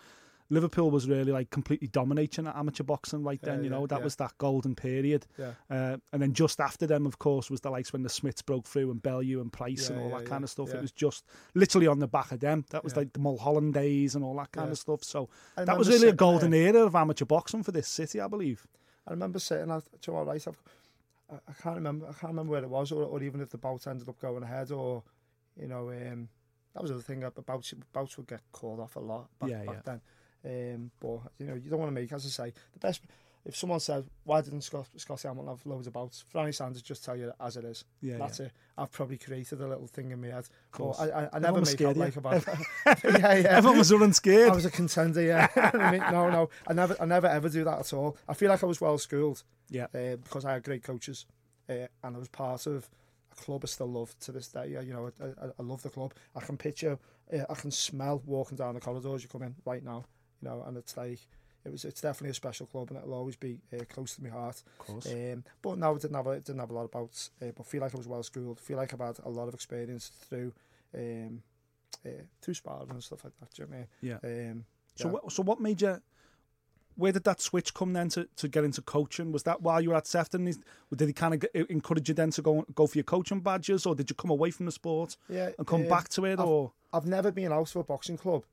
Liverpool 0.52 0.90
was 0.90 1.08
really 1.08 1.32
like 1.32 1.50
completely 1.52 1.88
dominating 1.88 2.48
at 2.48 2.56
amateur 2.56 2.84
boxing 2.84 3.24
right 3.24 3.42
then. 3.42 3.60
Yeah, 3.60 3.64
you 3.64 3.70
know, 3.70 3.82
yeah, 3.82 3.88
that 3.88 4.00
yeah. 4.00 4.04
was 4.04 4.16
that 4.16 4.38
golden 4.38 4.76
period. 4.76 5.28
Yeah. 5.38 5.52
Uh, 5.70 5.98
and 6.12 6.22
then 6.22 6.34
just 6.34 6.60
after 6.60 6.88
them, 6.88 7.06
of 7.06 7.20
course, 7.20 7.50
was 7.52 7.62
the 7.62 7.70
likes 7.70 7.94
when 7.94 8.02
the 8.02 8.10
Smiths 8.10 8.42
broke 8.42 8.66
through 8.66 8.90
and 8.92 9.02
Bellew 9.02 9.42
and 9.42 9.54
Price 9.54 9.90
and 9.90 10.00
all 10.00 10.10
that 10.18 10.26
kind 10.26 10.44
of 10.44 10.50
stuff. 10.50 10.74
It 10.74 10.82
was 10.82 10.92
just 10.92 11.26
literally 11.54 11.88
on 11.88 12.00
the 12.00 12.08
back 12.08 12.32
of 12.32 12.40
them. 12.40 12.66
That 12.72 12.84
was 12.84 12.96
like 12.96 13.14
the 13.14 13.20
Mulholland 13.20 13.74
days 13.74 14.16
and 14.16 14.24
all 14.24 14.36
that 14.38 14.52
kind 14.52 14.72
of 14.72 14.78
stuff. 14.78 15.04
So 15.04 15.30
I 15.56 15.66
that 15.66 15.78
was 15.78 15.88
really 15.88 16.08
a 16.10 16.14
golden 16.14 16.52
there- 16.52 16.76
era 16.76 16.86
of 16.86 16.96
amateur 16.96 17.26
boxing 17.26 17.64
for 17.64 17.72
this 17.72 17.88
city, 17.88 18.20
I 18.20 18.28
believe. 18.28 18.68
I 19.08 19.12
remember 19.12 19.40
sitting 19.40 19.72
at, 19.72 19.84
do 20.02 20.12
you 20.12 20.18
know 20.18 20.24
right, 20.24 20.48
I've, 20.48 20.62
I, 21.32 21.36
I 21.48 21.54
can't 21.62 21.76
remember, 21.76 22.06
I 22.08 22.12
can't 22.12 22.32
remember 22.32 22.52
where 22.52 22.64
it 22.64 22.70
was, 22.70 22.92
or, 22.92 23.04
or 23.04 23.24
even 23.24 23.42
if 23.42 23.50
the 23.50 23.58
bout 23.58 23.88
ended 23.88 24.08
up 24.08 24.20
going 24.20 24.44
ahead, 24.44 24.72
or, 24.72 25.04
you 25.60 25.68
know, 25.68 25.90
um, 25.90 26.30
that 26.74 26.82
was 26.84 26.92
the 26.92 27.02
thing, 27.02 27.24
about 27.24 27.46
bouts, 27.46 27.74
bouts 27.92 28.18
would 28.18 28.28
get 28.28 28.42
called 28.52 28.80
off 28.80 28.96
a 28.96 29.00
lot 29.00 29.30
back, 29.40 29.50
Yeah, 29.50 29.64
back 29.64 29.76
yeah. 29.76 29.82
then. 29.86 30.02
Um, 30.46 30.92
but, 31.00 31.20
you 31.38 31.48
know, 31.48 31.56
you 31.56 31.70
don't 31.70 31.80
want 31.80 31.90
to 31.90 32.00
make, 32.00 32.12
as 32.14 32.26
I 32.26 32.30
say, 32.30 32.54
the 32.74 32.80
best, 32.80 33.02
if 33.46 33.56
someone 33.56 33.80
says, 33.80 34.06
why 34.26 34.42
didn't 34.42 34.62
Scott, 34.62 34.88
Scottie 34.98 35.28
Hamilton 35.28 35.56
have 35.56 35.66
loads 35.66 35.88
of 35.88 35.94
bouts? 35.94 36.24
Franny 36.34 36.54
Sanders 36.54 36.82
just 36.82 37.04
tell 37.04 37.16
you 37.16 37.32
as 37.40 37.58
it 37.58 37.66
is. 37.66 37.86
Yeah, 38.02 38.18
That's 38.18 38.40
it. 38.42 38.52
I've 38.78 38.92
probably 38.92 39.18
created 39.18 39.62
a 39.62 39.68
little 39.68 39.88
thing 39.88 40.12
in 40.12 40.22
my 40.22 40.28
head. 40.28 40.48
course. 40.72 40.98
But 40.98 41.14
I, 41.14 41.20
I, 41.20 41.24
I 41.24 41.26
Everyone 41.26 41.42
never 41.42 41.62
make 41.62 41.82
out 41.82 41.98
like 41.98 42.16
about 42.16 42.46
yeah, 42.86 43.36
yeah. 43.36 43.48
Everyone 43.50 43.78
was 43.78 43.92
running 43.92 44.14
scared. 44.14 44.52
I 44.52 44.56
was 44.56 44.66
a 44.66 44.72
contender, 44.72 45.22
yeah. 45.22 45.48
I 45.56 45.92
mean, 45.92 46.02
no, 46.12 46.30
no, 46.30 46.50
I 46.68 46.74
never, 46.74 46.96
I 47.00 47.06
never 47.06 47.28
ever 47.28 47.50
do 47.50 47.64
that 47.64 47.80
at 47.80 47.94
all. 47.94 48.18
I 48.28 48.34
feel 48.34 48.50
like 48.50 48.64
I 48.64 48.68
was 48.68 48.82
well 48.82 48.98
schooled 48.98 49.44
yeah. 49.70 49.88
uh, 49.94 50.18
because 50.18 50.46
I 50.46 50.54
had 50.54 50.64
great 50.64 50.84
coaches, 50.84 51.26
uh, 51.70 51.88
and 52.04 52.16
I 52.16 52.20
was 52.20 52.30
part 52.30 52.68
of 52.68 52.90
a 53.32 53.36
club 53.36 53.62
I 53.64 53.68
still 53.68 53.92
love 53.92 54.18
to 54.22 54.32
this 54.32 54.48
day. 54.48 54.70
You 54.70 54.94
know, 54.94 55.12
I, 55.22 55.26
I, 55.26 55.50
I 55.60 55.64
love 55.64 55.82
the 55.82 55.90
club. 55.90 56.14
I 56.36 56.42
can 56.42 56.58
picture, 56.58 57.00
uh, 57.34 57.46
I 57.50 57.54
can 57.56 57.72
smell 57.72 58.22
walking 58.26 58.58
down 58.58 58.76
the 58.76 58.82
corridors 58.82 59.24
you 59.24 59.30
come 59.30 59.44
in 59.44 59.56
right 59.66 59.84
now. 59.84 60.06
You 60.42 60.50
know, 60.50 60.64
and 60.68 60.78
it's 60.78 60.96
like 60.98 61.20
it 61.66 61.72
was 61.72 61.86
it's 61.86 62.02
definitely 62.02 62.32
a 62.32 62.36
special 62.36 62.66
club 62.66 62.90
and 62.90 63.00
it'll 63.00 63.14
always 63.14 63.36
be 63.36 63.60
uh, 63.74 63.84
close 63.90 64.16
to 64.16 64.24
my 64.24 64.30
heart. 64.30 64.64
Of 64.80 64.86
course. 64.88 65.06
Um, 65.08 65.44
but 65.62 65.78
no, 65.78 65.94
I 65.94 65.98
didn't 65.98 66.16
have 66.16 66.28
a, 66.28 66.40
didn't 66.40 66.60
have 66.60 66.70
a 66.70 66.74
lot 66.74 66.86
about. 66.86 67.30
Uh, 67.42 67.52
but 67.56 67.66
feel 67.66 67.82
like 67.82 67.94
I 67.94 67.98
was 67.98 68.08
well 68.08 68.24
schooled. 68.24 68.60
Feel 68.60 68.78
like 68.78 68.94
I've 68.94 69.00
had 69.00 69.20
a 69.24 69.30
lot 69.30 69.48
of 69.48 69.54
experience 69.54 70.12
through 70.30 70.54
um, 70.96 71.42
uh, 72.06 72.24
through 72.42 72.54
sparring 72.54 72.90
and 72.92 73.04
stuff 73.04 73.24
like 73.24 73.34
that. 73.40 73.54
Do 73.54 73.64
you 73.64 73.68
know 73.68 73.78
what 73.78 74.24
I 74.26 74.30
yeah. 74.30 74.38
mean? 74.38 74.52
Um, 74.52 74.66
So 74.96 75.08
yeah. 75.08 75.14
what? 75.14 75.32
So 75.32 75.44
what 75.44 75.60
made 75.60 75.82
you? 75.82 76.02
Where 76.96 77.14
did 77.14 77.24
that 77.24 77.40
switch 77.40 77.74
come 77.74 77.94
then 77.94 78.10
to, 78.10 78.28
to 78.36 78.50
get 78.50 78.66
into 78.66 78.82
coaching? 78.82 79.32
Was 79.32 79.44
that 79.44 79.62
while 79.62 79.80
you 79.80 79.92
were 79.92 79.96
at 79.96 80.06
Sefton? 80.06 80.44
Did 80.94 81.08
he 81.08 81.14
kind 81.14 81.34
of 81.34 81.46
encourage 81.70 82.10
you 82.10 82.14
then 82.14 82.32
to 82.32 82.42
go 82.42 82.66
go 82.76 82.88
for 82.88 82.98
your 82.98 83.06
coaching 83.06 83.40
badges, 83.40 83.86
or 83.86 83.96
did 83.96 84.10
you 84.10 84.16
come 84.16 84.32
away 84.32 84.52
from 84.52 84.66
the 84.66 84.72
sport 84.72 85.16
yeah, 85.30 85.52
and 85.58 85.66
come 85.66 85.84
um, 85.84 85.88
back 85.88 86.10
to 86.10 86.26
it? 86.26 86.40
I've- 86.40 86.50
Or 86.50 86.74
I've 86.92 87.06
never 87.06 87.32
been 87.32 87.54
out 87.54 87.74
of 87.74 87.76
a 87.76 87.84
boxing 87.84 88.18
club 88.18 88.44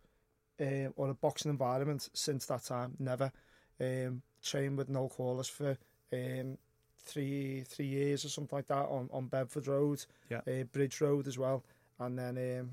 um, 0.60 0.92
or 0.96 1.10
a 1.10 1.14
boxing 1.14 1.50
environment 1.50 2.08
since 2.14 2.46
that 2.46 2.64
time. 2.64 2.94
Never. 2.98 3.32
Um, 3.80 4.22
trained 4.42 4.78
with 4.78 4.88
Noel 4.88 5.08
Corliss 5.10 5.48
for 5.48 5.76
um, 6.12 6.56
three 7.04 7.62
three 7.62 7.86
years 7.86 8.24
or 8.24 8.28
something 8.28 8.56
like 8.56 8.66
that 8.68 8.86
on, 8.86 9.08
on 9.12 9.26
Bedford 9.26 9.66
Road, 9.66 10.04
Yeah. 10.30 10.40
uh, 10.46 10.64
Bridge 10.64 11.00
Road 11.00 11.26
as 11.28 11.36
well, 11.38 11.62
and 11.98 12.18
then 12.18 12.60
um, 12.60 12.70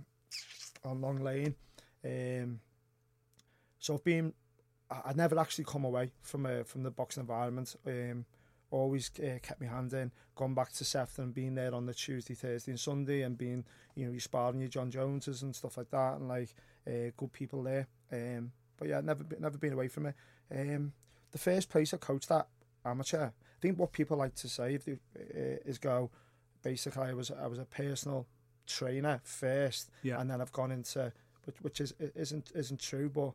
on 0.89 1.01
Long 1.01 1.19
Lane. 1.19 1.55
Um, 2.05 2.59
so 3.79 3.95
I've 3.95 4.03
been, 4.03 4.33
I, 4.89 5.01
I 5.07 5.13
never 5.13 5.37
actually 5.39 5.65
come 5.65 5.83
away 5.85 6.11
from 6.21 6.45
uh, 6.45 6.63
from 6.63 6.83
the 6.83 6.91
boxing 6.91 7.21
environment. 7.21 7.75
Um, 7.85 8.25
always 8.71 9.11
uh, 9.19 9.37
kept 9.43 9.61
my 9.61 9.67
hand 9.67 9.93
in, 9.93 10.11
gone 10.35 10.55
back 10.55 10.71
to 10.73 10.83
Sefton 10.83 11.25
and 11.25 11.33
being 11.33 11.53
there 11.53 11.75
on 11.75 11.85
the 11.85 11.93
Tuesday, 11.93 12.33
Thursday, 12.33 12.71
and 12.71 12.79
Sunday, 12.79 13.21
and 13.21 13.37
being 13.37 13.65
you 13.95 14.05
know 14.05 14.11
you 14.11 14.19
sparring 14.19 14.59
your 14.59 14.69
John 14.69 14.89
Joneses 14.89 15.41
and 15.43 15.55
stuff 15.55 15.77
like 15.77 15.91
that, 15.91 16.15
and 16.15 16.27
like 16.27 16.55
uh, 16.87 17.11
good 17.17 17.31
people 17.33 17.63
there. 17.63 17.87
Um, 18.11 18.51
but 18.77 18.87
yeah, 18.87 19.01
never 19.01 19.25
never 19.39 19.57
been 19.57 19.73
away 19.73 19.87
from 19.87 20.07
it. 20.07 20.15
Um, 20.51 20.93
the 21.31 21.37
first 21.37 21.69
place 21.69 21.93
I 21.93 21.97
coached 21.97 22.31
at 22.31 22.47
amateur, 22.85 23.25
I 23.27 23.31
think 23.61 23.79
what 23.79 23.91
people 23.91 24.17
like 24.17 24.35
to 24.35 24.49
say 24.49 24.75
if 24.75 24.85
they, 24.85 24.93
uh, 24.93 25.57
is 25.65 25.77
go, 25.77 26.09
basically 26.63 27.03
I 27.09 27.13
was 27.13 27.31
I 27.31 27.47
was 27.47 27.59
a 27.59 27.65
personal 27.65 28.27
trainer 28.67 29.19
first, 29.23 29.89
Yeah. 30.03 30.19
and 30.21 30.29
then 30.29 30.41
I've 30.41 30.51
gone 30.51 30.71
into 30.71 31.11
which 31.45 31.55
which 31.61 31.81
is 31.81 31.93
isn't 32.15 32.51
isn't 32.55 32.79
true, 32.79 33.09
but 33.09 33.33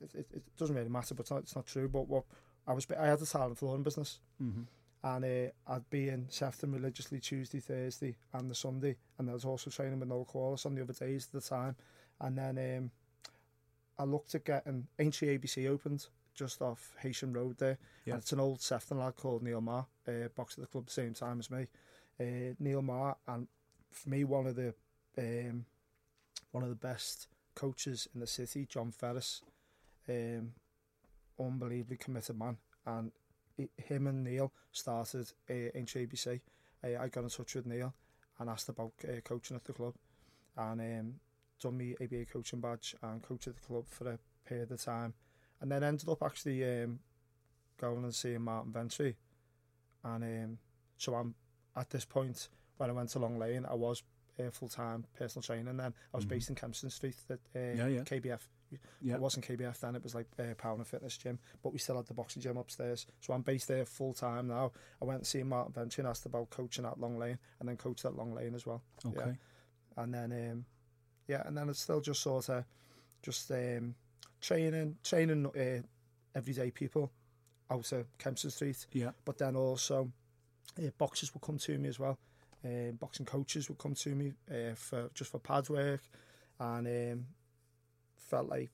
it, 0.00 0.14
it, 0.14 0.26
it 0.34 0.56
doesn't 0.56 0.74
really 0.76 0.88
matter. 0.88 1.14
But 1.14 1.22
it's 1.22 1.30
not, 1.30 1.40
it's 1.40 1.56
not 1.56 1.66
true. 1.66 1.88
But 1.88 2.08
what 2.08 2.24
I 2.66 2.72
was 2.72 2.86
I 2.98 3.06
had 3.06 3.20
a 3.20 3.26
talent 3.26 3.58
flooring 3.58 3.82
business 3.82 4.20
Mhm. 4.42 4.66
and 5.02 5.24
uh, 5.24 5.72
I'd 5.72 5.88
be 5.90 6.08
in 6.08 6.26
Sefton 6.30 6.72
religiously 6.72 7.20
Tuesday, 7.20 7.60
Thursday, 7.60 8.16
and 8.32 8.50
the 8.50 8.54
Sunday, 8.54 8.96
and 9.18 9.28
I 9.30 9.32
was 9.34 9.44
also 9.44 9.70
training 9.70 10.00
with 10.00 10.08
Noel 10.08 10.24
Corliss 10.24 10.66
on 10.66 10.74
the 10.74 10.82
other 10.82 10.92
days 10.94 11.26
at 11.26 11.32
the 11.32 11.46
time. 11.48 11.76
And 12.24 12.38
then 12.38 12.58
um, 12.78 12.90
I 13.98 14.04
looked 14.04 14.34
at 14.34 14.44
getting 14.46 14.86
Aintree 14.98 15.36
ABC 15.38 15.68
opened 15.68 16.06
just 16.34 16.62
off 16.62 16.94
Haitian 17.00 17.32
Road 17.32 17.58
there, 17.58 17.78
Yeah. 18.06 18.14
and 18.14 18.22
it's 18.22 18.32
an 18.32 18.40
old 18.40 18.60
Sefton 18.60 18.98
lad 18.98 19.14
called 19.16 19.42
Neil 19.42 19.60
Marr, 19.60 19.86
uh, 20.08 20.28
boxed 20.34 20.58
at 20.58 20.62
the 20.62 20.68
club 20.68 20.86
the 20.86 20.92
same 20.92 21.12
time 21.14 21.38
as 21.38 21.50
me. 21.50 21.68
Uh, 22.18 22.54
Neil 22.58 22.82
Marr, 22.82 23.16
and 23.28 23.46
for 23.92 24.08
me, 24.08 24.24
one 24.24 24.46
of 24.46 24.56
the 24.56 24.74
um, 25.18 25.66
one 26.50 26.62
of 26.64 26.70
the 26.70 26.74
best 26.74 27.28
coaches 27.54 28.08
in 28.14 28.20
the 28.20 28.26
city, 28.26 28.66
John 28.66 28.90
Ferris, 28.90 29.42
um, 30.08 30.54
unbelievably 31.38 31.98
committed 31.98 32.38
man, 32.38 32.56
and 32.86 33.12
he- 33.56 33.70
him 33.76 34.06
and 34.08 34.24
Neil 34.24 34.52
started 34.72 35.30
uh, 35.50 35.70
Aintree 35.74 36.06
ABC. 36.06 36.40
Uh, 36.82 37.00
I 37.00 37.08
got 37.08 37.22
in 37.24 37.30
touch 37.30 37.54
with 37.54 37.66
Neil 37.66 37.94
and 38.40 38.50
asked 38.50 38.68
about 38.68 38.92
uh, 39.08 39.20
coaching 39.22 39.56
at 39.56 39.64
the 39.64 39.72
club, 39.72 39.94
and 40.56 40.80
um, 40.80 41.14
done 41.64 41.76
me 41.78 41.94
ABA 42.00 42.26
coaching 42.32 42.60
badge 42.60 42.94
and 43.02 43.22
coached 43.22 43.48
at 43.48 43.54
the 43.56 43.60
club 43.60 43.84
for 43.88 44.08
a 44.10 44.18
period 44.46 44.70
of 44.70 44.80
time, 44.82 45.14
and 45.60 45.70
then 45.70 45.82
ended 45.82 46.08
up 46.08 46.22
actually 46.22 46.62
um, 46.82 47.00
going 47.80 48.04
and 48.04 48.14
seeing 48.14 48.42
Martin 48.42 48.72
Ventry, 48.72 49.16
and 50.04 50.22
um, 50.24 50.58
so 50.98 51.14
I'm 51.14 51.34
at 51.76 51.90
this 51.90 52.04
point 52.04 52.48
when 52.76 52.90
I 52.90 52.92
went 52.92 53.10
to 53.10 53.18
Long 53.18 53.38
Lane, 53.38 53.66
I 53.68 53.74
was 53.74 54.02
uh, 54.38 54.50
full 54.50 54.68
time 54.68 55.04
personal 55.16 55.42
trainer, 55.42 55.70
and 55.70 55.78
then 55.80 55.94
I 56.12 56.16
was 56.16 56.24
Mhm. 56.24 56.28
based 56.28 56.48
in 56.50 56.54
Kempston 56.56 56.90
Street 56.90 57.16
at 57.30 57.38
uh, 57.54 57.58
Yeah, 57.58 57.86
yeah. 57.86 58.00
KBF. 58.02 58.40
Yeah. 59.00 59.14
It 59.14 59.20
wasn't 59.20 59.44
KBF 59.46 59.78
then, 59.78 59.94
it 59.94 60.02
was 60.02 60.16
like 60.16 60.26
uh, 60.40 60.54
Power 60.58 60.74
and 60.74 60.86
Fitness 60.86 61.16
Gym, 61.16 61.38
but 61.62 61.72
we 61.72 61.78
still 61.78 61.96
had 61.96 62.06
the 62.06 62.14
boxing 62.14 62.42
gym 62.42 62.56
upstairs. 62.56 63.06
So 63.20 63.32
I'm 63.32 63.42
based 63.42 63.68
there 63.68 63.84
full 63.86 64.12
time 64.14 64.48
now. 64.48 64.72
I 65.00 65.04
went 65.04 65.18
and 65.20 65.26
see 65.26 65.44
Martin 65.44 65.72
Ventry 65.72 66.00
and 66.02 66.08
asked 66.08 66.26
about 66.26 66.50
coaching 66.50 66.84
at 66.84 66.98
Long 66.98 67.16
Lane 67.16 67.38
and 67.60 67.68
then 67.68 67.76
coached 67.76 68.04
at 68.04 68.16
Long 68.16 68.34
Lane 68.34 68.54
as 68.56 68.66
well. 68.66 68.82
okay. 69.06 69.38
And 69.96 70.12
then, 70.12 70.32
um, 70.50 70.64
yeah, 71.28 71.42
and 71.46 71.56
then 71.56 71.68
it's 71.68 71.80
still 71.80 72.00
just 72.00 72.22
sort 72.22 72.48
of 72.48 72.64
just 73.22 73.50
um, 73.50 73.94
training, 74.40 74.96
training 75.02 75.46
uh, 75.46 75.82
everyday 76.36 76.70
people 76.70 77.10
out 77.70 77.92
of 77.92 78.06
Kempston 78.18 78.50
Street. 78.50 78.86
Yeah. 78.92 79.10
But 79.24 79.38
then 79.38 79.56
also, 79.56 80.10
uh, 80.78 80.90
boxers 80.98 81.32
will 81.32 81.40
come 81.40 81.58
to 81.58 81.78
me 81.78 81.88
as 81.88 81.98
well. 81.98 82.18
Uh, 82.64 82.92
boxing 82.92 83.26
coaches 83.26 83.68
would 83.68 83.78
come 83.78 83.94
to 83.94 84.14
me 84.14 84.32
uh, 84.50 84.74
for 84.74 85.10
just 85.14 85.30
for 85.30 85.38
pad 85.38 85.68
work, 85.68 86.02
and 86.58 86.86
um, 86.86 87.26
felt 88.16 88.48
like 88.48 88.70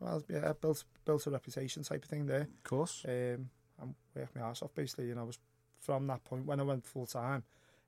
well, 0.00 0.22
yeah, 0.28 0.52
built 0.60 0.84
built 1.04 1.26
a 1.26 1.30
reputation 1.30 1.82
type 1.82 2.04
of 2.04 2.10
thing 2.10 2.26
there. 2.26 2.42
Of 2.42 2.62
course. 2.64 3.04
Um, 3.06 3.50
and 3.80 3.94
worked 4.14 4.36
my 4.36 4.42
ass 4.42 4.62
off 4.62 4.74
basically. 4.74 5.06
Know, 5.06 5.22
I 5.22 5.24
was 5.24 5.38
from 5.80 6.06
that 6.08 6.24
point 6.24 6.46
when 6.46 6.60
I 6.60 6.64
went 6.64 6.84
full 6.84 7.06
time 7.06 7.44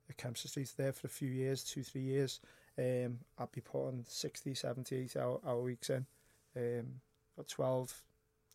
at 0.09 0.16
Kempston 0.16 0.48
Street 0.48 0.72
there 0.76 0.92
for 0.92 1.07
a 1.07 1.11
few 1.11 1.29
years, 1.29 1.62
two 1.62 1.83
three 1.83 2.03
years. 2.03 2.40
Um, 2.81 3.19
I'd 3.38 3.53
be 3.53 3.61
putting 3.61 4.05
60, 4.09 4.55
70, 4.55 4.97
80 4.97 5.19
hour, 5.19 5.40
hour 5.47 5.61
weeks 5.61 5.90
in. 5.90 6.07
Um, 6.57 6.87
got 7.37 7.49
12, 7.49 8.03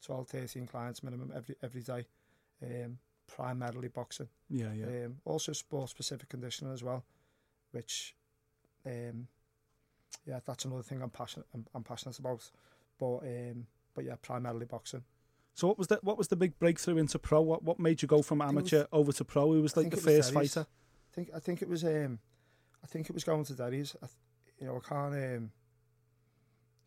12, 0.04 0.28
13 0.28 0.66
clients 0.68 1.04
minimum 1.04 1.32
every 1.36 1.56
every 1.62 1.82
day. 1.82 2.06
Um, 2.64 2.98
primarily 3.28 3.90
boxing. 3.90 4.30
Yeah, 4.50 4.74
yeah. 4.74 5.06
Um, 5.06 5.18
also 5.26 5.54
sport 5.54 5.90
specific 5.90 6.30
conditioning 6.30 6.74
as 6.74 6.84
well, 6.84 7.04
which, 7.72 8.16
um, 8.86 9.28
yeah, 10.26 10.40
that's 10.46 10.66
another 10.66 10.84
thing 10.84 11.02
I'm 11.02 11.10
passionate 11.10 11.48
I'm, 11.54 11.66
I'm 11.76 11.84
passionate 11.84 12.18
about. 12.18 12.50
But 13.00 13.18
um, 13.18 13.68
but 13.94 14.06
yeah, 14.06 14.16
primarily 14.22 14.66
boxing. 14.66 15.04
So 15.54 15.68
what 15.68 15.78
was 15.78 15.88
the 15.88 16.00
what 16.02 16.18
was 16.18 16.30
the 16.30 16.36
big 16.36 16.58
breakthrough 16.58 16.98
into 16.98 17.20
pro? 17.20 17.42
What 17.42 17.64
what 17.64 17.80
made 17.80 18.02
you 18.02 18.08
go 18.08 18.22
from 18.22 18.42
it 18.42 18.46
was- 18.46 18.52
amateur 18.52 18.86
over 18.92 19.12
to 19.12 19.24
pro? 19.24 19.52
Who 19.52 19.62
was 19.62 19.78
like 19.78 19.92
the 19.92 19.98
first 19.98 20.34
fighter? 20.34 20.66
I 21.12 21.16
think 21.16 21.30
I 21.36 21.40
think 21.40 21.62
it 21.62 21.70
was 21.70 21.84
um, 21.84 22.20
I 22.86 22.88
think 22.88 23.10
it 23.10 23.14
was 23.14 23.24
going 23.24 23.44
to 23.46 23.54
Derry's. 23.56 23.96
I, 24.04 24.06
you 24.60 24.68
know, 24.68 24.78
I 24.84 24.88
can't. 24.88 25.14
Um, 25.16 25.52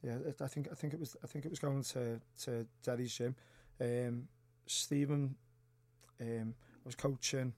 yeah, 0.03 0.17
I 0.41 0.47
think 0.47 0.69
I 0.71 0.75
think 0.77 0.95
it 0.95 1.01
was 1.01 1.17
I 1.25 1.27
think 1.27 1.45
it 1.45 1.51
was 1.51 1.59
going 1.59 1.83
to 1.83 2.21
to 2.45 2.67
Derry's 2.85 3.13
gym. 3.13 3.35
Um, 3.81 4.29
Stephen, 4.67 5.35
um, 6.21 6.55
I 6.57 6.81
was 6.85 6.95
coaching. 6.95 7.53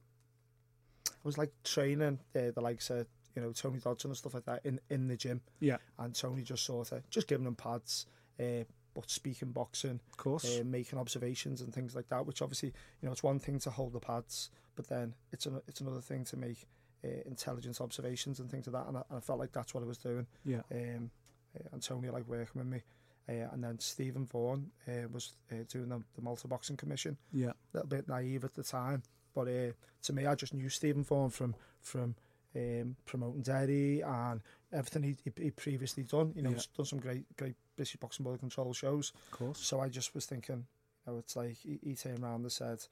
I 1.08 1.12
was 1.22 1.36
like 1.36 1.52
training 1.64 2.18
uh, 2.34 2.50
the 2.54 2.62
likes 2.62 2.88
of 2.88 3.06
you 3.36 3.42
know 3.42 3.52
Tony 3.52 3.78
Dodson 3.78 4.10
and 4.10 4.16
stuff 4.16 4.32
like 4.32 4.46
that 4.46 4.64
in 4.64 4.80
in 4.88 5.06
the 5.06 5.16
gym. 5.18 5.42
Yeah. 5.60 5.76
and 5.98 6.14
Tony 6.14 6.42
just 6.42 6.64
sort 6.64 6.92
of 6.92 7.08
just 7.10 7.28
giving 7.28 7.44
them 7.44 7.56
pads, 7.56 8.06
uh, 8.40 8.64
but 8.94 9.10
speaking 9.10 9.52
boxing, 9.52 10.00
Of 10.10 10.16
course. 10.16 10.60
uh, 10.60 10.64
making 10.64 10.98
observations 10.98 11.60
and 11.60 11.74
things 11.74 11.94
like 11.94 12.08
that. 12.08 12.24
Which 12.24 12.40
obviously, 12.40 12.72
you 13.02 13.06
know, 13.06 13.12
it's 13.12 13.22
one 13.22 13.38
thing 13.38 13.58
to 13.60 13.70
hold 13.70 13.92
the 13.92 14.00
pads, 14.00 14.48
but 14.76 14.88
then 14.88 15.14
it's 15.30 15.44
an, 15.44 15.60
it's 15.68 15.82
another 15.82 16.00
thing 16.00 16.24
to 16.24 16.36
make 16.38 16.66
uh, 17.04 17.08
intelligence 17.26 17.80
observations 17.80 18.40
and 18.40 18.50
things 18.50 18.66
like 18.66 18.74
that. 18.82 18.88
And 18.88 18.98
I, 18.98 19.02
and 19.10 19.18
I 19.18 19.20
felt 19.20 19.38
like 19.38 19.52
that's 19.52 19.74
what 19.74 19.82
I 19.82 19.86
was 19.86 19.98
doing. 19.98 20.26
yeah. 20.44 20.62
Um, 20.72 21.10
uh, 21.58 21.68
and 21.72 21.82
Tony 21.82 22.08
like 22.10 22.26
working 22.28 22.60
with 22.60 22.66
me, 22.66 22.82
uh, 23.28 23.48
and 23.52 23.62
then 23.64 23.78
Stephen 23.80 24.24
Vaughan 24.26 24.70
uh, 24.88 25.08
was 25.12 25.32
uh, 25.50 25.56
doing 25.68 25.88
the, 25.88 26.02
the 26.14 26.22
Malta 26.22 26.46
Boxing 26.46 26.76
Commission. 26.76 27.16
Yeah. 27.32 27.50
A 27.50 27.54
little 27.74 27.88
bit 27.88 28.08
naive 28.08 28.44
at 28.44 28.54
the 28.54 28.62
time, 28.62 29.02
but 29.34 29.48
uh, 29.48 29.72
to 30.02 30.12
me, 30.12 30.26
I 30.26 30.34
just 30.34 30.54
knew 30.54 30.68
Stephen 30.68 31.02
Vaughan 31.04 31.30
from 31.30 31.54
from 31.80 32.14
um, 32.54 32.96
promoting 33.06 33.42
Derry 33.42 34.00
and 34.02 34.40
everything 34.72 35.02
he 35.02 35.16
he 35.24 35.32
he 35.44 35.50
previously 35.50 36.04
done. 36.04 36.32
You 36.36 36.42
know, 36.42 36.50
Yeah. 36.50 36.56
he's 36.56 36.66
done 36.66 36.86
some 36.86 37.00
great 37.00 37.24
great 37.36 37.56
British 37.76 37.96
boxing 37.96 38.24
body 38.24 38.38
control 38.38 38.72
shows. 38.72 39.12
Of 39.32 39.38
course. 39.38 39.58
So 39.60 39.80
I 39.80 39.88
just 39.88 40.14
was 40.14 40.26
thinking, 40.26 40.66
you 41.06 41.12
know, 41.12 41.18
it's 41.18 41.34
like 41.34 41.56
he, 41.56 41.78
he 41.82 41.94
turned 41.94 42.22
around 42.22 42.42
and 42.42 42.52
said 42.52 42.84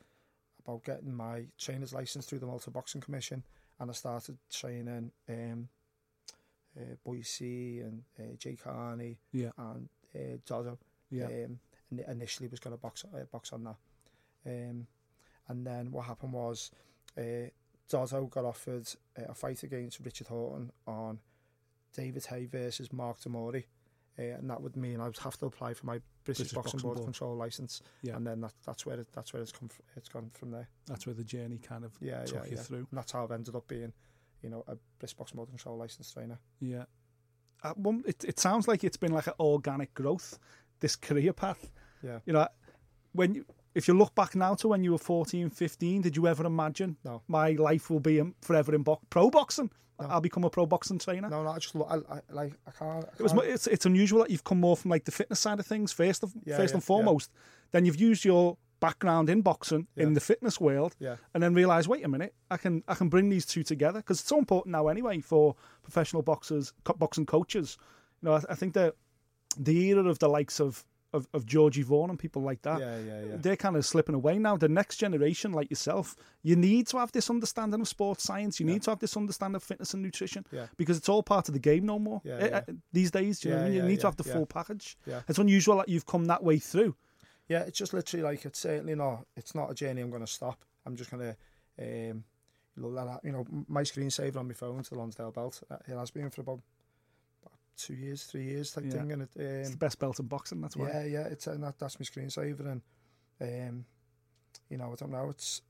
about 0.64 0.82
getting 0.84 1.14
my 1.14 1.44
trainer's 1.58 1.92
license 1.92 2.26
through 2.26 2.38
the 2.40 2.46
Malta 2.46 2.70
Boxing 2.70 3.00
Commission, 3.00 3.42
and 3.80 3.90
I 3.90 3.94
started 3.94 4.38
training 4.50 5.10
um, 5.28 5.68
uh, 6.78 6.94
Boise 7.04 7.80
and 7.80 8.02
uh, 8.18 8.34
Jay 8.38 8.56
Carney 8.56 9.18
Yeah. 9.32 9.50
and 9.58 9.88
uh, 10.14 10.38
Dodo. 10.46 10.78
Yeah. 11.10 11.24
Um, 11.26 11.58
and 11.90 12.00
initially 12.08 12.48
was 12.48 12.60
going 12.60 12.76
to 12.76 12.80
box 12.82 13.04
uh, 13.14 13.24
box 13.32 13.52
on 13.52 13.64
that. 13.64 13.76
Um, 14.46 14.86
and 15.48 15.66
then 15.66 15.90
what 15.90 16.04
happened 16.04 16.32
was 16.34 16.70
uh, 17.16 17.48
Dodo 17.88 18.26
got 18.26 18.44
offered 18.44 18.86
uh, 19.18 19.22
a 19.30 19.34
fight 19.34 19.62
against 19.62 20.00
Richard 20.00 20.26
Horton 20.26 20.70
on 20.86 21.18
David 21.96 22.26
Haye 22.26 22.44
versus 22.46 22.92
Mark 22.92 23.20
de 23.20 23.28
Mori. 23.30 23.66
Uh, 24.18 24.22
and 24.22 24.50
that 24.50 24.60
would 24.60 24.76
mean 24.76 25.00
I 25.00 25.06
would 25.06 25.18
have 25.18 25.38
to 25.38 25.46
apply 25.46 25.72
for 25.74 25.86
my 25.86 26.00
British, 26.28 26.52
British 26.52 26.52
Boxing, 26.54 26.72
Boxing 26.72 26.80
Board, 26.88 26.96
Board. 26.96 27.06
control 27.06 27.34
license, 27.36 27.82
Yeah. 28.02 28.16
and 28.16 28.26
then 28.26 28.40
that, 28.42 28.52
that's 28.66 28.84
where 28.86 29.00
it, 29.00 29.08
that's 29.14 29.32
where 29.32 29.42
it's 29.42 29.52
come 29.52 29.68
fr- 29.68 29.80
it's 29.96 30.08
gone 30.08 30.30
from 30.34 30.50
there. 30.50 30.68
That's 30.86 31.06
where 31.06 31.14
the 31.14 31.24
journey 31.24 31.58
kind 31.58 31.84
of 31.84 31.92
Yeah, 32.00 32.22
took 32.24 32.44
yeah, 32.44 32.50
you 32.50 32.56
yeah. 32.56 32.62
through. 32.62 32.86
And 32.90 32.98
that's 32.98 33.12
how 33.12 33.24
I've 33.24 33.30
ended 33.32 33.54
up 33.56 33.66
being, 33.66 33.92
you 34.42 34.50
know, 34.50 34.62
a 34.68 34.76
British 34.98 35.14
Boxing 35.16 35.36
Board 35.36 35.48
control 35.48 35.76
license 35.78 36.12
trainer. 36.12 36.38
Yeah. 36.60 36.84
Uh, 37.62 37.72
one, 37.74 38.04
it, 38.06 38.22
it 38.24 38.38
sounds 38.38 38.68
like 38.68 38.84
it's 38.84 38.96
been 38.98 39.12
like 39.12 39.26
an 39.26 39.32
organic 39.40 39.94
growth, 39.94 40.38
this 40.80 40.94
career 40.96 41.32
path. 41.32 41.70
Yeah. 42.02 42.20
You 42.26 42.34
know, 42.34 42.46
when 43.12 43.34
you, 43.34 43.44
if 43.74 43.86
you 43.88 43.94
look 43.94 44.14
back 44.14 44.34
now 44.34 44.54
to 44.56 44.68
when 44.68 44.82
you 44.84 44.92
were 44.92 44.98
14, 44.98 45.50
15, 45.50 46.02
did 46.02 46.16
you 46.16 46.26
ever 46.26 46.44
imagine 46.46 46.96
No. 47.04 47.22
my 47.28 47.50
life 47.52 47.90
will 47.90 48.00
be 48.00 48.18
in, 48.18 48.34
forever 48.42 48.74
in 48.74 48.82
bo- 48.82 49.00
pro 49.10 49.30
boxing? 49.30 49.70
I'll 50.00 50.20
become 50.20 50.44
a 50.44 50.50
pro 50.50 50.64
boxing 50.64 50.98
trainer. 50.98 51.28
No, 51.28 51.42
no, 51.42 51.50
I 51.50 51.58
just 51.58 51.74
look. 51.74 51.88
I, 51.90 51.96
I 52.14 52.20
like. 52.30 52.52
I 52.68 52.70
can't. 52.70 53.04
I 53.04 53.08
It 53.18 53.22
was, 53.22 53.32
can't- 53.32 53.44
it's, 53.46 53.66
it's 53.66 53.84
unusual 53.84 54.20
that 54.20 54.30
you've 54.30 54.44
come 54.44 54.60
more 54.60 54.76
from 54.76 54.92
like 54.92 55.04
the 55.04 55.10
fitness 55.10 55.40
side 55.40 55.58
of 55.58 55.66
things 55.66 55.90
first, 55.92 56.22
of, 56.22 56.32
Yeah, 56.44 56.56
first 56.56 56.70
yeah, 56.72 56.76
and 56.76 56.84
foremost. 56.84 57.32
Then 57.72 57.84
you've 57.84 58.00
used 58.00 58.24
your 58.24 58.56
background 58.80 59.28
in 59.28 59.42
boxing 59.42 59.88
in 59.96 60.14
the 60.14 60.20
fitness 60.20 60.60
world, 60.60 60.94
Yeah. 61.00 61.16
and 61.34 61.42
then 61.42 61.52
realise, 61.52 61.88
wait 61.88 62.04
a 62.04 62.08
minute, 62.08 62.32
I 62.48 62.58
can 62.58 62.84
I 62.86 62.94
can 62.94 63.08
bring 63.08 63.28
these 63.28 63.44
two 63.44 63.64
together 63.64 63.98
because 63.98 64.20
it's 64.20 64.28
so 64.28 64.38
important 64.38 64.70
now 64.72 64.86
anyway 64.86 65.20
for 65.20 65.56
professional 65.82 66.22
boxers, 66.22 66.72
co- 66.84 66.94
boxing 66.94 67.26
coaches. 67.26 67.76
You 68.22 68.28
know, 68.28 68.34
I, 68.36 68.42
I 68.50 68.54
think 68.54 68.74
that 68.74 68.94
the 69.58 69.86
era 69.86 70.04
of 70.08 70.20
the 70.20 70.28
likes 70.28 70.60
of 70.60 70.84
of, 71.12 71.26
of 71.32 71.46
Georgie 71.46 71.82
Vaughan 71.82 72.10
and 72.10 72.18
people 72.18 72.42
like 72.42 72.60
that, 72.62 72.80
Yeah, 72.80 72.98
yeah, 72.98 73.20
yeah. 73.24 73.36
they're 73.38 73.56
kind 73.56 73.76
of 73.76 73.86
slipping 73.86 74.14
away 74.14 74.38
now. 74.38 74.56
The 74.56 74.68
next 74.68 74.96
generation, 74.98 75.52
like 75.52 75.70
yourself, 75.70 76.14
you 76.42 76.54
need 76.54 76.86
to 76.88 76.98
have 76.98 77.10
this 77.12 77.30
understanding 77.30 77.80
of 77.80 77.88
sports 77.88 78.24
science. 78.24 78.60
You 78.60 78.66
need 78.66 78.82
to 78.82 78.90
have 78.90 78.98
this 78.98 79.16
understanding 79.16 79.56
of 79.56 79.62
fitness 79.62 79.94
and 79.94 80.02
nutrition 80.02 80.44
Yeah. 80.52 80.66
because 80.76 80.98
it's 80.98 81.08
all 81.08 81.22
part 81.22 81.48
of 81.48 81.54
the 81.54 81.60
game 81.60 81.86
no 81.86 81.98
more. 81.98 82.20
Yeah, 82.24 82.34
Eh, 82.34 82.48
yeah. 82.48 82.60
eh, 82.68 82.72
These 82.92 83.10
days, 83.10 83.42
you 83.44 83.50
know 83.50 83.56
what 83.56 83.62
I 83.62 83.64
mean? 83.66 83.74
You 83.76 83.82
yeah, 83.82 83.88
need 83.88 84.00
to 84.00 84.06
have 84.06 84.16
the 84.16 84.24
yeah. 84.26 84.32
full 84.34 84.46
package. 84.46 84.96
Yeah. 85.06 85.22
It's 85.28 85.38
unusual 85.38 85.76
that 85.78 85.88
you've 85.88 86.06
come 86.06 86.26
that 86.26 86.44
way 86.44 86.58
through. 86.58 86.94
Yeah, 87.48 87.60
it's 87.62 87.78
just 87.78 87.94
literally 87.94 88.22
like 88.22 88.44
it's 88.44 88.58
certainly 88.58 88.94
not. 88.94 89.26
It's 89.34 89.54
not 89.54 89.70
a 89.70 89.74
journey 89.74 90.02
I'm 90.02 90.10
going 90.10 90.20
to 90.26 90.30
stop. 90.30 90.62
I'm 90.84 90.96
just 90.96 91.10
going 91.10 91.22
to, 91.22 91.36
um, 91.80 92.24
you 92.76 92.82
know, 92.82 93.20
you 93.24 93.32
know, 93.32 93.46
my 93.66 93.82
screensaver 93.82 94.36
on 94.36 94.46
my 94.48 94.54
phone 94.54 94.82
to 94.82 94.90
the 94.90 94.96
Lonsdale 94.98 95.30
belt. 95.32 95.62
It 95.88 95.94
has 95.96 96.10
been 96.10 96.28
for 96.28 96.42
about 96.42 96.60
two 97.78 97.94
years, 97.94 98.24
three 98.24 98.44
years 98.44 98.72
type 98.72 98.84
Yeah. 98.84 98.92
thing, 98.92 99.12
and 99.12 99.22
it, 99.22 99.30
It's 99.36 99.68
um, 99.68 99.72
the 99.72 99.78
best 99.78 99.98
belt 99.98 100.18
in 100.20 100.26
boxing. 100.26 100.60
That's 100.60 100.76
why. 100.76 100.88
yeah, 100.90 101.04
yeah, 101.04 101.24
it's 101.32 101.46
and 101.46 101.62
that, 101.64 101.78
that's 101.78 101.98
my 101.98 102.04
screensaver, 102.04 102.66
and 102.72 102.82
um, 103.40 103.84
you 104.68 104.76
know, 104.76 104.92
I 104.92 104.94
don't 104.96 105.12
know. 105.12 105.30
It's 105.30 105.62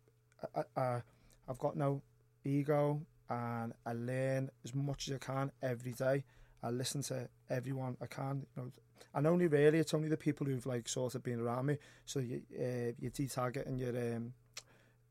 I, 0.56 0.62
I, 0.80 1.02
I've 1.48 1.58
got 1.58 1.76
no 1.76 2.02
ego, 2.44 3.00
and 3.28 3.72
I 3.86 3.92
learn 3.92 4.50
as 4.64 4.74
much 4.74 5.08
as 5.08 5.14
I 5.14 5.18
can 5.18 5.52
every 5.62 5.92
day. 5.92 6.24
I 6.62 6.70
listen 6.70 7.02
to 7.02 7.28
everyone 7.50 7.96
I 8.00 8.06
can. 8.06 8.46
You 8.56 8.62
know, 8.62 8.72
and 9.14 9.26
only 9.26 9.46
really 9.46 9.78
it's 9.78 9.94
only 9.94 10.08
the 10.08 10.16
people 10.16 10.46
who've 10.46 10.66
like 10.66 10.88
sort 10.88 11.14
of 11.14 11.22
been 11.22 11.40
around 11.40 11.66
me. 11.66 11.78
So 12.04 12.18
you 12.20 12.42
uh, 12.58 12.92
your 12.98 13.10
D 13.12 13.28
Target 13.28 13.66
and 13.66 13.78
your 13.78 13.96
um, 14.16 14.32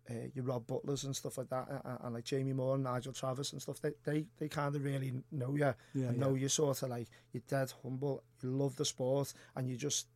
uh, 0.10 0.14
your 0.34 0.46
Rob 0.46 0.66
Butlers 0.68 1.04
and 1.04 1.16
stuff 1.16 1.38
like 1.38 1.50
that, 1.50 1.68
and, 1.70 1.98
and 2.04 2.14
like 2.14 2.24
Jamie 2.24 2.54
Moore 2.54 2.76
and 2.76 2.84
Nigel 2.84 3.14
Travis 3.14 3.52
and 3.54 3.62
stuff. 3.62 3.82
They 3.82 3.92
they, 4.06 4.26
they 4.40 4.48
kind 4.48 4.76
of 4.76 4.84
really 4.84 5.14
know 5.32 5.56
you. 5.56 5.74
Yeah, 5.94 6.08
and 6.08 6.18
know 6.18 6.36
you're 6.36 6.50
sort 6.50 6.82
of 6.82 6.90
like 6.90 7.08
you're 7.32 7.44
dead 7.48 7.74
humble. 7.84 8.24
You 8.42 8.50
love 8.50 8.76
the 8.76 8.86
sport, 8.86 9.34
and 9.56 9.68
you're 9.68 9.78
just 9.78 10.08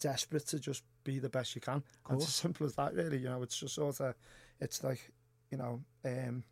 desperate 0.00 0.46
to 0.48 0.60
just 0.60 0.84
be 1.04 1.18
the 1.18 1.28
best 1.28 1.54
you 1.54 1.60
can. 1.60 1.82
And 2.08 2.18
it's 2.18 2.28
as 2.28 2.34
simple 2.34 2.66
as 2.66 2.74
that, 2.76 2.94
really. 2.94 3.18
You 3.18 3.28
know, 3.28 3.42
it's 3.42 3.58
just 3.58 3.74
sort 3.74 4.00
of, 4.00 4.14
it's 4.60 4.84
like, 4.84 5.10
you 5.50 5.58
know, 5.58 5.82
um, 6.04 6.44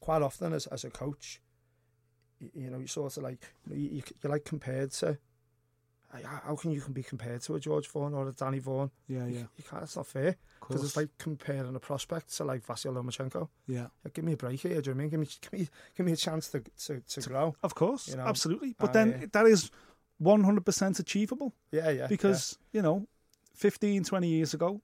quite 0.00 0.22
often 0.22 0.52
as 0.52 0.66
as 0.68 0.84
a 0.84 0.90
coach, 0.90 1.40
you, 2.40 2.50
you 2.54 2.70
know, 2.70 2.78
you 2.78 2.86
sort 2.86 3.16
of 3.16 3.22
like 3.22 3.42
you 3.70 3.76
you, 3.76 3.90
you, 3.96 4.02
you're 4.22 4.32
like 4.32 4.44
compared 4.44 4.92
to. 4.92 5.18
How- 6.24 6.56
can 6.56 6.70
you 6.70 6.80
can 6.80 6.92
be 6.92 7.02
compared 7.02 7.40
to 7.42 7.54
a 7.54 7.60
George 7.60 7.88
Vaughan 7.88 8.14
or 8.14 8.28
a 8.28 8.32
Danny 8.32 8.58
Vaughan? 8.58 8.90
Yeah, 9.08 9.26
yeah. 9.26 9.44
You 9.56 9.64
can't. 9.68 9.82
It's 9.82 9.96
not 9.96 10.06
fair 10.06 10.36
because 10.60 10.82
it's 10.84 10.96
like 10.96 11.10
comparing 11.18 11.74
a 11.74 11.80
prospect 11.80 12.34
to 12.36 12.44
like 12.44 12.66
Vasyl 12.66 12.94
Lomachenko. 12.94 13.48
Yeah. 13.66 13.86
Like, 14.04 14.14
give 14.14 14.24
me 14.24 14.32
a 14.32 14.36
break 14.36 14.60
here. 14.60 14.80
Do 14.80 14.90
you 14.90 14.94
know 14.94 14.98
what 14.98 14.98
I 14.98 15.02
mean? 15.02 15.10
Give 15.10 15.20
me, 15.20 15.28
give 15.40 15.52
me, 15.52 15.68
give 15.96 16.06
me 16.06 16.12
a 16.12 16.16
chance 16.16 16.48
to 16.50 16.60
to, 16.86 17.00
to 17.00 17.28
grow. 17.28 17.54
Of 17.62 17.74
course, 17.74 18.08
You 18.08 18.16
know, 18.16 18.24
absolutely. 18.26 18.74
But 18.78 18.90
I- 18.90 18.92
then 18.92 19.30
that 19.32 19.46
is 19.46 19.70
100% 20.22 20.98
achievable 20.98 21.54
Yeah, 21.70 21.90
yeah. 21.90 22.06
because, 22.06 22.58
you 22.72 22.82
know, 22.82 23.06
15, 23.54 24.04
20 24.04 24.28
years 24.28 24.54
ago, 24.54 24.80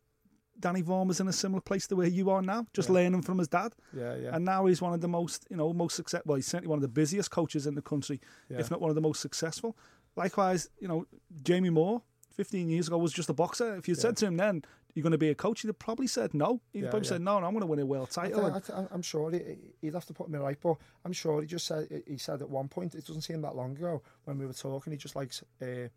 Danny 0.61 0.83
Vaughan 0.83 1.09
was 1.09 1.19
in 1.21 1.27
a 1.29 1.33
similar 1.33 1.61
place 1.63 1.87
to 1.89 1.97
where 1.97 2.07
you 2.07 2.29
are 2.31 2.43
now, 2.43 2.67
just 2.75 2.89
Yeah. 2.89 2.95
learning 2.97 3.23
from 3.23 3.39
his 3.39 3.49
dad. 3.49 3.75
yeah, 3.93 4.15
yeah, 4.15 4.23
yeah. 4.25 4.37
And 4.37 4.45
now 4.45 4.67
he's 4.67 4.81
one 4.83 4.93
of 4.93 5.01
the 5.01 5.09
most, 5.09 5.47
you 5.51 5.57
know, 5.57 5.73
most 5.73 5.97
success. 5.97 6.23
Well, 6.27 6.37
he's 6.37 6.47
certainly 6.47 6.69
one 6.69 6.77
of 6.79 6.83
the 6.83 6.89
busiest 6.89 7.31
coaches 7.31 7.67
in 7.67 7.75
the 7.75 7.83
country, 7.83 8.21
Yeah. 8.49 8.59
if 8.61 8.71
not 8.71 8.81
one 8.81 8.91
of 8.91 8.95
the 8.95 9.01
most 9.01 9.21
successful. 9.21 9.77
Likewise, 10.17 10.69
you 10.81 10.89
know, 10.89 11.07
Jamie 11.43 11.71
Moore, 11.71 12.03
15 12.37 12.69
years 12.69 12.87
ago, 12.89 12.99
was 12.99 13.13
just 13.13 13.29
a 13.31 13.35
boxer. 13.35 13.77
If 13.77 13.89
you 13.89 13.95
said 13.95 14.17
to 14.19 14.27
him 14.27 14.37
then, 14.37 14.63
you're 14.95 15.03
going 15.03 15.13
to 15.13 15.19
be 15.19 15.31
a 15.31 15.35
coach, 15.35 15.63
he'd 15.63 15.69
have 15.69 15.79
probably 15.79 16.07
said 16.07 16.35
no. 16.35 16.61
He'd 16.73 16.85
Yeah, 16.85 16.91
probably 16.91 17.07
yeah. 17.07 17.13
said, 17.15 17.23
no, 17.23 17.41
no, 17.41 17.47
I'm 17.47 17.53
going 17.53 17.63
to 17.63 17.67
win 17.67 17.79
a 17.79 17.87
world 17.87 18.11
title. 18.11 18.45
I 18.47 18.61
th- 18.61 18.89
I'm 18.91 19.01
sure 19.03 19.31
he, 19.31 19.41
he'd 19.81 19.95
have 19.95 20.05
to 20.07 20.13
put 20.13 20.29
me 20.29 20.39
right, 20.39 20.59
but 20.61 20.77
I'm 21.05 21.13
sure 21.15 21.41
he 21.41 21.47
just 21.47 21.67
said 21.67 22.03
he 22.07 22.19
said 22.19 22.43
at 22.43 22.51
one 22.51 22.69
point. 22.69 22.95
It 22.95 23.07
doesn't 23.07 23.23
seem 23.23 23.41
that 23.43 23.57
long 23.57 23.73
ago 23.75 24.03
when 24.25 24.37
we 24.39 24.45
were 24.47 24.53
talking. 24.53 24.93
He 24.93 24.99
just 24.99 25.17
likes 25.17 25.43
uh, 25.63 25.89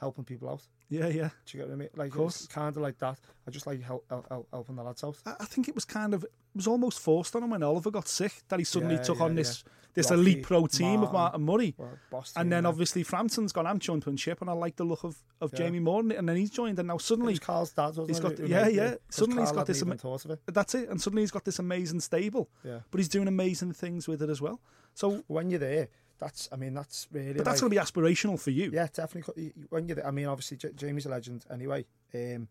helping 0.00 0.24
people 0.24 0.48
out. 0.48 0.66
Yeah, 1.00 1.06
yeah. 1.08 1.30
Do 1.46 1.56
you 1.58 1.60
get 1.60 1.68
what 1.68 1.74
I 1.74 1.76
mean? 1.76 1.88
Like 1.96 2.12
course. 2.12 2.36
it's 2.44 2.46
kind 2.46 2.76
of 2.76 2.82
like 2.82 2.98
that. 2.98 3.18
I 3.46 3.50
just 3.50 3.66
like 3.66 3.80
help, 3.82 4.04
help, 4.10 4.28
help- 4.28 4.48
helping 4.52 4.76
the 4.76 4.82
lads 4.82 5.02
out. 5.04 5.16
I 5.26 5.34
I 5.40 5.44
think 5.46 5.68
it 5.68 5.74
was 5.74 5.84
kind 5.84 6.14
of 6.14 6.24
it 6.24 6.30
was 6.56 6.66
almost 6.66 7.00
forced 7.00 7.34
on 7.36 7.42
him 7.44 7.50
when 7.50 7.62
Oliver 7.62 7.90
got 7.90 8.08
sick 8.08 8.32
that 8.48 8.58
he 8.58 8.64
suddenly 8.64 8.96
Yeah, 8.96 9.02
took 9.02 9.18
yeah, 9.18 9.24
on 9.24 9.34
this 9.34 9.64
this 9.94 10.10
Rocky, 10.10 10.20
elite 10.22 10.42
pro 10.42 10.66
team 10.66 11.02
of 11.02 11.12
Martin, 11.12 11.12
Martin 11.12 11.42
Murray. 11.42 11.74
Well, 12.10 12.24
And 12.36 12.50
then 12.50 12.62
yeah. 12.62 12.68
obviously 12.70 13.02
Frampton's 13.02 13.52
gone, 13.52 13.66
I'm 13.66 13.78
championship, 13.78 14.40
and 14.40 14.48
I 14.48 14.54
like 14.54 14.76
the 14.76 14.84
look 14.84 15.04
of, 15.04 15.16
of 15.42 15.52
Yeah. 15.52 15.58
Jamie 15.58 15.80
Moore, 15.80 16.00
and 16.00 16.26
then 16.26 16.36
he's 16.36 16.48
joined, 16.50 16.78
and 16.78 16.88
now 16.88 16.96
it 16.96 17.02
suddenly 17.02 17.36
Carl's 17.36 17.72
dad, 17.72 17.88
wasn't 17.88 18.08
he's 18.08 18.18
it, 18.18 18.22
got- 18.22 18.38
who 18.38 18.46
yeah, 18.46 18.68
yeah. 18.68 18.82
it? 18.92 19.02
Suddenly 19.10 19.42
he's 19.42 19.50
Carl 19.50 19.56
got 19.56 19.68
hadn't 19.68 19.74
this 19.74 20.02
ama- 20.04 20.14
of 20.24 20.30
it. 20.30 20.40
that's 20.46 20.74
it, 20.74 20.88
and 20.88 20.98
suddenly 20.98 21.22
he's 21.22 21.30
got 21.30 21.44
this 21.44 21.58
amazing 21.58 22.00
stable, 22.00 22.48
Yeah. 22.64 22.78
but 22.90 22.98
he's 23.00 23.08
doing 23.08 23.28
amazing 23.28 23.72
things 23.74 24.08
with 24.08 24.22
it 24.22 24.30
as 24.30 24.40
well. 24.40 24.60
So, 24.94 25.24
When 25.26 25.50
you're 25.50 25.58
there, 25.60 25.88
that's 26.22 26.48
I 26.52 26.56
mean 26.56 26.74
that's 26.74 27.08
really. 27.12 27.34
but 27.34 27.44
that's 27.44 27.60
like, 27.62 27.70
going 27.70 27.84
to 27.84 27.92
be 27.94 28.00
aspirational 28.10 28.40
for 28.40 28.50
you. 28.50 28.70
Yeah, 28.72 28.86
definitely. 28.92 29.22
co- 29.22 29.32
y- 29.36 29.52
y- 29.56 29.66
When 29.70 29.88
you, 29.88 29.96
I 30.04 30.10
mean, 30.10 30.26
obviously, 30.26 30.56
J- 30.56 30.72
Jamie's 30.74 31.06
a 31.06 31.10
legend 31.10 31.44
anyway. 31.50 31.84
Um, 32.14 32.48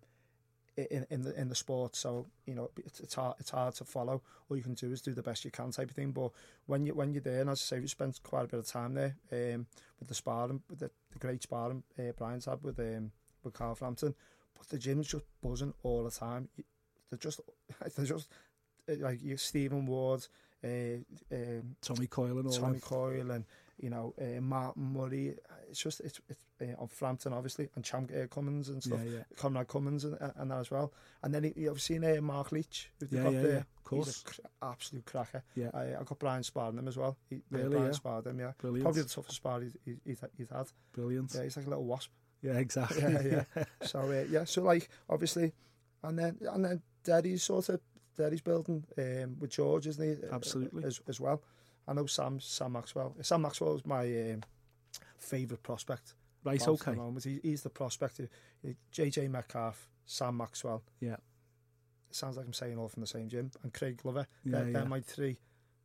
in 0.77 1.05
in 1.10 1.21
the 1.21 1.39
in 1.39 1.49
the 1.49 1.55
sport, 1.55 1.95
so 1.97 2.27
you 2.45 2.55
know 2.55 2.69
it's, 2.86 3.01
it's 3.01 3.13
hard 3.15 3.36
it's 3.39 3.49
hard 3.49 3.73
to 3.75 3.84
follow. 3.84 4.21
All 4.49 4.55
you 4.57 4.63
can 4.63 4.73
do 4.73 4.91
is 4.91 5.01
do 5.01 5.13
the 5.13 5.21
best 5.21 5.43
you 5.43 5.51
can, 5.51 5.69
type 5.71 5.89
of 5.89 5.95
thing. 5.95 6.12
But 6.12 6.31
when 6.65 6.86
you 6.86 6.93
when 6.95 7.13
you're 7.13 7.21
there, 7.21 7.41
and 7.41 7.49
as 7.49 7.60
I 7.62 7.75
say, 7.75 7.79
we 7.81 7.88
spent 7.88 8.23
quite 8.23 8.45
a 8.45 8.47
bit 8.47 8.60
of 8.60 8.67
time 8.67 8.93
there 8.93 9.15
um, 9.34 9.65
with 9.99 10.07
the 10.07 10.15
sparring, 10.15 10.62
with 10.69 10.79
the, 10.79 10.89
the 11.12 11.19
great 11.19 11.43
sparring 11.43 11.84
uh, 11.99 12.13
Brian's 12.17 12.45
had 12.45 12.63
with 12.63 12.79
um, 12.79 13.12
with 13.43 13.53
Carl 13.53 13.75
Frampton. 13.75 14.15
But 14.57 14.69
the 14.69 14.77
gym's 14.77 15.07
just 15.07 15.25
buzzing 15.41 15.73
all 15.84 16.03
the 16.05 16.12
time. 16.12 16.47
They're 17.10 17.19
just 17.19 17.41
they're 17.95 18.05
just 18.05 18.29
like 18.88 19.21
you, 19.21 19.36
Stephen 19.38 19.86
Ward, 19.86 20.25
Tommy 21.82 22.08
Coyle 22.08 22.38
and 22.39 22.47
all 22.47 22.54
Tommy. 22.54 22.80
Coyle 22.80 23.32
and 23.32 23.45
you 23.80 23.89
know 23.89 24.13
uh, 24.21 24.41
Martin 24.41 24.93
Murray. 24.93 25.36
It's 25.69 25.82
just 25.82 26.02
it's 26.02 26.19
it's 26.30 26.39
uh, 26.62 26.82
on 26.82 26.88
Frampton 26.88 27.34
obviously 27.34 27.69
and 27.76 27.84
Champ 27.84 28.12
uh, 28.15 28.28
Cummings 28.28 28.69
and 28.69 28.84
stuff. 28.84 29.00
Yeah, 29.04 29.12
yeah. 29.12 29.24
Conrad 29.38 29.67
Cummings 29.67 30.04
and, 30.04 30.17
and 30.36 30.52
that 30.52 30.60
as 30.60 30.71
well. 30.71 30.93
And 31.24 31.34
then 31.34 31.43
you- 31.45 31.54
you've 31.56 31.82
seen 31.82 32.04
uh, 32.04 32.21
Mark 32.21 32.52
Leach. 32.52 32.91
Who 33.00 33.08
Yeah, 33.10 33.24
got 33.24 33.34
yeah, 33.34 33.41
there. 33.41 33.52
yeah, 33.52 33.58
of 33.60 33.84
course. 33.84 34.06
He's 34.08 34.21
a 34.21 34.41
cr- 34.41 34.47
absolute 34.71 35.06
cracker. 35.06 35.43
Yeah. 35.56 35.69
I, 35.74 35.95
I 35.95 36.04
got 36.04 36.19
Brian 36.19 36.43
sparring 36.43 36.78
him 36.78 36.88
as 36.88 36.97
well. 36.97 37.17
He, 37.30 37.38
uh, 37.38 37.39
Really, 37.58 37.69
Brian 37.69 37.86
yeah? 37.88 37.91
sparred 37.93 38.28
him. 38.28 38.39
Yeah, 38.39 38.52
Brilliant. 38.60 38.84
probably 38.84 39.02
the 39.04 39.10
toughest 39.10 39.36
spar 39.38 39.62
he's, 39.62 39.71
he's, 39.86 39.95
he's 40.06 40.19
he's 40.38 40.50
had. 40.50 40.67
Brilliant. 40.93 41.34
Yeah, 41.34 41.43
he's 41.43 41.58
like 41.58 41.65
a 41.65 41.69
little 41.69 41.86
wasp. 41.86 42.12
Yeah, 42.43 42.54
exactly. 42.58 43.02
Yeah, 43.02 43.43
yeah. 43.56 43.63
so 43.84 44.00
uh, 44.02 44.26
yeah, 44.30 44.43
so 44.43 44.62
like 44.63 44.89
obviously, 45.10 45.54
and 46.04 46.17
then 46.19 46.38
and 46.52 46.65
then 46.65 46.82
Daddy's 47.04 47.43
sort 47.43 47.69
of 47.69 47.80
Daddy's 48.17 48.41
building 48.41 48.84
um, 48.97 49.38
with 49.39 49.52
George, 49.52 49.88
isn't 49.88 50.04
he? 50.04 50.28
Uh, 50.28 50.36
Absolutely. 50.36 50.84
as, 50.84 51.00
as 51.08 51.19
well. 51.19 51.41
I 51.88 51.93
know 51.93 52.06
Sam 52.06 52.39
Sam 52.39 52.74
Maxwell. 52.74 53.15
Sam 53.21 53.41
Maxwell 53.41 53.76
is 53.76 53.86
my 53.86 54.04
um, 54.32 54.41
favourite 55.17 55.63
prospect. 55.63 56.13
Right, 56.43 56.65
okay. 56.67 56.93
the. 56.93 57.21
He, 57.24 57.39
he's 57.50 57.62
the 57.62 57.69
prospect. 57.69 58.19
of- 58.19 58.30
uh, 58.67 58.74
JJ 58.93 59.30
Metcalf, 59.30 59.89
Sam 60.06 60.38
Maxwell. 60.38 60.84
Yeah. 61.00 61.13
It 62.10 62.15
sounds 62.15 62.36
like 62.38 62.45
I'm 62.45 62.54
saying 62.54 62.78
all 62.78 62.89
from 62.89 63.02
the 63.02 63.08
same 63.08 63.30
gym. 63.30 63.52
And 63.63 63.74
Craig 63.74 63.97
Glover. 64.02 64.28
Yeah, 64.43 64.52
they're, 64.63 64.71
they're 64.71 64.82
yeah. 64.84 64.88
my 64.88 65.00
three. 65.02 65.38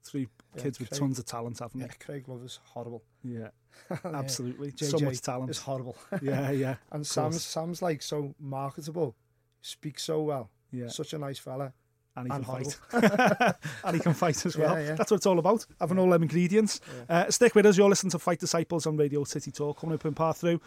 Three 0.02 0.28
Yeah, 0.54 0.62
kids 0.62 0.78
with 0.78 0.90
Craig- 0.90 1.00
tons 1.00 1.18
of 1.18 1.24
talent, 1.24 1.58
haven't 1.58 1.80
Yeah, 1.80 1.88
they? 1.88 2.04
Craig 2.04 2.24
Glover's 2.24 2.60
horrible. 2.64 3.02
Yeah, 3.24 3.48
Yeah. 3.90 3.96
absolutely. 4.04 4.70
JJ 4.72 4.90
so 4.90 4.98
much 5.04 5.20
talent. 5.20 5.50
is 5.50 5.58
horrible. 5.58 5.96
Yeah, 6.22 6.50
yeah. 6.52 6.76
and 6.92 7.04
Sam's. 7.06 7.44
Sam's 7.44 7.82
like 7.82 8.02
so 8.02 8.34
marketable, 8.38 9.16
speaks 9.62 10.04
so 10.04 10.22
well. 10.22 10.50
Yeah. 10.70 10.88
Such 10.88 11.12
a 11.12 11.18
nice 11.18 11.38
fella. 11.38 11.72
And 12.16 12.26
he 12.26 12.32
and 12.32 12.44
can 12.44 12.64
fight. 12.64 13.56
and 13.84 13.94
he 13.96 14.00
can 14.00 14.14
fight 14.14 14.44
as 14.46 14.56
well. 14.58 14.78
Yeah, 14.78 14.88
yeah. 14.88 14.94
That's 14.94 15.10
what 15.10 15.18
it's 15.18 15.26
all 15.26 15.38
about, 15.38 15.66
having 15.80 15.98
all 15.98 16.10
them 16.10 16.22
ingredients. 16.22 16.80
Uh, 17.08 17.30
stick 17.30 17.54
with 17.54 17.66
us. 17.66 17.76
You're 17.76 17.88
listening 17.88 18.10
to 18.12 18.18
Fight 18.18 18.40
Disciples 18.40 18.86
on 18.86 18.96
Radio 18.96 19.24
City 19.24 19.50
Talk. 19.50 19.80
Coming 19.80 19.94
up 19.94 20.04
in 20.04 20.14
part 20.14 20.36
three. 20.38 20.58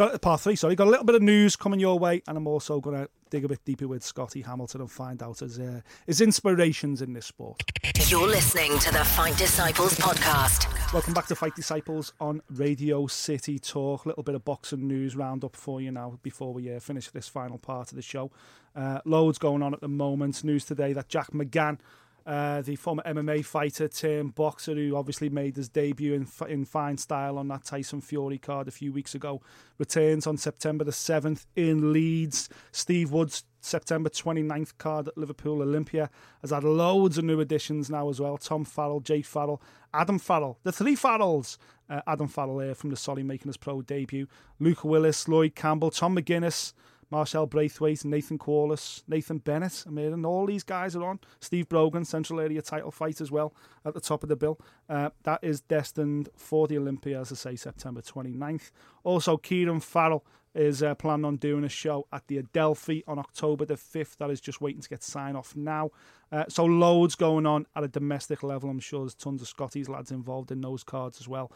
Got 0.00 0.22
part 0.22 0.40
three, 0.40 0.56
sorry. 0.56 0.76
Got 0.76 0.86
a 0.86 0.90
little 0.90 1.04
bit 1.04 1.14
of 1.14 1.20
news 1.20 1.56
coming 1.56 1.78
your 1.78 1.98
way, 1.98 2.22
and 2.26 2.34
I'm 2.34 2.46
also 2.46 2.80
going 2.80 2.96
to 2.96 3.10
dig 3.28 3.44
a 3.44 3.48
bit 3.48 3.62
deeper 3.66 3.86
with 3.86 4.02
Scottie 4.02 4.40
Hamilton 4.40 4.80
and 4.80 4.90
find 4.90 5.22
out 5.22 5.40
his 5.40 5.60
uh, 5.60 5.82
his 6.06 6.22
inspirations 6.22 7.02
in 7.02 7.12
this 7.12 7.26
sport. 7.26 7.62
You're 8.08 8.26
listening 8.26 8.78
to 8.78 8.92
the 8.94 9.04
Fight 9.04 9.36
Disciples 9.36 9.98
podcast. 9.98 10.94
Welcome 10.94 11.12
back 11.12 11.26
to 11.26 11.36
Fight 11.36 11.54
Disciples 11.54 12.14
on 12.18 12.40
Radio 12.48 13.08
City 13.08 13.58
Talk. 13.58 14.06
A 14.06 14.08
little 14.08 14.22
bit 14.22 14.34
of 14.34 14.42
boxing 14.42 14.88
news 14.88 15.16
roundup 15.16 15.54
for 15.54 15.82
you 15.82 15.90
now 15.90 16.18
before 16.22 16.54
we 16.54 16.74
uh, 16.74 16.80
finish 16.80 17.10
this 17.10 17.28
final 17.28 17.58
part 17.58 17.90
of 17.90 17.96
the 17.96 18.00
show. 18.00 18.30
Uh, 18.74 19.00
loads 19.04 19.36
going 19.36 19.62
on 19.62 19.74
at 19.74 19.82
the 19.82 19.88
moment. 19.88 20.42
News 20.42 20.64
today 20.64 20.94
that 20.94 21.10
Jack 21.10 21.32
McGann 21.32 21.78
Uh, 22.26 22.60
the 22.62 22.76
former 22.76 23.02
MMA 23.04 23.44
fighter 23.44 23.88
turned 23.88 24.34
boxer 24.34 24.74
who 24.74 24.94
obviously 24.96 25.28
made 25.28 25.56
his 25.56 25.68
debut 25.68 26.14
in, 26.14 26.26
in 26.48 26.64
fine 26.64 26.98
style 26.98 27.38
on 27.38 27.48
that 27.48 27.64
Tyson 27.64 28.00
Fury 28.00 28.38
card 28.38 28.68
a 28.68 28.70
few 28.70 28.92
weeks 28.92 29.14
ago 29.14 29.40
returns 29.78 30.26
on 30.26 30.36
September 30.36 30.84
the 30.84 30.90
7th 30.90 31.46
in 31.56 31.92
Leeds. 31.92 32.48
Steve 32.72 33.10
Wood's 33.10 33.44
September 33.60 34.08
29th 34.08 34.76
card 34.78 35.08
at 35.08 35.18
Liverpool 35.18 35.62
Olympia 35.62 36.10
has 36.40 36.50
had 36.50 36.64
loads 36.64 37.18
of 37.18 37.24
new 37.24 37.40
additions 37.40 37.90
now 37.90 38.08
as 38.08 38.20
well. 38.20 38.38
Tom 38.38 38.64
Farrell, 38.64 39.00
Jake 39.00 39.26
Farrell, 39.26 39.60
Adam 39.92 40.18
Farrell, 40.18 40.58
the 40.62 40.72
three 40.72 40.96
Farrells. 40.96 41.58
Uh, 41.88 42.00
Adam 42.06 42.28
Farrell 42.28 42.58
there 42.58 42.74
from 42.74 42.90
the 42.90 42.96
Solly 42.96 43.22
making 43.22 43.48
his 43.48 43.56
pro 43.56 43.82
debut. 43.82 44.28
Luke 44.60 44.84
Willis, 44.84 45.26
Lloyd 45.26 45.54
Campbell, 45.54 45.90
Tom 45.90 46.16
McGuinness, 46.16 46.72
Marshall 47.10 47.46
Braithwaite, 47.46 48.04
Nathan 48.04 48.38
Corliss, 48.38 49.02
Nathan 49.08 49.38
Bennett, 49.38 49.84
I 49.86 49.90
mean, 49.90 50.12
and 50.12 50.24
all 50.24 50.46
these 50.46 50.62
guys 50.62 50.94
are 50.94 51.04
on. 51.04 51.18
Steve 51.40 51.68
Brogan, 51.68 52.04
Central 52.04 52.40
Area 52.40 52.62
title 52.62 52.90
fight 52.90 53.20
as 53.20 53.30
well 53.30 53.52
at 53.84 53.94
the 53.94 54.00
top 54.00 54.22
of 54.22 54.28
the 54.28 54.36
bill. 54.36 54.60
Uh, 54.88 55.10
that 55.24 55.40
is 55.42 55.60
destined 55.60 56.28
for 56.36 56.68
the 56.68 56.78
Olympia, 56.78 57.20
as 57.20 57.32
I 57.32 57.34
say, 57.34 57.56
September 57.56 58.00
29th. 58.00 58.70
Also, 59.02 59.36
Kieran 59.36 59.80
Farrell 59.80 60.24
is 60.54 60.82
uh, 60.82 60.94
planning 60.94 61.24
on 61.24 61.36
doing 61.36 61.64
a 61.64 61.68
show 61.68 62.06
at 62.12 62.26
the 62.26 62.38
Adelphi 62.38 63.04
on 63.06 63.18
October 63.18 63.64
the 63.64 63.74
5th. 63.74 64.16
That 64.16 64.30
is 64.30 64.40
just 64.40 64.60
waiting 64.60 64.82
to 64.82 64.88
get 64.88 65.02
sign 65.02 65.36
off 65.36 65.54
now. 65.56 65.90
Uh, 66.30 66.44
so, 66.48 66.64
loads 66.64 67.16
going 67.16 67.46
on 67.46 67.66
at 67.74 67.84
a 67.84 67.88
domestic 67.88 68.42
level. 68.42 68.70
I'm 68.70 68.80
sure 68.80 69.00
there's 69.00 69.14
tons 69.14 69.42
of 69.42 69.48
Scottie's 69.48 69.88
lads 69.88 70.10
involved 70.12 70.52
in 70.52 70.60
those 70.60 70.84
cards 70.84 71.20
as 71.20 71.28
well. 71.28 71.50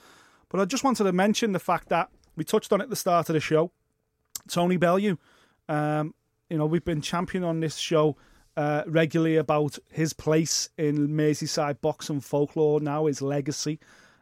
But 0.49 0.61
I 0.61 0.65
just 0.65 0.85
wanted 0.85 1.05
to 1.05 1.13
mention 1.13 1.53
the 1.53 1.59
fact 1.59 1.89
that 1.89 2.11
we 2.37 2.45
touched 2.45 2.73
on 2.73 2.81
it 2.81 2.85
at 2.85 2.91
the 2.91 2.97
start 2.97 3.29
of 3.29 3.35
the 3.35 3.41
show. 3.41 3.73
Tony 4.49 4.77
Bellew, 4.77 5.17
um, 5.69 6.15
you 6.51 6.59
know, 6.59 6.67
we've 6.67 6.85
been 6.85 7.01
champion 7.01 7.45
on 7.45 7.61
this 7.61 7.77
show 7.77 8.17
uh, 8.57 8.83
regularly 8.87 9.37
about 9.37 9.79
his 9.91 10.13
place 10.13 10.69
in 10.79 11.09
Merseyside 11.09 11.81
boxing 11.81 12.21
folklore 12.21 12.81
now, 12.81 13.07
his 13.07 13.21
legacy. 13.21 13.81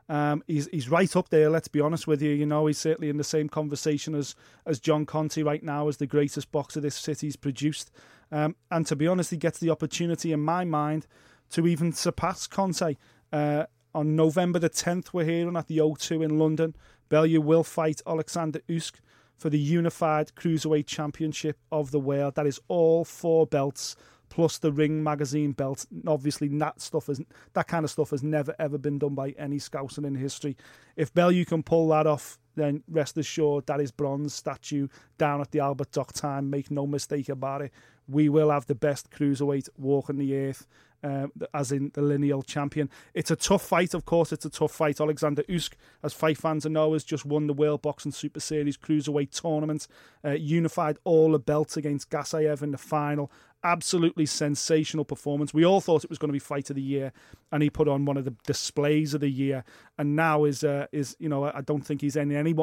Um, 0.09 0.43
he's 0.47 0.67
he's 0.69 0.89
right 0.89 1.15
up 1.17 1.29
there. 1.29 1.49
Let's 1.49 1.69
be 1.69 1.81
honest 1.81 2.07
with 2.07 2.23
you. 2.23 2.31
You 2.31 2.47
know, 2.47 2.67
he's 2.67 2.79
certainly 2.79 3.09
in 3.09 3.17
the 3.17 3.25
same 3.25 3.49
conversation 3.49 4.15
as 4.15 4.35
as 4.67 4.81
John 4.81 5.07
Conteh 5.07 5.45
right 5.45 5.63
now 5.63 5.89
as 5.89 5.99
the 5.99 6.07
greatest 6.07 6.51
boxer 6.53 6.81
this 6.81 6.97
city's 6.97 7.37
produced. 7.37 7.91
Um, 8.31 8.57
and 8.71 8.87
to 8.87 8.97
be 8.97 9.07
honest, 9.07 9.31
he 9.31 9.37
gets 9.37 9.59
the 9.59 9.71
opportunity, 9.71 10.33
in 10.33 10.41
my 10.41 10.65
mind, 10.65 11.07
to 11.51 11.67
even 11.67 11.93
surpass 11.93 12.47
Conteh. 12.47 12.97
Uh, 13.33 13.67
on 13.95 14.17
November 14.17 14.59
the 14.59 14.71
10th, 14.71 15.09
we're 15.13 15.27
hearing 15.27 15.57
at 15.57 15.67
the 15.67 15.79
O2 15.79 16.25
in 16.25 16.39
London. 16.39 16.75
Bellew 17.11 17.41
will 17.43 17.63
fight 17.63 18.01
Alexander 18.07 18.61
Usyk 18.69 19.01
for 19.43 19.51
the 19.51 19.59
unified 19.59 20.31
cruiserweight 20.37 20.87
championship 20.87 21.59
of 21.73 21.91
the 21.91 21.99
world. 21.99 22.37
That 22.37 22.47
is 22.47 22.61
all 22.69 23.05
four 23.05 23.45
belts 23.45 23.97
plus 24.29 24.59
the 24.59 24.71
Ring 24.71 25.03
magazine 25.03 25.51
belt. 25.51 25.85
Obviously, 26.07 26.47
that 26.47 26.81
stuff 26.81 27.09
is 27.09 27.21
that 27.53 27.67
kind 27.67 27.85
of 27.85 27.91
stuff 27.91 28.11
has 28.11 28.23
never 28.23 28.55
ever 28.61 28.79
been 28.79 29.01
done 29.01 29.17
by 29.17 29.31
any 29.31 29.59
Scouser 29.59 30.07
in 30.07 30.15
history. 30.15 30.57
If 30.95 31.13
Bellew 31.13 31.45
can 31.45 31.65
pull 31.65 31.89
that 31.89 32.07
off, 32.07 32.39
then 32.55 32.85
rest 32.89 33.19
assured 33.19 33.67
that 33.67 33.81
is 33.81 33.91
bronze 33.91 34.33
statue 34.33 34.87
down 35.19 35.41
at 35.41 35.51
the 35.51 35.59
Albert 35.59 35.91
Dock 35.91 36.13
time. 36.13 36.49
Make 36.49 36.71
no 36.71 36.87
mistake 36.87 37.29
about 37.29 37.63
it. 37.63 37.73
We 38.07 38.29
will 38.29 38.51
have 38.51 38.67
the 38.67 38.77
best 38.77 39.11
cruiserweight 39.11 39.71
walking 39.77 40.19
the 40.19 40.37
earth. 40.37 40.69
Uh, 41.05 41.27
as 41.53 41.73
in 41.73 41.91
the 41.95 42.01
lineal 42.01 42.43
champion. 42.43 42.89
It's 43.13 43.33
a 43.33 43.35
tough 43.35 43.63
fight, 43.63 43.93
of 43.93 44.05
course. 44.05 44.33
It's 44.33 44.45
a 44.45 44.51
tough 44.51 44.71
fight. 44.71 45.01
Alexander 45.01 45.43
Usyk, 45.49 45.73
as 46.05 46.13
fight 46.13 46.39
fans 46.39 46.65
know, 46.65 46.93
has 46.93 47.03
just 47.03 47.27
won 47.27 47.49
the 47.49 47.53
World 47.53 47.83
Boxing 47.83 48.13
Super 48.13 48.39
Series 48.39 48.77
cruiserweight 48.77 49.31
tournament, 49.33 49.89
uh, 50.25 50.31
unified 50.31 50.99
all 51.03 51.33
the 51.33 51.41
belts 51.41 51.77
against 51.77 52.09
Gassiev 52.09 52.63
in 52.63 52.71
the 52.71 52.79
final. 52.79 53.33
Absolutely 53.65 54.27
sensational 54.27 55.05
performance. 55.05 55.53
We 55.53 55.65
all 55.65 55.81
thought 55.81 56.05
it 56.05 56.11
was 56.11 56.19
going 56.19 56.29
to 56.29 56.33
be 56.33 56.39
fight 56.39 56.71
of 56.71 56.77
the 56.77 56.83
year, 56.83 57.13
and 57.51 57.65
he 57.65 57.71
put 57.71 57.89
on 57.89 58.05
one 58.05 58.17
of 58.17 58.25
the 58.25 58.37
displays 58.47 59.13
of 59.13 59.23
the 59.23 59.29
year. 59.29 59.65
And 59.99 60.15
now 60.15 60.45
is 60.45 60.63
uh, 60.63 60.87
is 60.93 61.17
you 61.19 61.29
know 61.29 61.45
I 61.45 61.63
don't 61.63 61.85
think 61.85 62.01
he's 62.01 62.15
in 62.15 62.31
any 62.31 62.55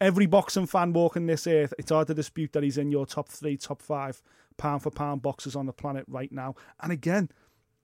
every 0.00 0.26
boxing 0.26 0.66
fan 0.66 0.92
walking 0.92 1.26
this 1.26 1.48
earth. 1.48 1.74
It's 1.80 1.90
hard 1.90 2.06
to 2.06 2.14
dispute 2.14 2.52
that 2.52 2.62
he's 2.62 2.78
in 2.78 2.92
your 2.92 3.06
top 3.06 3.28
three, 3.28 3.56
top 3.56 3.82
five 3.82 4.22
pound 4.56 4.82
for 4.82 4.90
pound 4.90 5.22
boxers 5.22 5.56
on 5.56 5.66
the 5.66 5.72
planet 5.72 6.04
right 6.08 6.30
now. 6.30 6.54
And 6.80 6.92
again 6.92 7.30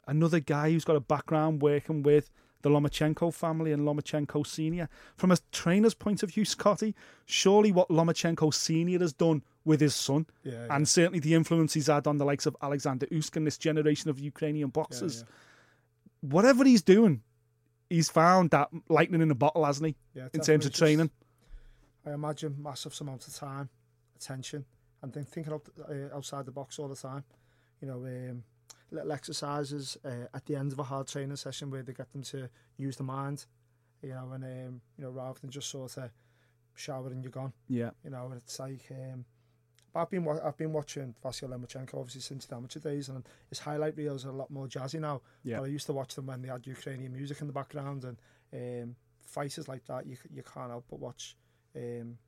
another 0.06 0.40
guy 0.40 0.70
who's 0.70 0.84
got 0.84 0.96
a 0.96 1.00
background 1.00 1.62
working 1.62 2.02
with 2.02 2.30
the 2.62 2.70
Lomachenko 2.70 3.32
family 3.34 3.72
and 3.72 3.82
Lomachenko 3.86 4.46
Senior. 4.46 4.88
From 5.16 5.30
a 5.30 5.36
trainer's 5.52 5.92
point 5.94 6.22
of 6.22 6.30
view, 6.32 6.44
Scottie, 6.46 6.94
surely 7.26 7.72
what 7.72 7.88
Lomachenko 7.90 8.54
Senior 8.54 9.00
has 9.00 9.12
done 9.12 9.42
with 9.66 9.80
his 9.80 9.94
son, 9.94 10.26
Yeah, 10.42 10.52
yeah. 10.52 10.66
and 10.76 10.88
certainly 10.88 11.18
the 11.20 11.34
influence 11.34 11.74
he's 11.74 11.86
had 11.88 12.06
on 12.06 12.16
the 12.18 12.24
likes 12.24 12.46
of 12.46 12.56
Alexander 12.62 13.06
Usyk 13.06 13.36
and 13.36 13.46
this 13.46 13.58
generation 13.58 14.08
of 14.10 14.18
Ukrainian 14.18 14.68
boxers, 14.70 15.24
whatever 16.20 16.64
he's 16.64 16.82
doing, 16.82 17.22
he's 17.90 18.08
found 18.08 18.50
that 18.50 18.70
lightning 18.88 19.20
in 19.20 19.30
a 19.30 19.34
bottle, 19.34 19.64
hasn't 19.64 19.88
he? 19.88 19.96
Yeah, 20.14 20.28
in 20.32 20.40
terms 20.40 20.64
of 20.66 20.72
just- 20.72 20.78
training. 20.78 21.10
I 22.06 22.12
imagine 22.12 22.56
massive 22.62 22.94
amounts 23.00 23.26
of 23.28 23.34
time, 23.34 23.70
attention, 24.16 24.66
and 25.02 25.10
then 25.12 25.24
thinking 25.24 25.52
out, 25.54 25.66
uh, 25.88 26.14
outside 26.14 26.44
the 26.44 26.52
box 26.52 26.78
all 26.78 26.88
the 26.88 26.96
time. 26.96 27.24
You 27.80 27.88
know, 27.88 28.04
um, 28.04 28.42
little 28.94 29.12
exercises 29.12 29.96
uh, 30.04 30.28
at 30.32 30.46
the 30.46 30.56
end 30.56 30.72
of 30.72 30.78
a 30.78 30.84
hard 30.84 31.06
training 31.06 31.36
session 31.36 31.70
where 31.70 31.82
they 31.82 31.92
get 31.92 32.10
them 32.12 32.22
to 32.22 32.48
use 32.76 32.96
the 32.96 33.02
mind. 33.02 33.46
You 34.02 34.10
know, 34.10 34.32
and 34.32 34.44
um, 34.44 34.80
you 34.98 35.04
know 35.04 35.10
rather 35.10 35.38
than 35.40 35.50
just 35.50 35.70
sort 35.70 35.96
of 35.96 36.10
shower 36.74 37.08
and 37.08 37.22
you're 37.22 37.30
gone. 37.30 37.52
Yeah. 37.68 37.90
You 38.04 38.10
know, 38.10 38.26
and 38.26 38.34
it's 38.34 38.58
like 38.58 38.86
um, 38.90 39.24
but 39.92 40.00
I've 40.00 40.10
been 40.10 40.24
wa- 40.24 40.40
I've 40.44 40.56
been 40.56 40.72
watching 40.72 41.14
Vasily 41.22 41.52
Lomachenko 41.52 41.94
obviously 41.94 42.20
since 42.20 42.46
the 42.46 42.56
amateur 42.56 42.80
days, 42.80 43.08
and 43.08 43.26
his 43.48 43.60
highlight 43.60 43.96
reels 43.96 44.26
are 44.26 44.30
a 44.30 44.36
lot 44.36 44.50
more 44.50 44.66
jazzy 44.66 45.00
now. 45.00 45.22
Yeah. 45.44 45.58
But 45.58 45.64
I 45.64 45.68
used 45.68 45.86
to 45.86 45.92
watch 45.92 46.14
them 46.14 46.26
when 46.26 46.42
they 46.42 46.48
had 46.48 46.66
Ukrainian 46.66 47.12
music 47.12 47.40
in 47.40 47.46
the 47.46 47.52
background, 47.52 48.04
and 48.04 48.18
um, 48.52 48.96
fighters 49.20 49.68
like 49.68 49.84
that 49.86 50.06
you 50.06 50.16
you 50.32 50.42
can't 50.42 50.70
help 50.70 50.84
but 50.90 50.98
watch 50.98 51.36
um, 51.76 52.18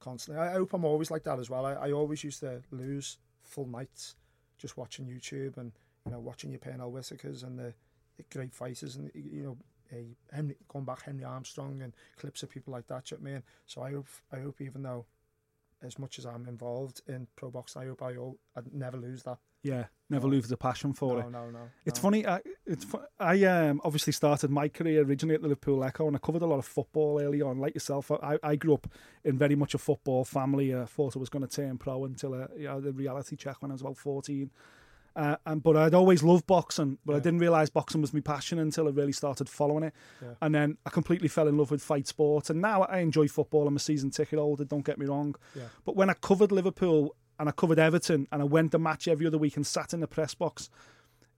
constantly. 0.00 0.42
I, 0.42 0.50
I 0.50 0.54
hope 0.54 0.72
I'm 0.72 0.84
always 0.84 1.10
like 1.10 1.24
that 1.24 1.38
as 1.38 1.50
well. 1.50 1.66
I, 1.66 1.72
I 1.74 1.92
always 1.92 2.24
used 2.24 2.40
to 2.40 2.62
lose 2.70 3.18
full 3.42 3.66
nights 3.66 4.16
just 4.60 4.76
watching 4.76 5.06
YouTube 5.06 5.56
and 5.56 5.72
you 6.06 6.12
know 6.12 6.20
watching 6.20 6.50
your 6.50 6.60
Pernell 6.60 6.92
Whitakers 6.92 7.42
and 7.42 7.58
the, 7.58 7.74
the 8.16 8.24
great 8.32 8.54
fighters 8.54 8.96
and 8.96 9.10
you 9.14 9.42
know. 9.42 9.56
Uh, 9.92 9.96
Henry, 10.30 10.56
going 10.68 10.84
back 10.84 11.02
Henry 11.02 11.24
Armstrong 11.24 11.82
and 11.82 11.92
clips 12.16 12.44
of 12.44 12.48
people 12.48 12.72
like 12.72 12.86
that, 12.86 13.10
you 13.10 13.16
know 13.16 13.28
I 13.28 13.32
mean? 13.32 13.42
So 13.66 13.82
I 13.82 13.90
hope, 13.90 14.06
I 14.32 14.38
hope 14.38 14.60
even 14.60 14.84
though 14.84 15.04
as 15.82 15.98
much 15.98 16.18
as 16.18 16.26
I'm 16.26 16.46
involved 16.46 17.00
in 17.08 17.26
pro 17.36 17.50
boxing, 17.50 17.82
I 17.82 17.86
hope 17.86 18.02
I 18.02 18.14
I'd 18.56 18.72
never 18.72 18.96
lose 18.96 19.22
that. 19.24 19.38
Yeah, 19.62 19.86
never 20.08 20.28
lose 20.28 20.48
the 20.48 20.56
passion 20.56 20.92
for 20.92 21.14
no, 21.14 21.18
it. 21.20 21.30
no, 21.30 21.44
no. 21.46 21.50
no. 21.50 21.70
It's 21.84 21.98
funny. 21.98 22.26
I, 22.26 22.40
it's 22.70 22.86
I 23.18 23.42
um, 23.44 23.80
obviously 23.84 24.12
started 24.12 24.50
my 24.50 24.68
career 24.68 25.02
originally 25.02 25.34
at 25.34 25.42
the 25.42 25.48
Liverpool 25.48 25.82
Echo, 25.82 26.06
and 26.06 26.14
I 26.14 26.20
covered 26.20 26.42
a 26.42 26.46
lot 26.46 26.58
of 26.58 26.64
football 26.64 27.20
early 27.20 27.42
on. 27.42 27.58
Like 27.58 27.74
yourself, 27.74 28.10
I, 28.10 28.38
I 28.42 28.54
grew 28.56 28.74
up 28.74 28.86
in 29.24 29.36
very 29.36 29.56
much 29.56 29.74
a 29.74 29.78
football 29.78 30.24
family. 30.24 30.74
I 30.74 30.84
thought 30.84 31.16
I 31.16 31.18
was 31.18 31.28
going 31.28 31.46
to 31.46 31.54
turn 31.54 31.78
pro 31.78 32.04
until 32.04 32.34
uh, 32.34 32.46
you 32.56 32.64
know, 32.66 32.80
the 32.80 32.92
reality 32.92 33.34
check 33.36 33.60
when 33.60 33.70
I 33.72 33.74
was 33.74 33.80
about 33.80 33.96
fourteen. 33.96 34.50
Uh, 35.16 35.34
and 35.44 35.60
but 35.60 35.76
I'd 35.76 35.92
always 35.94 36.22
loved 36.22 36.46
boxing, 36.46 36.98
but 37.04 37.16
I 37.16 37.18
didn't 37.18 37.40
realise 37.40 37.68
boxing 37.68 38.00
was 38.00 38.14
my 38.14 38.20
passion 38.20 38.60
until 38.60 38.86
I 38.86 38.90
really 38.92 39.12
started 39.12 39.48
following 39.48 39.82
it. 39.82 39.94
Yeah. 40.22 40.34
And 40.40 40.54
then 40.54 40.78
I 40.86 40.90
completely 40.90 41.26
fell 41.26 41.48
in 41.48 41.58
love 41.58 41.72
with 41.72 41.82
fight 41.82 42.06
sports, 42.06 42.48
and 42.48 42.60
now 42.60 42.82
I 42.82 42.98
enjoy 42.98 43.26
football. 43.26 43.66
I'm 43.66 43.74
a 43.74 43.80
season 43.80 44.10
ticket 44.10 44.38
holder. 44.38 44.64
Don't 44.64 44.84
get 44.84 44.98
me 44.98 45.06
wrong, 45.06 45.34
Yeah. 45.56 45.64
but 45.84 45.96
when 45.96 46.08
I 46.08 46.14
covered 46.14 46.52
Liverpool 46.52 47.16
and 47.40 47.48
I 47.48 47.52
covered 47.52 47.80
Everton 47.80 48.28
and 48.30 48.40
I 48.40 48.44
went 48.44 48.70
to 48.72 48.78
match 48.78 49.08
every 49.08 49.26
other 49.26 49.38
week 49.38 49.56
and 49.56 49.66
sat 49.66 49.92
in 49.92 49.98
the 49.98 50.06
press 50.06 50.34
box, 50.34 50.70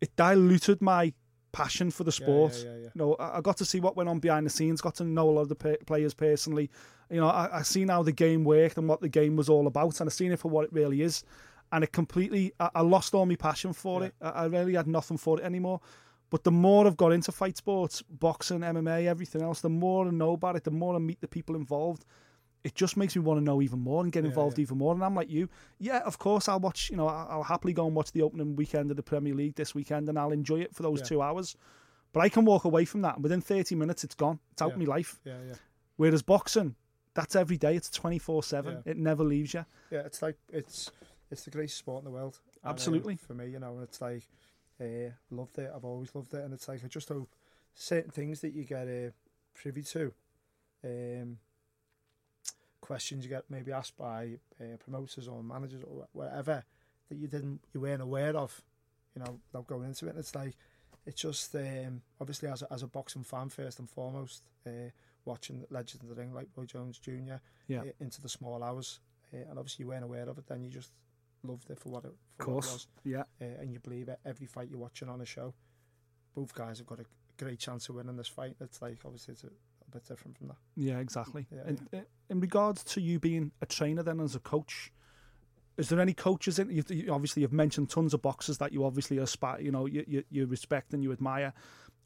it 0.03 0.14
diluted 0.16 0.83
my 0.83 1.14
passion 1.53 1.90
for 1.90 2.05
the 2.05 2.12
sport. 2.12 2.55
yeah, 2.59 2.70
yeah, 2.70 2.76
yeah. 2.76 2.88
You 2.94 2.98
know, 2.98 3.14
I 3.14 3.38
I 3.38 3.40
got 3.40 3.57
to 3.59 3.64
see 3.64 3.80
what 3.80 3.96
went 3.96 4.09
on 4.09 4.18
behind 4.18 4.46
the 4.46 4.50
scenes, 4.50 4.80
got 4.80 4.94
to 4.96 5.05
know 5.05 5.28
a 5.28 5.32
lot 5.32 5.42
of 5.42 5.48
the 5.48 5.78
players 5.86 6.14
personally. 6.14 6.70
You 7.11 7.20
know, 7.20 7.28
I, 7.28 7.59
I 7.59 7.62
seen 7.62 7.88
how 7.88 8.03
the 8.03 8.12
game 8.12 8.44
worked 8.44 8.78
and 8.78 8.88
what 8.88 9.00
the 9.00 9.09
game 9.09 9.36
was 9.36 9.48
all 9.48 9.66
about, 9.66 10.00
and 10.00 10.09
I 10.09 10.11
seen 10.11 10.32
it 10.32 10.38
for 10.38 10.48
what 10.48 10.64
it 10.64 10.72
really 10.72 11.03
is. 11.03 11.24
And 11.70 11.84
it 11.84 11.92
completely, 11.92 12.53
I, 12.61 12.70
I 12.76 12.80
lost 12.82 13.14
all 13.14 13.26
my 13.26 13.36
passion 13.36 13.72
for 13.72 14.05
it. 14.05 14.14
I, 14.20 14.28
I 14.28 14.44
really 14.46 14.74
had 14.74 14.86
nothing 14.86 15.16
for 15.16 15.38
it 15.40 15.44
anymore. 15.44 15.80
But 16.30 16.44
the 16.44 16.50
more 16.50 16.86
I've 16.86 16.96
got 16.96 17.12
into 17.12 17.30
fight 17.30 17.59
sports, 17.59 18.00
boxing, 18.03 18.61
MMA, 18.61 19.05
everything 19.05 19.42
else, 19.42 19.61
the 19.61 19.68
more 19.68 20.07
I 20.07 20.11
know 20.11 20.32
about 20.32 20.57
it, 20.57 20.64
the 20.64 20.70
more 20.70 20.94
I 20.96 20.98
meet 20.98 21.20
the 21.20 21.28
people 21.28 21.57
involved, 21.57 22.07
it 22.64 22.74
just 22.74 22.96
makes 22.96 23.16
me 23.16 23.22
want 23.22 23.38
to 23.38 23.44
know 23.44 23.60
even 23.60 23.80
more 23.80 24.02
and 24.02 24.12
get 24.12 24.24
involved 24.24 24.58
yeah. 24.58 24.62
even 24.62 24.78
more. 24.78 24.94
And 24.94 25.04
I'm 25.04 25.14
like 25.14 25.30
you, 25.30 25.48
yeah, 25.78 25.98
of 26.00 26.18
course 26.18 26.48
I'll 26.48 26.60
watch. 26.60 26.90
You 26.90 26.96
know, 26.96 27.08
I'll 27.08 27.42
happily 27.42 27.72
go 27.72 27.86
and 27.86 27.94
watch 27.94 28.12
the 28.12 28.22
opening 28.22 28.54
weekend 28.56 28.90
of 28.90 28.96
the 28.96 29.02
Premier 29.02 29.34
League 29.34 29.56
this 29.56 29.74
weekend, 29.74 30.08
and 30.08 30.18
I'll 30.18 30.32
enjoy 30.32 30.60
it 30.60 30.74
for 30.74 30.82
those 30.82 31.00
Yeah. 31.00 31.06
two 31.06 31.22
hours. 31.22 31.56
But 32.12 32.20
I 32.20 32.28
can 32.28 32.44
walk 32.44 32.64
away 32.64 32.84
from 32.84 33.00
that, 33.02 33.14
and 33.14 33.22
within 33.22 33.40
30 33.40 33.74
minutes, 33.74 34.04
it's 34.04 34.14
gone. 34.14 34.38
It's 34.52 34.62
out 34.62 34.68
Yeah. 34.68 34.74
of 34.74 34.78
my 34.80 34.84
life. 34.84 35.20
Yeah, 35.24 35.38
yeah, 35.46 35.54
Whereas 35.96 36.22
boxing, 36.22 36.76
that's 37.14 37.34
every 37.34 37.56
day. 37.56 37.74
It's 37.74 37.90
24 37.90 38.42
seven. 38.42 38.82
It 38.84 38.96
never 38.96 39.24
leaves 39.24 39.54
you. 39.54 39.64
yeah. 39.90 40.00
It's 40.00 40.22
like 40.22 40.36
it's 40.50 40.90
it's 41.30 41.44
the 41.44 41.50
greatest 41.50 41.78
sport 41.78 42.00
in 42.00 42.04
the 42.04 42.10
world. 42.10 42.38
And, 42.62 42.68
um, 42.68 42.72
Absolutely. 42.74 43.16
for 43.16 43.34
me, 43.34 43.48
you 43.48 43.58
know, 43.58 43.74
and 43.74 43.82
it's 43.82 44.00
like 44.00 44.28
uh, 44.80 45.10
loved 45.30 45.58
it. 45.58 45.70
I've 45.74 45.84
always 45.84 46.14
loved 46.14 46.34
it, 46.34 46.44
and 46.44 46.52
it's 46.52 46.68
like 46.68 46.84
I 46.84 46.88
just 46.88 47.08
hope 47.08 47.28
certain 47.74 48.10
things 48.10 48.40
that 48.42 48.52
you 48.52 48.64
get 48.64 48.86
uh, 48.86 49.10
privy 49.54 49.82
to, 49.82 50.12
um, 50.84 51.38
questions 52.83 53.24
you 53.24 53.30
get 53.30 53.45
maybe 53.49 53.72
asked 53.72 53.97
by 53.97 54.39
uh, 54.61 54.76
promoters 54.78 55.26
or 55.28 55.43
managers 55.43 55.83
or 55.85 56.07
whatever 56.12 56.62
that 57.09 57.16
you 57.16 57.26
didn't 57.28 57.61
you 57.72 57.80
weren't 57.80 58.03
aware 58.03 58.37
of, 58.37 58.61
you 59.16 59.22
know, 59.22 59.39
without 59.51 59.66
going 59.66 59.87
into 59.87 60.07
it. 60.07 60.11
And 60.11 60.18
it's 60.18 60.35
like 60.35 60.55
it's 61.07 61.22
just 61.22 61.55
um, 61.55 62.03
obviously 62.20 62.49
as 62.49 62.61
a, 62.62 62.72
as 62.72 62.83
a 62.83 62.87
boxing 62.87 63.24
fan 63.24 63.49
first 63.49 63.78
and 63.78 63.89
foremost, 63.89 64.43
uh, 64.66 64.91
watching 65.24 65.64
Legends 65.70 66.03
of 66.03 66.09
the 66.11 66.14
Ring 66.14 66.35
like 66.35 66.49
Roy 66.57 66.64
Jones 66.66 66.99
Jr. 66.99 67.37
Yeah. 67.68 67.80
uh, 67.80 67.85
into 68.01 68.20
the 68.20 68.28
small 68.28 68.62
hours, 68.62 69.01
uh, 69.33 69.39
and 69.49 69.59
obviously 69.59 69.85
you 69.85 69.89
weren't 69.89 70.05
aware 70.05 70.28
of 70.28 70.37
it, 70.39 70.47
then 70.47 70.62
you 70.62 70.70
just 70.70 70.91
loved 71.45 71.70
it 71.70 71.78
for 71.80 71.89
what 71.89 72.05
it, 72.05 72.12
for 72.39 72.43
Of 72.51 72.55
what 72.55 72.64
it 72.66 72.72
was, 72.72 72.87
Yeah. 73.05 73.24
uh, 73.41 73.45
and 73.61 73.72
you 73.72 73.80
believe 73.80 74.09
it 74.09 74.20
every 74.24 74.47
fight 74.47 74.68
you're 74.70 74.78
watching 74.78 75.09
on 75.09 75.20
a 75.20 75.24
show. 75.26 75.55
Both 76.35 76.55
guys 76.55 76.78
have 76.78 76.87
got 76.87 77.01
a 77.01 77.05
great 77.37 77.59
chance 77.59 77.89
of 77.89 77.97
winning 77.97 78.16
this 78.16 78.28
fight. 78.28 78.55
It's 78.61 78.80
like 78.80 78.99
obviously 79.05 79.33
it's 79.33 79.45
a 79.45 79.49
bit 79.93 80.07
different 80.07 80.36
from 80.36 80.49
that. 80.49 80.57
Yeah, 80.76 80.99
exactly. 80.99 81.47
Yeah, 81.51 81.62
and, 81.66 81.88
uh, 81.93 81.99
in 82.30 82.40
regards 82.40 82.82
to 82.84 83.01
you 83.01 83.18
being 83.18 83.53
a 83.61 83.66
trainer, 83.66 84.03
then 84.03 84.20
as 84.20 84.34
a 84.34 84.40
coach, 84.40 84.93
is 85.76 85.88
there 85.88 86.01
any 86.01 86.14
coaches 86.14 86.59
in? 86.59 86.70
You, 86.70 86.82
you, 86.88 87.12
obviously, 87.12 87.43
you've 87.43 87.53
mentioned 87.53 87.90
tons 87.90 88.14
of 88.14 88.22
boxers 88.22 88.59
that 88.59 88.72
you 88.72 88.84
obviously 88.84 89.18
aspire, 89.18 89.61
you 89.61 89.70
know, 89.70 89.86
you, 89.86 90.05
you, 90.07 90.24
you 90.30 90.47
respect 90.47 90.93
and 90.93 91.03
you 91.03 91.12
admire. 91.12 91.53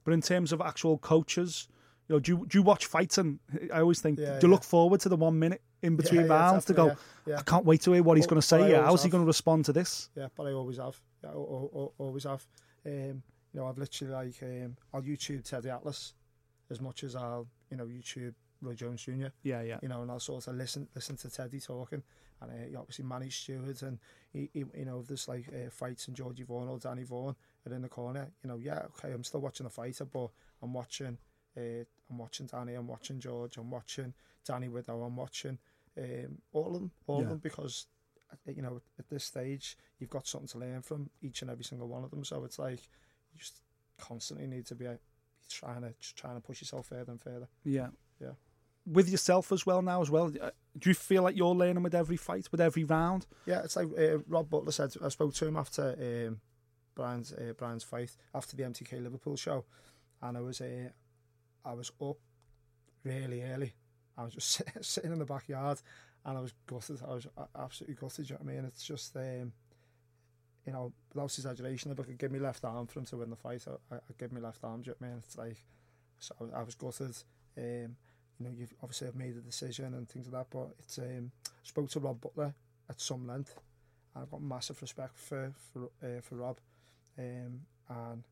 But 0.05 0.15
in 0.15 0.23
terms 0.23 0.53
of 0.53 0.61
actual 0.61 0.99
coaches, 0.99 1.69
you 2.09 2.15
know, 2.15 2.21
do 2.21 2.33
you, 2.33 2.47
do 2.47 2.59
you 2.59 2.63
watch 2.63 2.87
fights? 2.87 3.19
And 3.19 3.41
I 3.73 3.81
always 3.81 4.01
think, 4.01 4.19
Yeah, 4.19 4.39
do 4.39 4.47
you 4.47 4.51
yeah. 4.51 4.55
look 4.55 4.65
forward 4.65 5.01
to 5.01 5.09
the 5.09 5.17
one 5.17 5.39
minute 5.39 5.63
in 5.83 5.97
between 5.97 6.23
Yeah, 6.23 6.27
yeah, 6.29 6.33
rounds 6.33 6.65
to 6.67 6.75
go? 6.75 6.87
yeah, 6.87 6.95
yeah. 7.27 7.39
I 7.39 7.43
can't 7.43 7.65
wait 7.65 7.81
to 7.83 7.93
hear 7.93 8.03
what 8.03 8.17
he's 8.17 8.27
going 8.27 8.41
to 8.41 8.47
say. 8.47 8.71
Yeah, 8.71 8.85
how's 8.85 9.03
he 9.03 9.11
going 9.11 9.25
to 9.25 9.27
respond 9.27 9.65
to 9.65 9.73
this? 9.73 10.11
Yeah, 10.15 10.29
but 10.37 10.47
I 10.47 10.53
always 10.53 10.79
have. 10.79 11.01
Yeah, 11.25 11.31
I, 11.31 11.35
I, 11.35 11.37
I, 11.37 11.89
always 11.99 12.25
have. 12.25 12.47
Um, 12.85 13.23
you 13.53 13.61
know, 13.61 13.67
I've 13.67 13.79
literally 13.79 14.13
like 14.13 14.43
um, 14.43 14.77
I'll 14.93 15.03
YouTube 15.03 15.43
Teddy 15.43 15.71
Atlas 15.71 16.15
as 16.71 16.81
much 16.81 17.03
as 17.05 17.17
I'll 17.17 17.49
you 17.71 17.77
know 17.77 17.87
YouTube 17.87 18.35
Roy 18.63 18.75
Jones 18.75 19.03
Jr. 19.03 19.27
Yeah, 19.43 19.63
yeah, 19.63 19.79
You 19.83 19.89
know, 19.89 20.03
and 20.03 20.11
I'll 20.11 20.21
sort 20.21 20.47
of 20.47 20.55
listen 20.57 20.89
listen 20.95 21.17
to 21.19 21.31
Teddy 21.31 21.61
talking, 21.61 22.03
and 22.41 22.51
uh, 22.75 22.79
obviously 22.81 23.05
Manny 23.05 23.31
Steward, 23.31 23.83
and 23.83 23.99
he, 24.33 24.51
he, 24.53 24.65
you 24.75 24.85
know, 24.85 25.01
if 25.01 25.09
there's 25.09 25.29
like 25.29 25.47
uh, 25.49 25.71
fights 25.71 26.09
and 26.09 26.17
Georgie 26.17 26.43
Vaughan 26.45 26.69
or 26.69 26.79
Danny 26.79 27.05
Vaughan 27.05 27.37
are 27.69 27.75
in 27.75 27.83
the 27.83 27.89
corner. 27.89 28.31
You 28.43 28.49
know, 28.49 28.57
yeah, 28.57 28.83
okay, 28.99 29.13
I'm 29.13 29.25
still 29.25 29.41
watching 29.41 29.65
the 29.65 29.71
fighter, 29.71 30.05
but 30.05 30.31
I'm 30.63 30.73
watching. 30.73 31.19
Uh, 31.57 31.85
I'm 32.11 32.19
watching 32.19 32.47
Danny. 32.47 32.75
I'm 32.75 32.87
watching 32.87 33.19
George. 33.19 33.57
I'm 33.57 33.71
watching 33.71 34.13
Danny 34.45 34.69
Widow. 34.69 35.03
I'm 35.03 35.17
watching 35.17 35.59
um, 35.99 36.39
all 36.53 36.69
of 36.69 36.75
them, 36.75 36.91
all 37.07 37.17
Yeah. 37.19 37.23
of 37.25 37.29
them, 37.31 37.39
because 37.43 37.87
uh, 38.33 38.51
you 38.51 38.63
know 38.63 38.81
at 38.99 39.09
this 39.09 39.25
stage 39.25 39.77
you've 39.99 40.11
got 40.11 40.27
something 40.27 40.49
to 40.49 40.59
learn 40.59 40.83
from 40.83 41.11
each 41.23 41.43
and 41.43 41.51
every 41.51 41.65
single 41.65 41.89
one 41.89 42.05
of 42.05 42.11
them. 42.11 42.25
So 42.25 42.45
it's 42.45 42.59
like 42.59 42.81
you 43.33 43.39
just 43.39 43.61
constantly 43.99 44.47
need 44.47 44.67
to 44.67 44.75
be, 44.75 44.87
uh, 44.87 44.93
be 44.93 44.99
trying 45.49 45.83
to 45.83 45.95
trying 46.15 46.35
to 46.37 46.41
push 46.41 46.61
yourself 46.61 46.87
further 46.87 47.11
and 47.13 47.21
further. 47.21 47.49
yeah. 47.65 47.89
Yeah. 48.21 48.31
With 48.87 49.09
yourself 49.09 49.51
as 49.53 49.67
well 49.67 49.83
now 49.83 50.01
as 50.01 50.11
well. 50.11 50.33
uh, 50.41 50.51
Do 50.79 50.89
you 50.91 50.95
feel 50.95 51.23
like 51.25 51.37
you're 51.37 51.55
learning 51.55 51.83
with 51.83 51.95
every 51.95 52.17
fight, 52.17 52.47
with 52.53 52.61
every 52.61 52.85
round? 52.85 53.27
Yeah, 53.45 53.63
it's 53.65 53.75
like 53.77 53.89
uh, 53.99 54.19
Rob 54.29 54.49
Butler 54.49 54.71
said. 54.73 54.95
I 55.05 55.09
spoke 55.09 55.35
to 55.35 55.47
him 55.47 55.57
after 55.57 55.97
um, 56.29 56.41
Brian's 56.95 57.33
uh, 57.33 57.53
Brian's 57.59 57.83
fight 57.83 58.17
after 58.33 58.57
the 58.57 58.63
MTK 58.63 59.03
Liverpool 59.03 59.37
show, 59.37 59.65
and 60.23 60.37
I 60.37 60.41
was 60.41 60.61
uh, 60.61 60.91
I 61.65 61.75
was 61.75 61.91
up 62.01 62.17
really 63.05 63.43
early. 63.43 63.75
I 64.17 64.25
was 64.25 64.35
just 64.35 64.63
sitting 64.83 65.13
in 65.13 65.19
the 65.19 65.25
backyard, 65.27 65.83
and 66.25 66.39
I 66.39 66.41
was 66.41 66.53
gutted. 66.67 67.01
I 67.07 67.15
was 67.15 67.27
absolutely 67.59 67.97
gutted. 67.97 68.31
You 68.31 68.35
know 68.37 68.41
what 68.45 68.53
I 68.53 68.57
mean? 68.57 68.65
It's 68.67 68.85
just 68.85 69.17
um, 69.17 69.53
you 70.67 70.73
know, 70.73 70.93
without 71.15 71.27
exaggeration, 71.27 71.93
if 71.93 72.01
I 72.01 72.03
could 72.03 72.19
give 72.19 72.33
me 72.33 72.41
left 72.41 72.65
arm 72.65 72.87
for 72.87 72.99
him 72.99 73.07
to 73.07 73.17
win 73.19 73.31
the 73.31 73.37
fight, 73.37 73.65
I, 73.69 73.95
I'd 73.95 74.19
give 74.19 74.33
left 74.43 74.65
arm. 74.65 74.83
Do 74.83 74.91
you 74.91 74.97
know 75.01 75.07
I 75.07 75.11
mean? 75.11 75.23
It's 75.25 75.39
like 75.39 75.57
so 76.19 76.35
I, 76.41 76.61
I 76.61 76.63
was 76.63 76.75
gutted. 76.75 77.17
Um, 77.57 77.97
you 78.39 78.45
know, 78.45 78.51
you've 78.55 78.75
obviously 78.83 79.07
have 79.07 79.17
made 79.17 79.37
a 79.37 79.41
decision 79.41 79.95
and 79.95 80.09
things 80.09 80.27
like 80.27 80.51
that, 80.51 80.57
but 80.59 80.75
it's 80.81 80.99
um, 80.99 81.31
spoke 81.63 81.89
to 81.91 82.01
Rob 82.01 82.21
Butler 82.21 82.53
at 82.91 83.01
some 83.01 83.27
length. 83.27 83.59
And 84.15 84.25
I've 84.25 84.31
got 84.31 84.43
massive 84.43 84.83
respect 84.83 85.17
for 85.17 85.53
for 85.73 85.85
uh, 86.03 86.21
for 86.21 86.37
Rob, 86.37 86.59
um, 87.19 87.61
and 87.89 88.25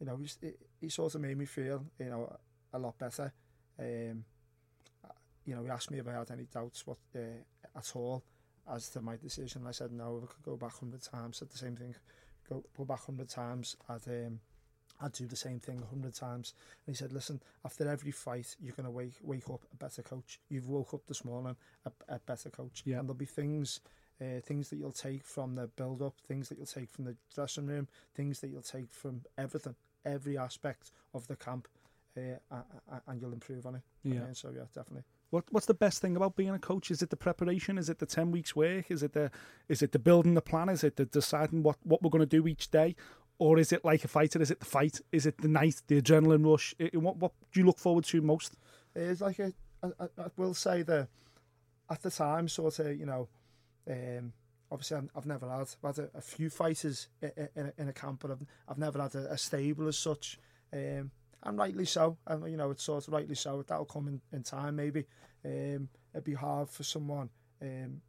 you 0.00 0.06
know 0.06 0.16
he, 0.16 0.50
he 0.80 0.88
sort 0.88 1.14
of 1.14 1.20
made 1.20 1.38
me 1.38 1.46
feel 1.46 1.84
you 1.98 2.10
know 2.10 2.36
a 2.72 2.78
lot 2.78 2.98
better. 2.98 3.32
Um, 3.78 4.24
you 5.46 5.54
know, 5.54 5.62
he 5.62 5.70
asked 5.70 5.90
me 5.90 5.98
if 5.98 6.06
I 6.06 6.12
had 6.12 6.30
any 6.30 6.44
doubts 6.44 6.86
what 6.86 6.98
uh, 7.16 7.78
at 7.78 7.92
all 7.94 8.22
as 8.72 8.88
to 8.90 9.00
my 9.00 9.16
decision. 9.16 9.66
I 9.66 9.72
said 9.72 9.92
no. 9.92 10.18
If 10.18 10.30
I 10.30 10.32
could 10.32 10.44
go 10.44 10.56
back 10.56 10.78
hundred 10.78 11.02
times, 11.02 11.38
said 11.38 11.50
the 11.50 11.58
same 11.58 11.76
thing. 11.76 11.94
Go 12.48 12.64
go 12.76 12.84
back 12.84 13.04
hundred 13.04 13.28
times. 13.28 13.76
I'd 13.88 14.06
um, 14.08 14.40
I'd 15.00 15.12
do 15.12 15.26
the 15.26 15.36
same 15.36 15.60
thing 15.60 15.82
hundred 15.90 16.14
times. 16.14 16.54
And 16.86 16.94
he 16.94 16.98
said, 16.98 17.12
listen, 17.12 17.40
after 17.64 17.88
every 17.88 18.10
fight, 18.10 18.56
you're 18.60 18.74
going 18.74 18.84
to 18.84 18.90
wake 18.90 19.14
wake 19.22 19.48
up 19.48 19.62
a 19.72 19.76
better 19.76 20.02
coach. 20.02 20.40
You've 20.48 20.68
woke 20.68 20.94
up 20.94 21.06
this 21.06 21.24
morning 21.24 21.56
a, 21.84 21.92
a 22.08 22.18
better 22.18 22.50
coach. 22.50 22.82
Yeah. 22.84 22.98
And 22.98 23.08
there'll 23.08 23.14
be 23.14 23.24
things, 23.24 23.80
uh, 24.20 24.40
things 24.42 24.70
that 24.70 24.76
you'll 24.76 24.92
take 24.92 25.24
from 25.24 25.54
the 25.54 25.68
build 25.68 26.02
up, 26.02 26.14
things 26.26 26.48
that 26.48 26.58
you'll 26.58 26.66
take 26.66 26.90
from 26.90 27.04
the 27.04 27.16
dressing 27.34 27.66
room, 27.66 27.86
things 28.14 28.40
that 28.40 28.48
you'll 28.48 28.62
take 28.62 28.92
from 28.92 29.22
everything, 29.36 29.76
every 30.04 30.36
aspect 30.36 30.90
of 31.14 31.28
the 31.28 31.36
camp, 31.36 31.68
uh, 32.16 32.56
and 33.06 33.20
you'll 33.20 33.32
improve 33.32 33.66
on 33.66 33.76
it. 33.76 33.82
Yeah. 34.02 34.20
So 34.32 34.50
yeah, 34.50 34.62
definitely. 34.74 35.04
What 35.30 35.44
What's 35.50 35.66
the 35.66 35.74
best 35.74 36.00
thing 36.00 36.16
about 36.16 36.36
being 36.36 36.50
a 36.50 36.58
coach? 36.58 36.90
Is 36.90 37.02
it 37.02 37.10
the 37.10 37.16
preparation? 37.16 37.78
Is 37.78 37.88
it 37.88 37.98
the 37.98 38.06
ten 38.06 38.30
weeks 38.30 38.56
work? 38.56 38.90
Is 38.90 39.02
it 39.02 39.12
the 39.12 39.30
Is 39.68 39.82
it 39.82 39.92
the 39.92 39.98
building 39.98 40.34
the 40.34 40.42
plan? 40.42 40.68
Is 40.68 40.84
it 40.84 40.96
the 40.96 41.04
deciding 41.04 41.62
what 41.62 41.76
what 41.82 42.02
we're 42.02 42.10
going 42.10 42.20
to 42.20 42.26
do 42.26 42.46
each 42.46 42.70
day? 42.70 42.96
Or 43.38 43.58
is 43.58 43.72
it 43.72 43.84
like 43.84 44.04
a 44.04 44.08
fighter? 44.08 44.42
Is 44.42 44.50
it 44.50 44.60
the 44.60 44.66
fight? 44.66 45.00
Is 45.12 45.24
it 45.24 45.40
the 45.40 45.48
night, 45.48 45.82
the 45.86 46.00
adrenaline 46.02 46.44
rush? 46.50 46.74
I- 46.80 46.96
what 46.96 47.16
what 47.18 47.32
do 47.52 47.60
you 47.60 47.66
look 47.66 47.78
forward 47.78 48.04
to 48.06 48.20
most? 48.20 48.56
It's 48.94 49.20
like 49.20 49.38
a, 49.38 49.52
I, 49.82 49.88
I, 50.00 50.26
will 50.36 50.54
say 50.54 50.82
that 50.82 51.08
at 51.90 52.02
the 52.02 52.10
time, 52.10 52.48
sort 52.48 52.78
of, 52.80 52.98
you 52.98 53.06
know, 53.06 53.28
um, 53.88 54.32
obviously 54.72 54.96
I've, 54.96 55.10
I've 55.14 55.26
never 55.26 55.48
had, 55.48 55.68
I've 55.84 55.96
had 55.96 56.04
a, 56.06 56.18
a 56.18 56.20
few 56.20 56.50
fighters 56.50 57.08
in, 57.22 57.48
in, 57.54 57.66
a, 57.66 57.72
in 57.82 57.88
a 57.88 57.92
camp, 57.92 58.20
but 58.22 58.32
I've, 58.32 58.44
I've 58.68 58.78
never 58.78 59.00
had 59.00 59.14
a, 59.14 59.32
a 59.32 59.38
stable 59.38 59.86
as 59.86 59.98
such. 59.98 60.38
Um, 60.72 61.12
and 61.42 61.58
rightly 61.58 61.84
so. 61.84 62.18
And, 62.26 62.50
you 62.50 62.56
know, 62.56 62.70
it's 62.70 62.84
sort 62.84 63.06
of 63.06 63.14
rightly 63.14 63.34
so. 63.34 63.62
That'll 63.66 63.84
come 63.84 64.08
in, 64.08 64.20
in 64.32 64.42
time, 64.42 64.76
maybe. 64.76 65.06
Um, 65.44 65.88
it'd 66.12 66.24
be 66.24 66.34
hard 66.34 66.68
for 66.68 66.82
someone 66.82 67.30
um, 67.62 68.00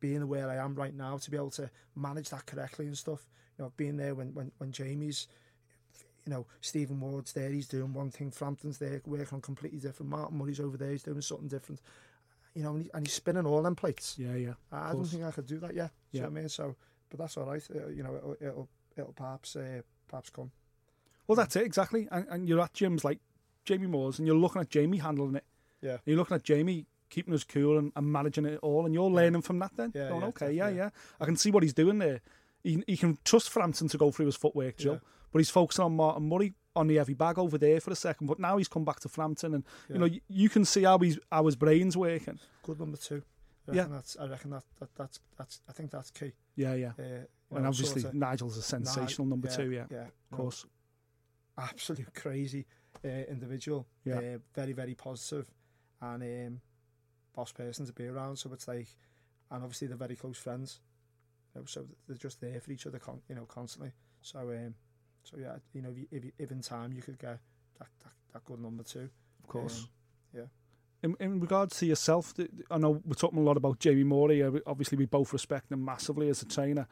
being 0.00 0.26
where 0.28 0.48
I 0.48 0.56
am 0.56 0.74
right 0.74 0.94
now 0.94 1.18
to 1.18 1.30
be 1.30 1.36
able 1.36 1.50
to 1.52 1.70
manage 1.94 2.30
that 2.30 2.46
correctly 2.46 2.86
and 2.86 2.96
stuff. 2.96 3.26
You 3.58 3.64
know, 3.64 3.72
being 3.76 3.96
there 3.96 4.14
when, 4.14 4.34
when, 4.34 4.50
when 4.58 4.72
Jamie's 4.72 5.28
you 6.26 6.32
know, 6.32 6.46
Stephen 6.60 7.00
Ward's 7.00 7.32
there, 7.32 7.50
he's 7.50 7.68
doing 7.68 7.92
one 7.92 8.10
thing, 8.10 8.30
Frampton's 8.30 8.78
there, 8.78 9.00
working 9.04 9.28
on 9.34 9.40
completely 9.40 9.78
different. 9.78 10.10
Martin 10.10 10.38
Murray's 10.38 10.60
over 10.60 10.76
there, 10.76 10.90
he's 10.90 11.02
doing 11.02 11.20
something 11.20 11.48
different. 11.48 11.80
You 12.54 12.62
know, 12.62 12.74
and, 12.74 12.84
he, 12.84 12.90
and 12.94 13.06
he's 13.06 13.14
spinning 13.14 13.46
all 13.46 13.62
them 13.62 13.76
plates. 13.76 14.14
Yeah, 14.16 14.34
yeah. 14.34 14.54
I, 14.72 14.90
I 14.90 14.92
don't 14.92 15.04
think 15.04 15.24
I 15.24 15.30
could 15.32 15.46
do 15.46 15.58
that 15.58 15.74
yet. 15.74 15.76
Yeah. 15.76 15.82
Yeah. 15.82 15.88
You 16.12 16.20
know 16.20 16.28
what 16.28 16.38
I 16.38 16.40
mean? 16.40 16.48
So, 16.48 16.76
but 17.10 17.18
that's 17.18 17.36
all 17.36 17.44
right. 17.44 17.62
Uh, 17.74 17.88
you 17.88 18.02
know, 18.02 18.16
it'll, 18.16 18.36
it'll, 18.40 18.68
it'll 18.96 19.12
perhaps, 19.12 19.56
uh, 19.56 19.82
perhaps 20.08 20.30
come. 20.30 20.50
Well, 21.26 21.36
that's 21.36 21.56
it 21.56 21.64
exactly. 21.64 22.08
And, 22.10 22.26
and 22.28 22.48
you're 22.48 22.60
at 22.60 22.72
gyms 22.74 23.04
like 23.04 23.18
Jamie 23.64 23.86
Moore's, 23.86 24.18
and 24.18 24.26
you're 24.26 24.36
looking 24.36 24.60
at 24.60 24.68
Jamie 24.70 24.98
handling 24.98 25.36
it. 25.36 25.44
Yeah. 25.80 25.98
You're 26.04 26.16
looking 26.16 26.34
at 26.34 26.42
Jamie 26.42 26.86
keeping 27.10 27.34
us 27.34 27.44
cool 27.44 27.78
and, 27.78 27.92
and 27.96 28.10
managing 28.12 28.44
it 28.46 28.58
all, 28.62 28.84
and 28.84 28.94
you're 28.94 29.10
learning 29.10 29.42
from 29.42 29.58
that. 29.60 29.70
Then 29.76 29.92
Yeah, 29.94 30.08
going, 30.08 30.20
yeah, 30.22 30.28
okay, 30.28 30.52
yeah, 30.52 30.68
yeah. 30.68 30.90
I 31.20 31.24
can 31.24 31.36
see 31.36 31.50
what 31.50 31.62
he's 31.62 31.74
doing 31.74 31.98
there. 31.98 32.20
He, 32.62 32.82
he 32.86 32.96
can 32.96 33.18
trust 33.24 33.50
Frampton 33.50 33.88
to 33.88 33.98
go 33.98 34.10
through 34.10 34.26
his 34.26 34.36
footwork, 34.36 34.76
Joe, 34.78 34.92
Yeah. 34.94 34.98
but 35.32 35.38
he's 35.38 35.50
focusing 35.50 35.84
on 35.84 35.96
Martin 35.96 36.28
Murray 36.28 36.54
on 36.74 36.88
the 36.88 36.96
heavy 36.96 37.14
bag 37.14 37.38
over 37.38 37.56
there 37.56 37.78
for 37.80 37.90
a 37.92 37.96
second. 37.96 38.26
But 38.26 38.38
now 38.40 38.56
he's 38.56 38.68
come 38.68 38.84
back 38.84 39.00
to 39.00 39.08
Frampton, 39.08 39.54
and 39.54 39.64
you 39.88 39.98
know 39.98 40.06
you, 40.06 40.20
you 40.28 40.48
can 40.48 40.64
see 40.64 40.82
how 40.84 40.98
he's 40.98 41.18
how 41.30 41.44
his 41.46 41.56
brain's 41.56 41.96
working. 41.96 42.38
Good 42.64 42.80
number 42.80 42.96
two. 42.96 43.22
I 43.70 43.74
Yeah. 43.74 43.86
That's, 43.90 44.16
I 44.18 44.26
reckon 44.26 44.50
that, 44.50 44.64
that 44.80 44.88
that's 44.96 45.20
that's 45.38 45.60
I 45.68 45.72
think 45.72 45.90
that's 45.90 46.10
key. 46.10 46.32
Yeah, 46.56 46.74
yeah. 46.74 46.92
Uh, 46.98 47.56
and 47.56 47.66
obviously 47.66 48.00
sorta- 48.02 48.16
Nigel's 48.16 48.56
a 48.56 48.62
sensational 48.62 49.28
number 49.28 49.48
two. 49.48 49.70
Yeah, 49.70 49.84
yeah, 49.90 50.06
of 50.32 50.36
course. 50.38 50.66
Absolute 51.58 52.14
crazy 52.14 52.66
uh, 53.04 53.08
individual. 53.28 53.86
Yeah. 54.04 54.16
Uh, 54.18 54.38
very, 54.54 54.72
very 54.72 54.94
positive 54.94 55.50
and 56.00 56.22
um, 56.22 56.60
boss 57.34 57.52
person 57.52 57.86
to 57.86 57.92
be 57.92 58.06
around. 58.06 58.36
So 58.36 58.52
it's 58.52 58.68
like, 58.68 58.88
and 59.50 59.62
obviously 59.62 59.88
they're 59.88 59.96
very 59.96 60.16
close 60.16 60.38
friends. 60.38 60.80
You 61.54 61.60
know, 61.60 61.66
so 61.66 61.86
they're 62.06 62.16
just 62.16 62.40
there 62.40 62.60
for 62.60 62.72
each 62.72 62.86
other, 62.86 62.98
con- 62.98 63.22
you 63.28 63.34
know, 63.34 63.44
constantly. 63.44 63.92
So, 64.22 64.38
um, 64.40 64.74
so 65.22 65.36
yeah, 65.38 65.56
you 65.72 65.82
know, 65.82 65.90
if, 65.90 65.98
you, 65.98 66.06
if, 66.10 66.24
you, 66.24 66.32
if 66.38 66.50
in 66.50 66.60
time 66.60 66.92
you 66.92 67.02
could 67.02 67.18
get 67.18 67.38
that, 67.78 67.88
that, 68.02 68.12
that 68.32 68.44
good 68.44 68.60
number 68.60 68.82
two. 68.82 69.08
Of 69.42 69.48
course. 69.48 69.80
Um, 69.80 69.88
yeah. 70.40 70.46
In, 71.02 71.16
in 71.20 71.40
regards 71.40 71.78
to 71.78 71.86
yourself, 71.86 72.32
I 72.70 72.78
know 72.78 73.02
we're 73.04 73.14
talking 73.14 73.38
a 73.38 73.42
lot 73.42 73.58
about 73.58 73.78
Jamie 73.78 74.04
Moore. 74.04 74.32
uh, 74.32 74.58
Obviously, 74.66 74.96
we 74.96 75.04
both 75.04 75.32
respect 75.32 75.70
him 75.70 75.84
massively 75.84 76.28
as 76.30 76.40
a 76.40 76.46
trainer. 76.46 76.88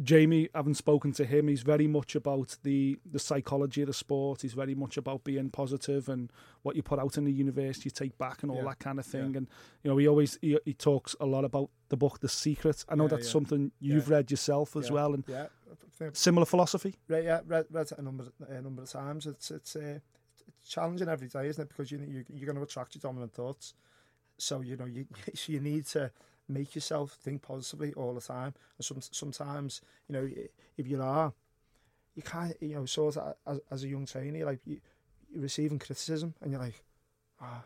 Jamie, 0.00 0.48
having 0.54 0.74
spoken 0.74 1.12
to 1.12 1.24
him, 1.24 1.48
he's 1.48 1.62
very 1.62 1.88
much 1.88 2.14
about 2.14 2.56
the, 2.62 2.98
the 3.10 3.18
psychology 3.18 3.82
of 3.82 3.88
the 3.88 3.92
sport. 3.94 4.42
He's 4.42 4.52
very 4.52 4.76
much 4.76 4.96
about 4.96 5.24
being 5.24 5.50
positive 5.50 6.08
and 6.08 6.30
what 6.62 6.76
you 6.76 6.82
put 6.84 7.00
out 7.00 7.18
in 7.18 7.24
the 7.24 7.32
universe, 7.32 7.84
you 7.84 7.90
take 7.90 8.16
back 8.16 8.42
and 8.42 8.50
all 8.52 8.58
Yeah. 8.58 8.64
that 8.64 8.78
kind 8.78 9.00
of 9.00 9.06
thing. 9.06 9.32
Yeah. 9.32 9.38
And 9.38 9.48
you 9.82 9.90
know, 9.90 9.96
he 9.96 10.06
always 10.06 10.38
he, 10.40 10.56
he 10.64 10.72
talks 10.74 11.16
a 11.18 11.26
lot 11.26 11.44
about 11.44 11.70
the 11.88 11.96
book, 11.96 12.20
The 12.20 12.28
Secret. 12.28 12.84
I 12.88 12.94
know 12.94 13.04
Yeah, 13.04 13.08
that's 13.08 13.28
something 13.30 13.72
you've 13.80 14.08
read 14.08 14.30
yourself 14.30 14.76
as 14.76 14.88
well, 14.90 15.14
and 15.14 15.24
yeah, 15.26 15.46
similar 16.12 16.46
philosophy. 16.46 16.94
Read, 17.08 17.24
yeah, 17.24 17.40
read, 17.44 17.66
read 17.70 17.90
it 17.90 17.98
a 17.98 18.02
number 18.02 18.26
a 18.48 18.62
number 18.62 18.82
of 18.82 18.90
times. 18.90 19.26
It's 19.26 19.50
it's 19.50 19.74
uh, 19.74 19.98
it's 20.60 20.68
challenging 20.70 21.08
every 21.08 21.28
day, 21.28 21.48
isn't 21.48 21.62
it? 21.62 21.68
Because 21.68 21.90
you 21.90 21.98
you 21.98 22.24
you're 22.32 22.46
going 22.46 22.56
to 22.56 22.62
attract 22.62 22.94
your 22.94 23.00
dominant 23.00 23.32
thoughts. 23.34 23.74
So 24.36 24.60
you 24.60 24.76
know 24.76 24.84
you 24.84 25.06
so 25.34 25.52
you 25.52 25.60
need 25.60 25.86
to 25.86 26.12
make 26.48 26.74
yourself 26.74 27.12
think 27.12 27.42
positively 27.42 27.92
all 27.94 28.14
the 28.14 28.20
time. 28.20 28.54
And 28.76 28.84
some 28.84 29.00
sometimes 29.00 29.80
you 30.08 30.12
know 30.14 30.28
if 30.76 30.88
you 30.88 31.02
are, 31.02 31.32
you 32.14 32.22
can't, 32.22 32.56
you 32.60 32.74
know, 32.74 32.84
sort 32.86 33.16
of 33.16 33.34
as, 33.46 33.60
as 33.70 33.84
a 33.84 33.88
young 33.88 34.06
trainer, 34.06 34.44
like 34.44 34.60
you, 34.64 34.80
you're 35.32 35.42
receiving 35.42 35.78
criticism, 35.78 36.34
and 36.40 36.50
you're 36.50 36.60
like, 36.60 36.82
oh, 37.40 37.62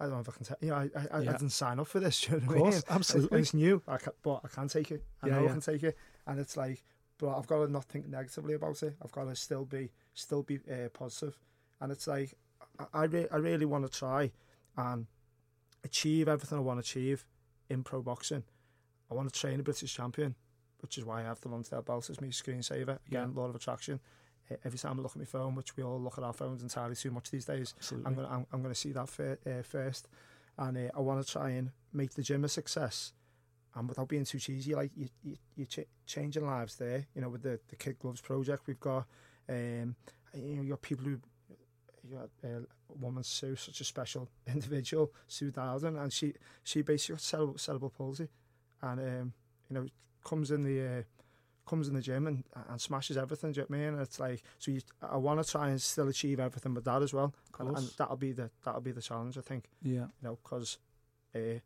I 0.00 0.04
don't 0.04 0.14
know 0.14 0.20
if 0.20 0.28
I 0.28 0.32
can 0.32 0.44
take. 0.44 0.56
You 0.62 0.68
know, 0.68 0.76
I, 0.76 0.90
I, 1.10 1.20
Yeah. 1.20 1.30
I 1.30 1.32
didn't 1.32 1.50
sign 1.50 1.78
up 1.80 1.86
for 1.86 2.00
this. 2.00 2.26
You 2.28 2.36
know 2.36 2.38
Of 2.38 2.46
what 2.48 2.52
I 2.52 2.56
mean? 2.56 2.72
course, 2.72 2.84
absolutely. 2.88 3.40
It's, 3.40 3.54
new, 3.54 3.82
I 3.86 3.96
can, 3.98 4.12
but 4.22 4.40
I 4.44 4.48
can 4.48 4.68
take 4.68 4.90
it. 4.92 5.04
I 5.22 5.28
Yeah, 5.28 5.34
know 5.36 5.42
yeah. 5.44 5.50
I 5.50 5.52
can 5.52 5.60
take 5.60 5.82
it, 5.82 5.96
and 6.26 6.38
it's 6.40 6.56
like, 6.56 6.82
but 7.18 7.36
I've 7.36 7.46
got 7.46 7.64
to 7.66 7.72
not 7.72 7.84
think 7.84 8.08
negatively 8.08 8.54
about 8.54 8.82
it. 8.82 8.94
I've 9.02 9.12
got 9.12 9.24
to 9.24 9.36
still 9.36 9.64
be, 9.64 9.90
still 10.14 10.42
be 10.42 10.58
uh, 10.70 10.88
positive, 10.92 11.38
and 11.80 11.90
it's 11.92 12.06
like, 12.06 12.34
I, 12.78 12.84
I, 12.92 13.04
re- 13.04 13.28
I 13.32 13.36
really 13.36 13.66
want 13.66 13.90
to 13.90 13.98
try 13.98 14.30
and 14.76 15.06
achieve 15.84 16.28
everything 16.28 16.58
I 16.58 16.62
want 16.62 16.78
to 16.78 16.80
achieve 16.80 17.26
in 17.68 17.82
pro 17.82 18.02
boxing. 18.02 18.44
I 19.10 19.14
want 19.14 19.32
to 19.32 19.38
train 19.38 19.60
a 19.60 19.62
British 19.62 19.94
champion, 19.94 20.34
which 20.80 20.98
is 20.98 21.04
why 21.04 21.20
I 21.20 21.24
have 21.24 21.40
the 21.40 21.48
Lonsdale 21.48 21.82
belt 21.82 22.10
as 22.10 22.20
my 22.20 22.28
screensaver. 22.28 22.98
Again, 23.06 23.34
law 23.34 23.46
of 23.46 23.54
attraction. 23.54 24.00
Every 24.64 24.78
time 24.78 24.98
I 24.98 25.02
look 25.02 25.12
at 25.12 25.18
my 25.18 25.24
phone, 25.24 25.54
which 25.56 25.76
we 25.76 25.82
all 25.82 26.00
look 26.00 26.18
at 26.18 26.24
our 26.24 26.32
phones 26.32 26.62
entirely 26.62 26.94
too 26.94 27.10
much 27.10 27.30
these 27.30 27.44
days, 27.44 27.74
Absolutely. 27.78 28.06
I'm 28.08 28.14
gonna 28.14 28.28
I'm, 28.28 28.46
I'm 28.52 28.62
gonna 28.62 28.74
see 28.76 28.92
that 28.92 29.08
fir- 29.08 29.38
uh, 29.44 29.62
first, 29.62 30.08
and 30.56 30.76
uh, 30.76 30.90
I 30.96 31.00
want 31.00 31.24
to 31.24 31.30
try 31.30 31.50
and 31.50 31.70
make 31.92 32.14
the 32.14 32.22
gym 32.22 32.44
a 32.44 32.48
success. 32.48 33.12
And 33.74 33.88
without 33.88 34.08
being 34.08 34.24
too 34.24 34.38
cheesy, 34.38 34.74
like 34.74 34.90
you, 34.96 35.08
you, 35.22 35.36
you're 35.56 35.66
ch- 35.66 35.88
changing 36.06 36.46
lives 36.46 36.76
there. 36.76 37.06
You 37.14 37.22
know, 37.22 37.28
with 37.28 37.42
the 37.42 37.58
the 37.68 37.76
Kid 37.76 37.98
Gloves 37.98 38.20
project, 38.20 38.62
we've 38.68 38.80
got, 38.80 39.06
um, 39.48 39.96
you 40.32 40.54
know, 40.56 40.62
you've 40.62 40.70
got 40.70 40.82
people 40.82 41.04
who, 41.04 41.18
you 42.10 42.18
uh, 42.44 42.48
a 42.48 42.98
woman 42.98 43.22
Sue, 43.22 43.56
such 43.56 43.80
a 43.80 43.84
special 43.84 44.28
individual, 44.46 45.12
Sue 45.28 45.50
Dowden, 45.50 45.96
and 45.96 46.12
she 46.12 46.34
she 46.64 46.82
basically 46.82 47.14
got 47.14 47.22
cerebral, 47.22 47.58
cerebral 47.58 47.90
palsy, 47.90 48.28
and 48.82 49.00
um, 49.00 49.32
you 49.68 49.74
know, 49.74 49.86
comes 50.24 50.50
in 50.50 50.62
the 50.62 50.98
uh, 50.98 51.02
comes 51.68 51.88
in 51.88 51.94
the 51.94 52.00
gym 52.00 52.26
and, 52.26 52.44
and 52.68 52.80
smashes 52.80 53.16
everything. 53.16 53.52
Do 53.52 53.60
you 53.60 53.62
know 53.62 53.66
what 53.70 53.76
I 53.76 53.80
mean? 53.86 53.92
And 53.94 54.02
it's 54.02 54.20
like 54.20 54.42
so. 54.58 54.70
You, 54.70 54.80
I 55.02 55.16
want 55.16 55.44
to 55.44 55.50
try 55.50 55.68
and 55.70 55.80
still 55.82 56.08
achieve 56.08 56.38
everything 56.40 56.74
with 56.74 56.84
that 56.84 57.02
as 57.02 57.12
well, 57.12 57.34
and, 57.58 57.76
and 57.76 57.88
that'll 57.98 58.16
be 58.16 58.32
the 58.32 58.50
that'll 58.64 58.80
be 58.80 58.92
the 58.92 59.02
challenge. 59.02 59.36
I 59.36 59.40
think 59.42 59.64
Yeah. 59.82 59.92
you 59.92 60.08
know 60.22 60.38
because 60.42 60.78
uh, 61.34 61.58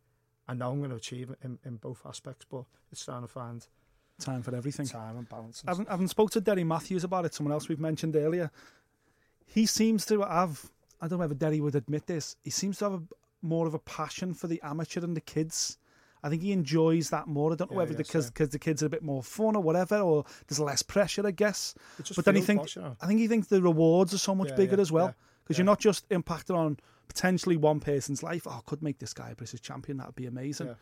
I 0.49 0.55
know 0.55 0.71
I'm 0.73 0.79
going 0.79 0.91
to 0.91 0.97
achieve 0.97 1.31
it 1.31 1.39
in, 1.45 1.59
in 1.65 1.77
both 1.77 2.01
aspects, 2.07 2.45
but 2.51 2.65
it's 2.91 3.05
trying 3.05 3.23
to 3.23 3.29
find 3.29 3.67
Time 4.19 4.43
for 4.43 4.55
everything. 4.55 4.85
time 4.87 5.17
and 5.17 5.27
balance. 5.27 5.63
I 5.67 5.71
haven't, 5.71 5.89
I 5.89 5.93
haven't 5.93 6.09
spoke 6.09 6.31
to 6.33 6.43
Derry 6.43 6.63
Matthews 6.63 7.05
about 7.05 7.25
it. 7.25 7.33
Someone 7.33 7.53
else 7.55 7.69
we've 7.71 7.81
mentioned 7.81 8.17
earlier. 8.17 8.51
He 9.53 9.67
seems 9.67 10.07
to 10.07 10.21
have. 10.23 10.71
I 11.01 11.09
don't 11.09 11.19
know 11.19 11.25
whether 11.25 11.35
Derry 11.35 11.61
would 11.61 11.75
admit 11.75 12.07
this. 12.07 12.37
He 12.43 12.51
seems 12.51 12.79
to 12.79 12.85
have 12.85 12.95
a, 12.95 13.03
more 13.43 13.67
of 13.67 13.75
a 13.75 13.79
passion 13.81 14.35
for 14.35 14.47
the 14.47 14.61
amateur 14.63 15.01
and 15.03 15.17
the 15.17 15.21
kids. 15.21 15.79
I 16.23 16.29
think 16.29 16.43
he 16.43 16.53
enjoys 16.53 17.09
that 17.11 17.27
more. 17.27 17.53
I 17.53 17.57
don't 17.57 17.71
know 17.71 17.77
Yeah, 17.77 17.85
whether 17.85 17.95
because 17.95 18.27
same. 18.27 18.33
because 18.35 18.51
the 18.51 18.59
kids 18.59 18.83
are 18.83 18.87
a 18.87 18.91
bit 18.91 19.03
more 19.03 19.23
fun 19.23 19.57
or 19.57 19.63
whatever, 19.63 19.99
or 19.99 20.25
there's 20.47 20.61
less 20.61 20.83
pressure, 20.83 21.27
I 21.27 21.31
guess. 21.31 21.75
But 22.15 22.25
then 22.27 22.35
he 22.35 22.41
feels 22.43 22.47
think 22.47 22.61
posh, 22.61 22.77
you 22.77 22.83
know? 22.83 22.97
I 23.01 23.07
think 23.07 23.19
he 23.21 23.27
thinks 23.27 23.49
the 23.49 23.63
rewards 23.63 24.13
are 24.13 24.19
so 24.19 24.35
much 24.35 24.51
Yeah, 24.51 24.57
bigger 24.57 24.77
yeah, 24.77 24.83
as 24.83 24.93
well 24.93 25.15
because 25.43 25.57
yeah. 25.57 25.63
you're 25.63 25.67
not 25.73 25.81
just 25.81 26.07
impacting 26.11 26.55
on 26.55 26.79
potentially 27.09 27.57
one 27.57 27.81
person's 27.81 28.23
life. 28.23 28.47
Oh, 28.47 28.51
I 28.51 28.61
could 28.67 28.83
make 28.83 28.99
this 28.99 29.15
guy 29.15 29.31
a 29.31 29.35
British 29.35 29.63
champion. 29.63 29.97
That'd 29.99 30.15
be 30.15 30.27
amazing. 30.27 30.77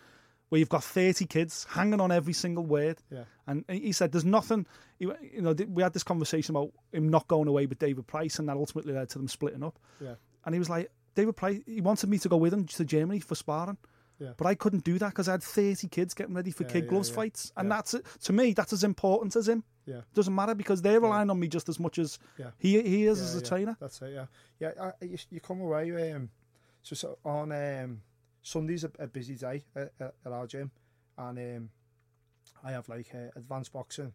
Where 0.48 0.58
you've 0.58 0.68
got 0.68 0.82
30 0.82 1.26
kids 1.26 1.66
hanging 1.68 2.00
on 2.00 2.10
every 2.10 2.32
single 2.32 2.64
word. 2.64 2.98
Yeah. 3.10 3.24
And 3.46 3.64
he 3.68 3.92
said, 3.92 4.12
"There's 4.12 4.24
nothing." 4.24 4.66
You 4.98 5.14
know, 5.34 5.52
we 5.68 5.82
had 5.82 5.92
this 5.92 6.02
conversation 6.02 6.56
about 6.56 6.72
him 6.92 7.08
not 7.08 7.28
going 7.28 7.48
away 7.48 7.66
with 7.66 7.78
David 7.78 8.06
Price, 8.06 8.38
and 8.38 8.48
that 8.48 8.56
ultimately 8.56 8.94
led 8.94 9.10
to 9.10 9.18
them 9.18 9.28
splitting 9.28 9.62
up. 9.62 9.78
Yeah. 10.00 10.14
And 10.44 10.54
he 10.54 10.58
was 10.58 10.70
like, 10.70 10.90
"David 11.14 11.36
Price, 11.36 11.60
he 11.66 11.80
wanted 11.80 12.08
me 12.08 12.18
to 12.18 12.28
go 12.28 12.36
with 12.36 12.54
him 12.54 12.64
to 12.64 12.84
Germany 12.84 13.20
for 13.20 13.34
sparring." 13.34 13.76
Yeah. 14.18 14.32
But 14.36 14.46
I 14.46 14.54
couldn't 14.54 14.84
do 14.84 14.98
that 14.98 15.10
because 15.10 15.28
I 15.28 15.32
had 15.32 15.42
30 15.42 15.86
kids 15.88 16.12
getting 16.14 16.34
ready 16.34 16.50
for 16.50 16.64
Yeah, 16.64 16.70
kid 16.70 16.84
yeah, 16.84 16.90
gloves 16.90 17.10
fights. 17.10 17.52
And 17.56 17.70
that's 17.70 17.94
it. 17.94 18.04
To 18.22 18.32
me, 18.32 18.52
that's 18.52 18.72
as 18.72 18.82
important 18.82 19.36
as 19.36 19.48
him. 19.48 19.62
Yeah. 19.86 20.00
Doesn't 20.12 20.34
matter 20.34 20.54
because 20.54 20.82
they're 20.82 21.00
relying 21.00 21.30
on 21.30 21.38
me 21.38 21.48
just 21.48 21.68
as 21.68 21.78
much 21.78 21.98
as 21.98 22.18
he, 22.58 22.82
he 22.82 23.06
is 23.06 23.20
as 23.20 23.36
a 23.36 23.42
trainer. 23.42 23.76
That's 23.80 24.02
it. 24.02 24.12
Yeah, 24.14 24.26
yeah. 24.58 24.72
I, 24.80 25.04
you, 25.04 25.18
you 25.30 25.40
come 25.40 25.60
away. 25.60 26.12
Um, 26.12 26.30
so, 26.82 26.94
so 26.96 27.18
on 27.24 27.52
um, 27.52 28.00
Sunday's 28.48 28.82
a, 28.82 28.90
a 28.98 29.06
busy 29.06 29.34
day 29.34 29.62
at, 29.76 29.92
at, 30.00 30.32
our 30.32 30.46
gym, 30.46 30.70
and 31.18 31.38
um, 31.38 31.70
I 32.64 32.72
have 32.72 32.88
like 32.88 33.08
uh, 33.14 33.28
advanced 33.36 33.74
boxing, 33.74 34.14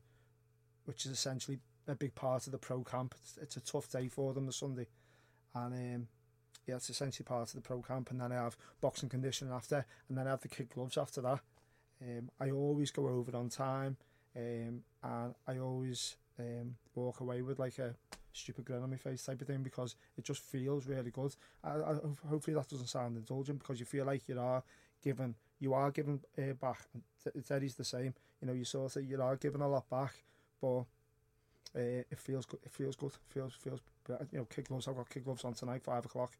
which 0.86 1.06
is 1.06 1.12
essentially 1.12 1.60
a 1.88 1.94
big 1.94 2.16
part 2.16 2.48
of 2.48 2.52
the 2.52 2.58
pro 2.58 2.84
camp. 2.84 3.14
It's, 3.22 3.38
it's 3.38 3.58
a 3.58 3.62
tough 3.62 3.92
day 3.92 4.08
for 4.08 4.34
them 4.34 4.48
the 4.48 4.52
Sunday, 4.52 4.88
and 5.54 5.74
um, 5.74 6.08
yeah, 6.66 6.78
it's 6.78 6.90
essentially 6.90 7.26
part 7.26 7.50
of 7.50 7.54
the 7.54 7.62
pro 7.62 7.84
camp. 7.84 8.10
And 8.10 8.20
then 8.20 8.32
I 8.32 8.36
have 8.36 8.58
boxing 8.82 9.08
conditioning 9.08 9.54
after, 9.54 9.86
and 10.10 10.18
then 10.18 10.26
I 10.26 10.32
have 10.32 10.42
the 10.42 10.48
kid 10.48 10.70
gloves 10.74 10.98
after 10.98 11.22
that. 11.22 11.40
Um, 12.02 12.32
I 12.40 12.50
always 12.50 12.90
go 12.90 13.08
over 13.10 13.38
on 13.38 13.50
time, 13.50 13.98
um, 14.36 14.82
and 15.04 15.36
I 15.48 15.60
always 15.60 16.16
um, 16.40 16.78
walk 16.96 17.20
away 17.20 17.44
with 17.44 17.60
like 17.60 17.78
a 17.78 17.94
stupid 18.34 18.66
grin 18.66 18.84
on 18.84 18.90
my 18.90 18.98
face 18.98 19.24
type 19.24 19.42
of 19.42 19.48
thing 19.48 19.64
because 19.64 19.96
it 20.18 20.24
just 20.24 20.42
feels 20.42 20.86
really 20.88 21.12
good. 21.12 21.36
I, 21.64 21.72
I, 21.72 21.96
hopefully 22.28 22.56
that 22.56 22.68
doesn't 22.68 22.88
sound 22.88 23.18
indulgent 23.18 23.60
because 23.60 23.80
you 23.80 23.86
feel 23.86 24.06
like 24.06 24.28
you 24.28 24.40
are 24.40 24.64
giving, 25.04 25.36
you 25.60 25.74
are 25.74 25.92
giving 25.92 26.20
uh, 26.38 26.54
back. 26.54 26.80
Teddy's 27.48 27.76
the 27.76 27.86
same. 27.86 28.14
You 28.42 28.48
know, 28.48 28.54
you 28.54 28.66
sort 28.66 28.96
of 28.96 29.04
you 29.04 29.22
are 29.22 29.36
giving 29.38 29.62
a 29.62 29.68
lot 29.68 29.90
back, 29.90 30.14
but 30.62 30.86
uh, 31.76 32.04
it 32.10 32.18
feels 32.18 32.46
good. 32.46 32.60
It 32.64 32.72
feels 32.72 32.96
good. 32.96 33.12
It 33.14 33.34
feels 33.34 33.54
feels. 33.54 33.80
You 34.32 34.40
know, 34.40 34.46
kid 34.46 34.68
gloves. 34.68 34.88
I've 34.88 34.98
got 34.98 35.10
kid 35.10 35.24
gloves 35.24 35.46
on 35.46 35.54
tonight, 35.54 35.82
five 35.84 36.06
o'clock, 36.06 36.34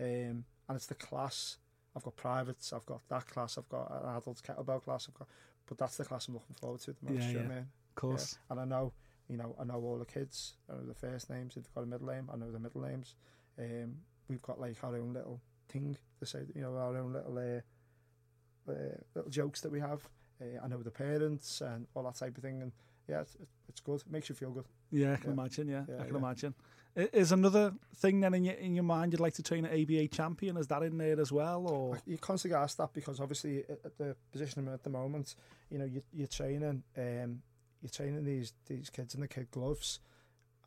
um, 0.00 0.06
and 0.06 0.76
it's 0.76 0.86
the 0.86 0.94
class. 0.94 1.58
I've 1.94 2.02
got 2.02 2.16
privates. 2.16 2.72
I've 2.72 2.86
got 2.86 3.00
that 3.08 3.26
class. 3.26 3.58
I've 3.58 3.68
got 3.68 3.90
an 3.90 4.16
adult 4.16 4.42
kettlebell 4.42 4.82
class. 4.82 5.08
I've 5.10 5.18
got, 5.18 5.28
but 5.66 5.76
that's 5.78 5.98
the 5.98 6.04
class 6.04 6.28
I'm 6.28 6.34
looking 6.34 6.56
forward 6.58 6.80
to 6.82 6.92
the 6.92 7.12
most. 7.12 7.22
Yeah, 7.22 7.28
you 7.28 7.34
know 7.34 7.40
yeah. 7.40 7.46
I 7.46 7.54
mean? 7.54 7.66
Of 7.90 7.94
course. 7.94 8.38
Yeah. 8.38 8.52
And 8.52 8.60
I 8.60 8.76
know, 8.76 8.92
you 9.32 9.38
know, 9.38 9.56
I 9.58 9.64
know 9.64 9.80
all 9.82 9.98
the 9.98 10.04
kids. 10.04 10.52
I 10.70 10.74
know 10.74 10.86
the 10.86 10.94
first 10.94 11.30
names. 11.30 11.56
If 11.56 11.64
they've 11.64 11.74
got 11.74 11.82
a 11.84 11.86
middle 11.86 12.06
name, 12.08 12.28
I 12.32 12.36
know 12.36 12.52
the 12.52 12.58
middle 12.60 12.82
names. 12.82 13.14
Um, 13.58 13.96
we've 14.28 14.42
got 14.42 14.60
like 14.60 14.76
our 14.84 14.94
own 14.96 15.14
little 15.14 15.40
thing 15.68 15.96
to 16.20 16.26
say, 16.26 16.40
you 16.54 16.60
know, 16.62 16.76
our 16.76 16.96
own 16.96 17.12
little 17.14 17.38
uh, 17.38 18.70
uh, 18.70 18.74
little 19.14 19.30
jokes 19.30 19.60
that 19.62 19.72
we 19.72 19.80
have. 19.80 20.00
Uh, 20.40 20.62
I 20.62 20.68
know 20.68 20.82
the 20.82 20.90
parents 20.90 21.60
and 21.62 21.86
all 21.94 22.02
that 22.04 22.16
type 22.16 22.36
of 22.36 22.42
thing. 22.42 22.62
And 22.62 22.72
yeah, 23.08 23.22
it's, 23.22 23.36
it's 23.68 23.80
good. 23.80 24.00
It 24.00 24.10
makes 24.10 24.28
you 24.28 24.34
feel 24.34 24.50
good. 24.50 24.66
Yeah, 24.90 25.14
I 25.14 25.16
can 25.16 25.30
Yeah. 25.30 25.32
imagine. 25.32 25.68
Yeah, 25.68 25.84
Yeah, 25.88 25.94
I 26.00 26.04
can 26.04 26.12
yeah. 26.14 26.18
imagine. 26.18 26.54
Is 26.94 27.32
another 27.32 27.72
thing 27.96 28.20
then 28.20 28.34
in 28.34 28.44
your 28.44 28.54
in 28.56 28.74
your 28.74 28.84
mind 28.84 29.12
you'd 29.14 29.20
like 29.20 29.32
to 29.34 29.42
train 29.42 29.64
an 29.64 29.72
ABA 29.82 30.08
champion? 30.08 30.58
Is 30.58 30.66
that 30.66 30.82
in 30.82 30.98
there 30.98 31.18
as 31.18 31.32
well, 31.32 31.66
or 31.66 31.98
You 32.04 32.18
constantly 32.18 32.54
ask 32.58 32.76
that 32.76 32.92
because 32.92 33.18
obviously 33.18 33.64
at 33.70 33.96
the 33.96 34.14
position 34.30 34.68
I'm 34.68 34.74
at 34.74 34.82
the 34.84 34.90
moment, 34.90 35.34
you 35.70 35.78
know, 35.78 35.86
you, 35.86 36.02
you're 36.12 36.26
training, 36.28 36.82
um, 36.98 37.40
you're 37.82 37.90
training 37.90 38.24
these 38.24 38.52
these 38.66 38.90
kids 38.90 39.14
in 39.14 39.20
the 39.20 39.28
kid 39.28 39.50
gloves, 39.50 40.00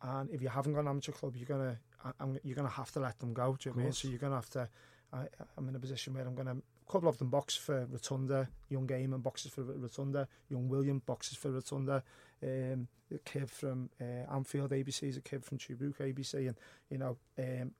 and 0.02 0.30
if 0.30 0.42
you 0.42 0.48
haven't 0.48 0.74
got 0.74 0.80
an 0.80 0.88
amateur 0.88 1.12
club, 1.12 1.34
you're 1.36 1.46
gonna, 1.46 1.78
I'm, 2.20 2.38
you're 2.44 2.56
gonna 2.56 2.68
have 2.68 2.92
to 2.92 3.00
let 3.00 3.18
them 3.18 3.32
go. 3.32 3.56
Do 3.58 3.68
you 3.68 3.74
know 3.74 3.80
I 3.80 3.84
mean? 3.84 3.92
So 3.92 4.08
you're 4.08 4.18
gonna 4.18 4.36
have 4.36 4.50
to. 4.50 4.68
I, 5.12 5.26
I'm 5.56 5.68
in 5.68 5.76
a 5.76 5.78
position 5.78 6.14
where 6.14 6.26
I'm 6.26 6.34
gonna. 6.34 6.56
A 6.88 6.92
couple 6.92 7.08
of 7.08 7.18
them 7.18 7.30
box 7.30 7.56
for 7.56 7.86
Rotunda, 7.90 8.48
young 8.68 8.86
Gaiman 8.86 9.20
boxes 9.22 9.50
for 9.50 9.62
Rotunda, 9.62 10.28
young 10.48 10.68
William 10.68 11.02
boxes 11.04 11.36
for 11.36 11.50
Rotunda, 11.50 12.04
um, 12.42 12.86
a 13.12 13.18
kid 13.24 13.50
from 13.50 13.90
uh, 14.00 14.32
Anfield 14.32 14.70
ABC 14.70 15.04
is 15.04 15.16
a 15.16 15.20
kid 15.20 15.44
from 15.44 15.58
Tobruk 15.58 15.96
ABC, 15.96 16.48
and 16.48 16.56
you 16.90 16.98
know, 16.98 17.16
um, 17.38 17.72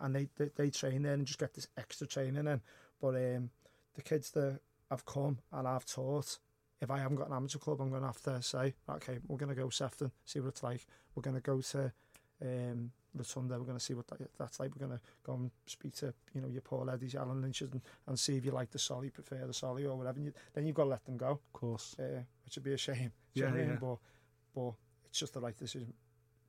and 0.00 0.14
they, 0.14 0.28
they 0.36 0.50
they 0.54 0.70
train 0.70 1.02
there 1.02 1.14
and 1.14 1.26
just 1.26 1.38
get 1.38 1.54
this 1.54 1.68
extra 1.76 2.06
training 2.06 2.46
in. 2.46 2.60
But 3.00 3.16
um, 3.16 3.50
the 3.94 4.02
kids 4.02 4.30
that 4.32 4.60
have 4.90 5.06
come 5.06 5.38
and 5.52 5.66
I've 5.66 5.86
taught, 5.86 6.38
if 6.82 6.90
I 6.90 6.98
haven't 6.98 7.16
got 7.16 7.28
an 7.28 7.34
amateur 7.34 7.58
club, 7.58 7.80
I'm 7.80 7.90
going 7.90 8.02
to 8.02 8.08
have 8.08 8.20
to 8.22 8.42
say, 8.42 8.74
okay, 8.90 9.18
we're 9.28 9.38
going 9.38 9.54
to 9.54 9.60
go 9.60 9.70
Sefton, 9.70 10.10
see 10.24 10.40
what 10.40 10.48
it's 10.48 10.62
like. 10.62 10.84
We're 11.14 11.22
going 11.22 11.36
to 11.36 11.40
go 11.40 11.60
to 11.60 11.92
um, 12.42 12.90
Rotunda, 13.14 13.56
we're 13.58 13.64
going 13.66 13.78
to 13.78 13.84
see 13.84 13.94
what 13.94 14.08
that, 14.08 14.18
that's 14.36 14.58
like. 14.58 14.72
We're 14.74 14.86
going 14.86 14.98
to 14.98 15.04
go 15.24 15.34
and 15.34 15.50
speak 15.66 15.94
to, 15.96 16.12
you 16.34 16.40
know, 16.40 16.48
your 16.48 16.60
Paul 16.62 16.90
Eddies, 16.90 17.12
your 17.14 17.22
Alan 17.22 17.40
Lynch's, 17.40 17.70
and, 17.72 17.80
and 18.08 18.18
see 18.18 18.36
if 18.36 18.44
you 18.44 18.50
like 18.50 18.70
the 18.72 18.80
Solly, 18.80 19.10
prefer 19.10 19.46
the 19.46 19.54
Solly 19.54 19.86
or 19.86 19.96
whatever. 19.96 20.16
And 20.16 20.26
you, 20.26 20.32
then 20.54 20.66
you've 20.66 20.74
got 20.74 20.84
to 20.84 20.90
let 20.90 21.04
them 21.04 21.16
go, 21.16 21.30
of 21.30 21.52
course? 21.52 21.94
uh, 22.00 22.22
which 22.44 22.56
would 22.56 22.64
be 22.64 22.72
a 22.72 22.76
shame. 22.78 23.12
Do 23.34 23.40
you 23.40 23.46
know 23.46 23.48
Yeah, 23.48 23.54
I 23.54 23.58
mean? 23.58 23.68
yeah. 23.70 23.78
But, 23.80 23.96
but 24.54 24.72
it's 25.08 25.18
just 25.20 25.34
the 25.34 25.40
right 25.40 25.56
decision 25.56 25.92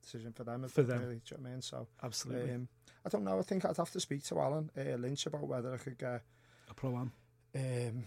decision 0.02 0.32
for 0.32 0.44
them. 0.44 0.66
For 0.68 0.82
them. 0.82 1.00
Really, 1.00 1.14
do 1.16 1.20
you 1.30 1.36
know 1.36 1.42
what 1.44 1.48
I 1.48 1.52
mean? 1.52 1.62
So, 1.62 1.86
Absolutely. 2.02 2.52
um, 2.52 2.68
I 3.06 3.08
don't 3.08 3.24
know. 3.24 3.38
I 3.38 3.42
think 3.42 3.64
I'd 3.64 3.76
have 3.76 3.90
to 3.92 4.00
speak 4.00 4.22
to 4.24 4.38
Alan 4.40 4.70
uh, 4.76 4.96
Lynch 4.96 5.26
about 5.26 5.46
whether 5.46 5.72
I 5.72 5.78
could 5.78 5.96
get 5.96 6.22
a 6.68 6.74
pro 6.74 6.90
am. 6.96 7.12
um, 7.54 8.04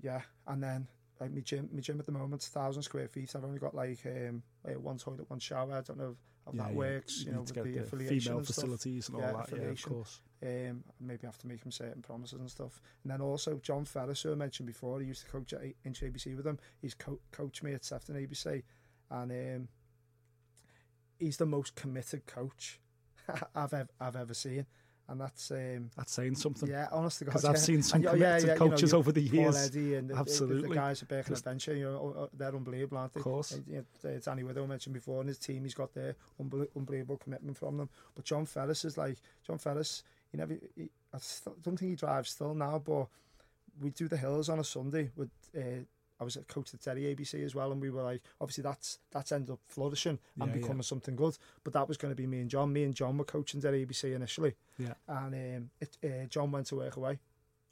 yeah, 0.00 0.20
and 0.46 0.62
then 0.62 0.86
like 1.20 1.32
my 1.32 1.40
gym, 1.40 1.68
my 1.72 1.80
gym 1.80 1.98
at 1.98 2.06
the 2.06 2.12
moment, 2.12 2.42
thousand 2.42 2.82
square 2.82 3.08
feet. 3.08 3.34
I've 3.34 3.44
only 3.44 3.58
got 3.58 3.74
like 3.74 4.00
um, 4.06 4.42
like 4.64 4.78
one 4.78 4.98
toilet, 4.98 5.28
one 5.30 5.38
shower. 5.38 5.72
I 5.72 5.80
don't 5.80 5.98
know 5.98 6.16
how 6.44 6.52
that 6.52 6.74
works. 6.74 7.24
You, 7.24 7.32
know, 7.32 7.40
with 7.40 7.54
to 7.54 7.62
the 7.62 7.78
affiliation 7.78 8.20
female 8.20 8.38
and 8.38 8.46
stuff. 8.46 8.56
facilities 8.56 9.08
and 9.08 9.16
all 9.16 9.22
Yeah, 9.22 9.32
that. 9.32 9.56
Yeah, 9.56 9.68
of 9.68 9.82
course. 9.82 10.20
Um, 10.42 10.84
maybe 11.00 11.26
have 11.26 11.38
to 11.38 11.46
make 11.46 11.64
him 11.64 11.72
certain 11.72 12.02
promises 12.02 12.38
and 12.38 12.50
stuff. 12.50 12.80
And 13.02 13.10
then 13.10 13.20
also 13.22 13.58
John 13.62 13.84
Ferris, 13.86 14.22
who 14.22 14.32
I 14.32 14.34
mentioned 14.34 14.66
before, 14.66 15.00
he 15.00 15.06
used 15.06 15.24
to 15.24 15.30
coach 15.30 15.52
at 15.54 15.62
Inch 15.84 16.02
ABC 16.02 16.36
with 16.36 16.46
him. 16.46 16.58
He's 16.82 16.94
co- 16.94 17.20
coached 17.32 17.62
me 17.62 17.72
at 17.72 17.84
Sefton 17.84 18.16
ABC, 18.16 18.62
and 19.10 19.32
um, 19.32 19.68
he's 21.18 21.38
the 21.38 21.46
most 21.46 21.74
committed 21.74 22.26
coach 22.26 22.78
I've 23.54 23.72
ever, 23.72 23.88
I've 24.00 24.16
ever 24.16 24.34
seen. 24.34 24.66
And 25.08 25.20
that's 25.20 25.50
um, 25.50 25.90
That's 25.96 26.12
saying 26.12 26.34
something. 26.34 26.68
yeah, 26.68 26.88
honestly, 26.90 27.24
to 27.24 27.30
God. 27.30 27.32
'Cause 27.34 27.44
I've 27.44 27.58
seen 27.58 27.82
some 27.82 27.98
And, 27.98 28.06
committed 28.10 28.48
yeah, 28.48 28.54
know, 28.54 28.58
coaches 28.58 28.92
you- 28.92 28.98
over 28.98 29.12
the 29.12 29.20
years. 29.22 29.74
And 29.74 30.08
the, 30.10 30.14
the- 30.14 30.18
Absolutely. 30.18 30.68
the, 30.70 30.74
guys 30.74 31.02
at 31.02 31.08
Just- 31.08 31.30
Adventure, 31.46 31.74
you 31.76 31.84
know, 31.84 31.96
oh, 32.16 32.20
oh, 32.22 32.30
they're 32.32 32.54
unbelievable, 32.54 32.98
aren't 32.98 33.14
they? 33.14 33.20
Of 33.20 33.24
course. 33.24 33.52
Uh, 33.54 33.58
you 33.68 33.84
know, 34.04 34.10
uh, 34.10 34.18
Danny 34.24 34.42
Widow 34.42 34.66
mentioned 34.66 34.94
before, 34.94 35.20
and 35.20 35.28
his 35.28 35.38
team, 35.38 35.62
he's 35.62 35.74
got 35.74 35.94
their 35.94 36.16
unbelievable 36.40 37.16
commitment 37.18 37.56
from 37.56 37.76
them. 37.76 37.88
But 38.14 38.24
John 38.24 38.46
Ferris 38.46 38.84
is 38.84 38.96
like 38.98 39.18
John 39.46 39.58
Ferris. 39.58 40.02
He 40.32 40.38
never. 40.38 40.54
He, 40.74 40.90
I 41.14 41.18
don't 41.62 41.78
think 41.78 41.90
he 41.90 41.94
drives 41.96 42.30
still 42.30 42.54
now, 42.54 42.78
but 42.84 43.06
we 43.80 43.90
do 43.90 44.08
the 44.08 44.16
hills 44.16 44.48
on 44.48 44.58
a 44.58 44.64
Sunday 44.64 45.10
with. 45.16 45.30
Uh, 45.56 45.84
I 46.18 46.24
was 46.24 46.36
a 46.36 46.42
coach 46.44 46.72
at 46.72 46.80
Derry 46.80 47.14
ABC 47.14 47.44
as 47.44 47.54
well, 47.54 47.72
and 47.72 47.80
we 47.80 47.90
were 47.90 48.02
like, 48.02 48.22
obviously 48.40 48.62
that's 48.62 48.98
that's 49.10 49.32
ended 49.32 49.50
up 49.50 49.60
flourishing 49.68 50.18
and 50.40 50.48
Yeah, 50.48 50.54
yeah. 50.56 50.60
becoming 50.62 50.82
something 50.82 51.14
good. 51.16 51.36
But 51.64 51.72
that 51.74 51.88
was 51.88 51.96
going 51.96 52.12
to 52.12 52.16
be 52.16 52.26
me 52.26 52.40
and 52.40 52.50
John. 52.50 52.72
Me 52.72 52.84
and 52.84 52.94
John 52.94 53.18
were 53.18 53.24
coaching 53.24 53.60
Derry 53.60 53.84
ABC 53.84 54.14
initially, 54.14 54.54
Yeah. 54.78 54.94
and 55.08 55.34
um, 55.34 55.70
it, 55.80 55.96
uh, 56.04 56.26
John 56.28 56.50
went 56.52 56.66
to 56.68 56.76
work 56.76 56.96
away, 56.96 57.18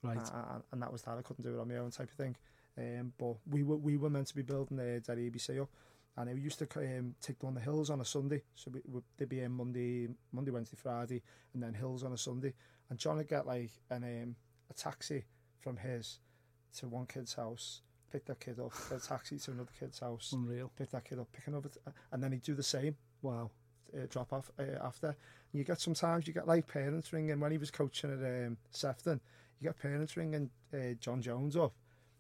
Right. 0.03 0.19
and, 0.19 0.63
and 0.73 0.83
that 0.83 0.93
was 0.93 1.03
that. 1.03 1.17
I 1.19 1.23
couldn't 1.23 1.43
do 1.45 1.57
it 1.57 1.61
on 1.61 1.69
my 1.69 1.77
own 1.77 1.91
type 1.91 2.11
of 2.11 2.17
thing. 2.17 2.37
Um, 2.77 3.13
but 3.19 3.37
we 3.51 3.63
were 3.63 3.77
we 3.77 3.97
were 3.97 4.11
meant 4.11 4.27
to 4.29 4.35
be 4.35 4.43
building 4.43 4.77
the 4.77 5.01
Derry 5.01 5.31
ABC 5.31 5.61
up, 5.63 5.71
and 6.17 6.33
we 6.35 6.41
used 6.41 6.59
to 6.59 6.69
um, 6.77 7.15
take 7.23 7.43
on 7.45 7.55
the 7.55 7.61
hills 7.61 7.89
on 7.89 8.01
a 8.01 8.05
Sunday. 8.05 8.43
So 8.57 8.71
we, 8.73 8.81
we, 8.87 9.01
they'd 9.17 9.29
be 9.29 9.41
in 9.41 9.53
Monday, 9.53 10.09
Monday, 10.33 10.51
Wednesday, 10.51 10.77
Friday, 10.77 11.23
and 11.55 11.63
then 11.63 11.73
hills 11.73 12.03
on 12.03 12.13
a 12.13 12.19
Sunday. 12.19 12.53
And 12.91 12.99
John 12.99 13.17
would 13.17 13.29
get 13.29 13.47
like 13.47 13.71
an 13.91 14.03
um, 14.05 14.37
a 14.69 14.75
taxi 14.75 15.25
from 15.61 15.77
his 15.79 16.19
to 16.79 16.89
one 16.89 17.07
kid's 17.07 17.35
house, 17.35 17.81
pick 18.15 18.25
that 18.27 18.39
kid 18.39 18.61
up, 18.61 18.73
get 18.89 19.03
a 19.03 19.09
taxi 19.09 19.39
to 19.41 19.51
another 19.51 19.73
kid's 19.79 19.99
house, 19.99 20.33
Unreal. 20.33 20.71
pick 20.79 20.89
that 20.93 21.05
kid 21.05 21.19
up, 21.19 21.27
pick 21.33 21.49
another, 21.49 21.69
t- 21.69 21.81
and 22.13 22.23
then 22.23 22.31
he'd 22.31 22.43
do 22.43 22.55
the 22.55 22.63
same 22.63 22.95
Wow. 23.23 23.51
uh, 23.93 24.07
drop 24.09 24.33
off 24.33 24.53
uh, 24.57 24.63
after. 24.85 25.09
And 25.09 25.17
you 25.59 25.65
get 25.65 25.81
sometimes 25.81 26.29
you 26.29 26.33
get 26.33 26.47
like 26.47 26.69
parents 26.69 27.13
ringing 27.13 27.41
when 27.41 27.51
he 27.51 27.59
was 27.59 27.73
coaching 27.73 28.13
at 28.13 28.47
um, 28.47 28.57
Sefton. 28.71 29.21
You 29.61 29.69
get 29.69 29.81
parents 29.83 30.17
ringing 30.17 30.51
uh, 30.73 30.95
John 31.01 31.21
Jones 31.23 31.57
up, 31.57 31.73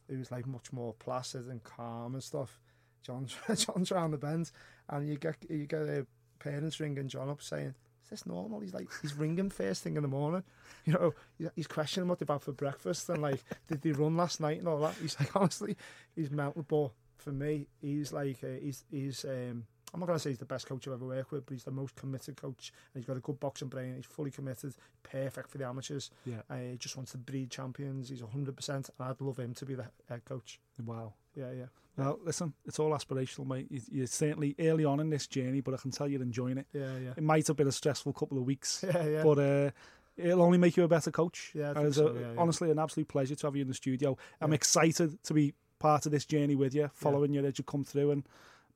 who 0.08 0.18
was 0.18 0.32
like 0.32 0.46
much 0.48 0.72
more 0.72 0.94
placid 0.94 1.46
and 1.46 1.62
calm 1.62 2.14
and 2.14 2.22
stuff. 2.24 2.60
John's 3.02 3.36
John's 3.64 3.92
around 3.92 4.10
the 4.10 4.18
bend, 4.18 4.50
and 4.88 5.08
you 5.08 5.16
get 5.16 5.36
you 5.48 5.66
get 5.66 5.82
uh, 5.88 6.02
parents 6.40 6.80
ringing 6.80 7.06
John 7.08 7.28
up 7.30 7.40
saying. 7.40 7.74
Is 8.04 8.10
this 8.10 8.26
normal? 8.26 8.60
He's 8.60 8.74
like 8.74 8.88
he's 9.00 9.14
ringing 9.14 9.50
first 9.50 9.82
thing 9.82 9.96
in 9.96 10.02
the 10.02 10.08
morning, 10.08 10.44
you 10.84 10.92
know. 10.92 11.14
He's 11.56 11.66
questioning 11.66 12.08
what 12.08 12.18
they've 12.18 12.28
had 12.28 12.42
for 12.42 12.52
breakfast 12.52 13.08
and 13.08 13.22
like 13.22 13.42
did 13.68 13.82
they 13.82 13.92
run 13.92 14.16
last 14.16 14.40
night 14.40 14.58
and 14.58 14.68
all 14.68 14.80
that. 14.80 14.94
He's 15.00 15.18
like 15.18 15.34
honestly, 15.36 15.76
he's 16.14 16.30
mental. 16.30 16.64
But 16.68 16.90
for 17.16 17.32
me, 17.32 17.66
he's 17.80 18.12
like 18.12 18.44
uh, 18.44 18.60
he's 18.60 18.84
he's 18.90 19.24
um, 19.24 19.66
I'm 19.94 20.00
not 20.00 20.06
going 20.06 20.16
to 20.18 20.22
say 20.22 20.30
he's 20.30 20.38
the 20.38 20.44
best 20.44 20.66
coach 20.66 20.86
I've 20.88 20.94
ever 20.94 21.06
worked 21.06 21.30
with, 21.30 21.46
but 21.46 21.52
he's 21.54 21.62
the 21.64 21.70
most 21.70 21.94
committed 21.94 22.36
coach. 22.36 22.72
And 22.92 23.00
he's 23.00 23.06
got 23.06 23.16
a 23.16 23.20
good 23.20 23.38
boxing 23.38 23.68
brain. 23.68 23.94
He's 23.94 24.04
fully 24.06 24.32
committed, 24.32 24.74
perfect 25.04 25.48
for 25.50 25.58
the 25.58 25.66
amateurs. 25.66 26.10
Yeah. 26.26 26.42
Uh, 26.50 26.56
he 26.72 26.76
just 26.76 26.96
wants 26.96 27.12
to 27.12 27.18
breed 27.18 27.50
champions. 27.50 28.08
He's 28.08 28.20
100%, 28.20 28.68
and 28.68 28.84
I'd 28.98 29.20
love 29.20 29.38
him 29.38 29.54
to 29.54 29.64
be 29.64 29.74
the 29.74 29.86
head 30.08 30.24
coach. 30.24 30.58
Wow. 30.84 31.14
Yeah, 31.36 31.52
yeah. 31.52 31.64
Well, 31.96 32.18
listen, 32.24 32.54
it's 32.66 32.80
all 32.80 32.90
aspirational, 32.90 33.46
mate. 33.46 33.68
You- 33.70 33.80
You're 33.88 34.06
certainly 34.08 34.56
early 34.58 34.84
on 34.84 34.98
in 34.98 35.10
this 35.10 35.28
journey, 35.28 35.60
but 35.60 35.74
I 35.74 35.76
can 35.76 35.92
tell 35.92 36.08
you're 36.08 36.22
enjoying 36.22 36.58
it. 36.58 36.66
Yeah, 36.72 36.98
yeah. 36.98 37.10
It 37.16 37.22
might 37.22 37.46
have 37.46 37.56
been 37.56 37.68
a 37.68 37.72
stressful 37.72 38.12
couple 38.14 38.36
of 38.36 38.44
weeks, 38.44 38.84
Yeah, 38.94 39.06
yeah. 39.06 39.22
but 39.22 39.38
uh, 39.38 39.70
it'll 40.16 40.42
only 40.42 40.58
make 40.58 40.76
you 40.76 40.82
a 40.82 40.88
better 40.88 41.12
coach. 41.12 41.52
Yeah, 41.54 41.70
I 41.70 41.74
think 41.82 41.94
so, 41.94 42.08
a- 42.08 42.14
yeah, 42.14 42.20
yeah. 42.20 42.34
honestly 42.36 42.72
an 42.72 42.80
absolute 42.80 43.06
pleasure 43.06 43.36
to 43.36 43.46
have 43.46 43.54
you 43.54 43.62
in 43.62 43.68
the 43.68 43.74
studio. 43.74 44.16
I'm 44.40 44.50
Yeah. 44.50 44.56
excited 44.56 45.22
to 45.22 45.34
be 45.34 45.54
part 45.78 46.04
of 46.06 46.10
this 46.12 46.24
journey 46.24 46.56
with 46.56 46.74
you, 46.74 46.90
following 46.94 47.32
you 47.32 47.44
as 47.46 47.58
you 47.58 47.64
come 47.64 47.84
through. 47.84 48.10
And 48.10 48.24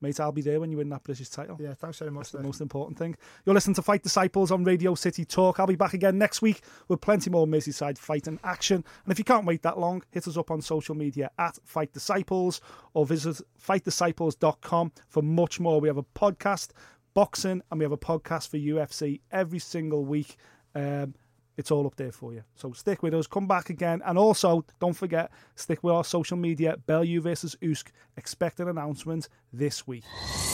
mate, 0.01 0.19
I'll 0.19 0.31
be 0.31 0.41
there 0.41 0.59
when 0.59 0.71
you 0.71 0.77
win 0.77 0.89
that 0.89 1.03
British 1.03 1.29
title. 1.29 1.57
Yeah, 1.59 1.73
thanks 1.73 1.99
very 1.99 2.11
much. 2.11 2.31
That's 2.31 2.41
the 2.41 2.47
most 2.47 2.61
important 2.61 2.97
thing. 2.97 3.15
You're 3.45 3.55
listening 3.55 3.75
to 3.75 3.81
Fight 3.81 4.03
Disciples 4.03 4.51
on 4.51 4.63
Radio 4.63 4.95
City 4.95 5.25
Talk. 5.25 5.59
I'll 5.59 5.67
be 5.67 5.75
back 5.75 5.93
again 5.93 6.17
next 6.17 6.41
week 6.41 6.61
with 6.87 7.01
plenty 7.01 7.29
more 7.29 7.47
Merseyside 7.47 8.27
and 8.27 8.39
action. 8.43 8.83
And 9.03 9.11
if 9.11 9.19
you 9.19 9.25
can't 9.25 9.45
wait 9.45 9.61
that 9.63 9.79
long, 9.79 10.03
hit 10.11 10.27
us 10.27 10.37
up 10.37 10.51
on 10.51 10.61
social 10.61 10.95
media 10.95 11.31
at 11.37 11.57
Fight 11.65 11.93
Disciples 11.93 12.61
or 12.93 13.05
visit 13.05 13.41
fightdisciples.com 13.61 14.91
for 15.07 15.21
much 15.21 15.59
more. 15.59 15.79
We 15.79 15.87
have 15.87 15.97
a 15.97 16.03
podcast, 16.03 16.69
boxing, 17.13 17.61
and 17.69 17.79
we 17.79 17.83
have 17.83 17.91
a 17.91 17.97
podcast 17.97 18.49
for 18.49 18.57
UFC 18.57 19.21
every 19.31 19.59
single 19.59 20.05
week. 20.05 20.37
Um, 20.75 21.15
it's 21.59 21.71
all 21.71 21.85
up 21.85 21.95
there 21.97 22.11
for 22.13 22.33
you. 22.33 22.43
So 22.55 22.71
stick 22.71 23.03
with 23.03 23.13
us, 23.13 23.27
come 23.27 23.45
back 23.45 23.69
again. 23.69 24.01
And 24.05 24.17
also, 24.17 24.65
don't 24.79 24.93
forget, 24.93 25.29
stick 25.55 25.83
with 25.83 25.93
our 25.93 26.05
social 26.05 26.37
media, 26.37 26.77
Bellew 26.87 27.19
versus 27.19 27.55
Usyk. 27.61 27.87
Expect 28.15 28.61
an 28.61 28.69
announcement 28.69 29.27
this 29.51 29.85
week. 29.85 30.05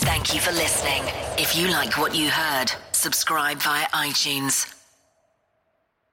Thank 0.01 0.33
you 0.33 0.41
for 0.41 0.51
listening. 0.51 1.03
If 1.37 1.55
you 1.55 1.67
like 1.69 1.97
what 1.97 2.15
you 2.15 2.29
heard, 2.29 2.71
subscribe 2.91 3.59
via 3.59 3.85
iTunes 3.89 4.84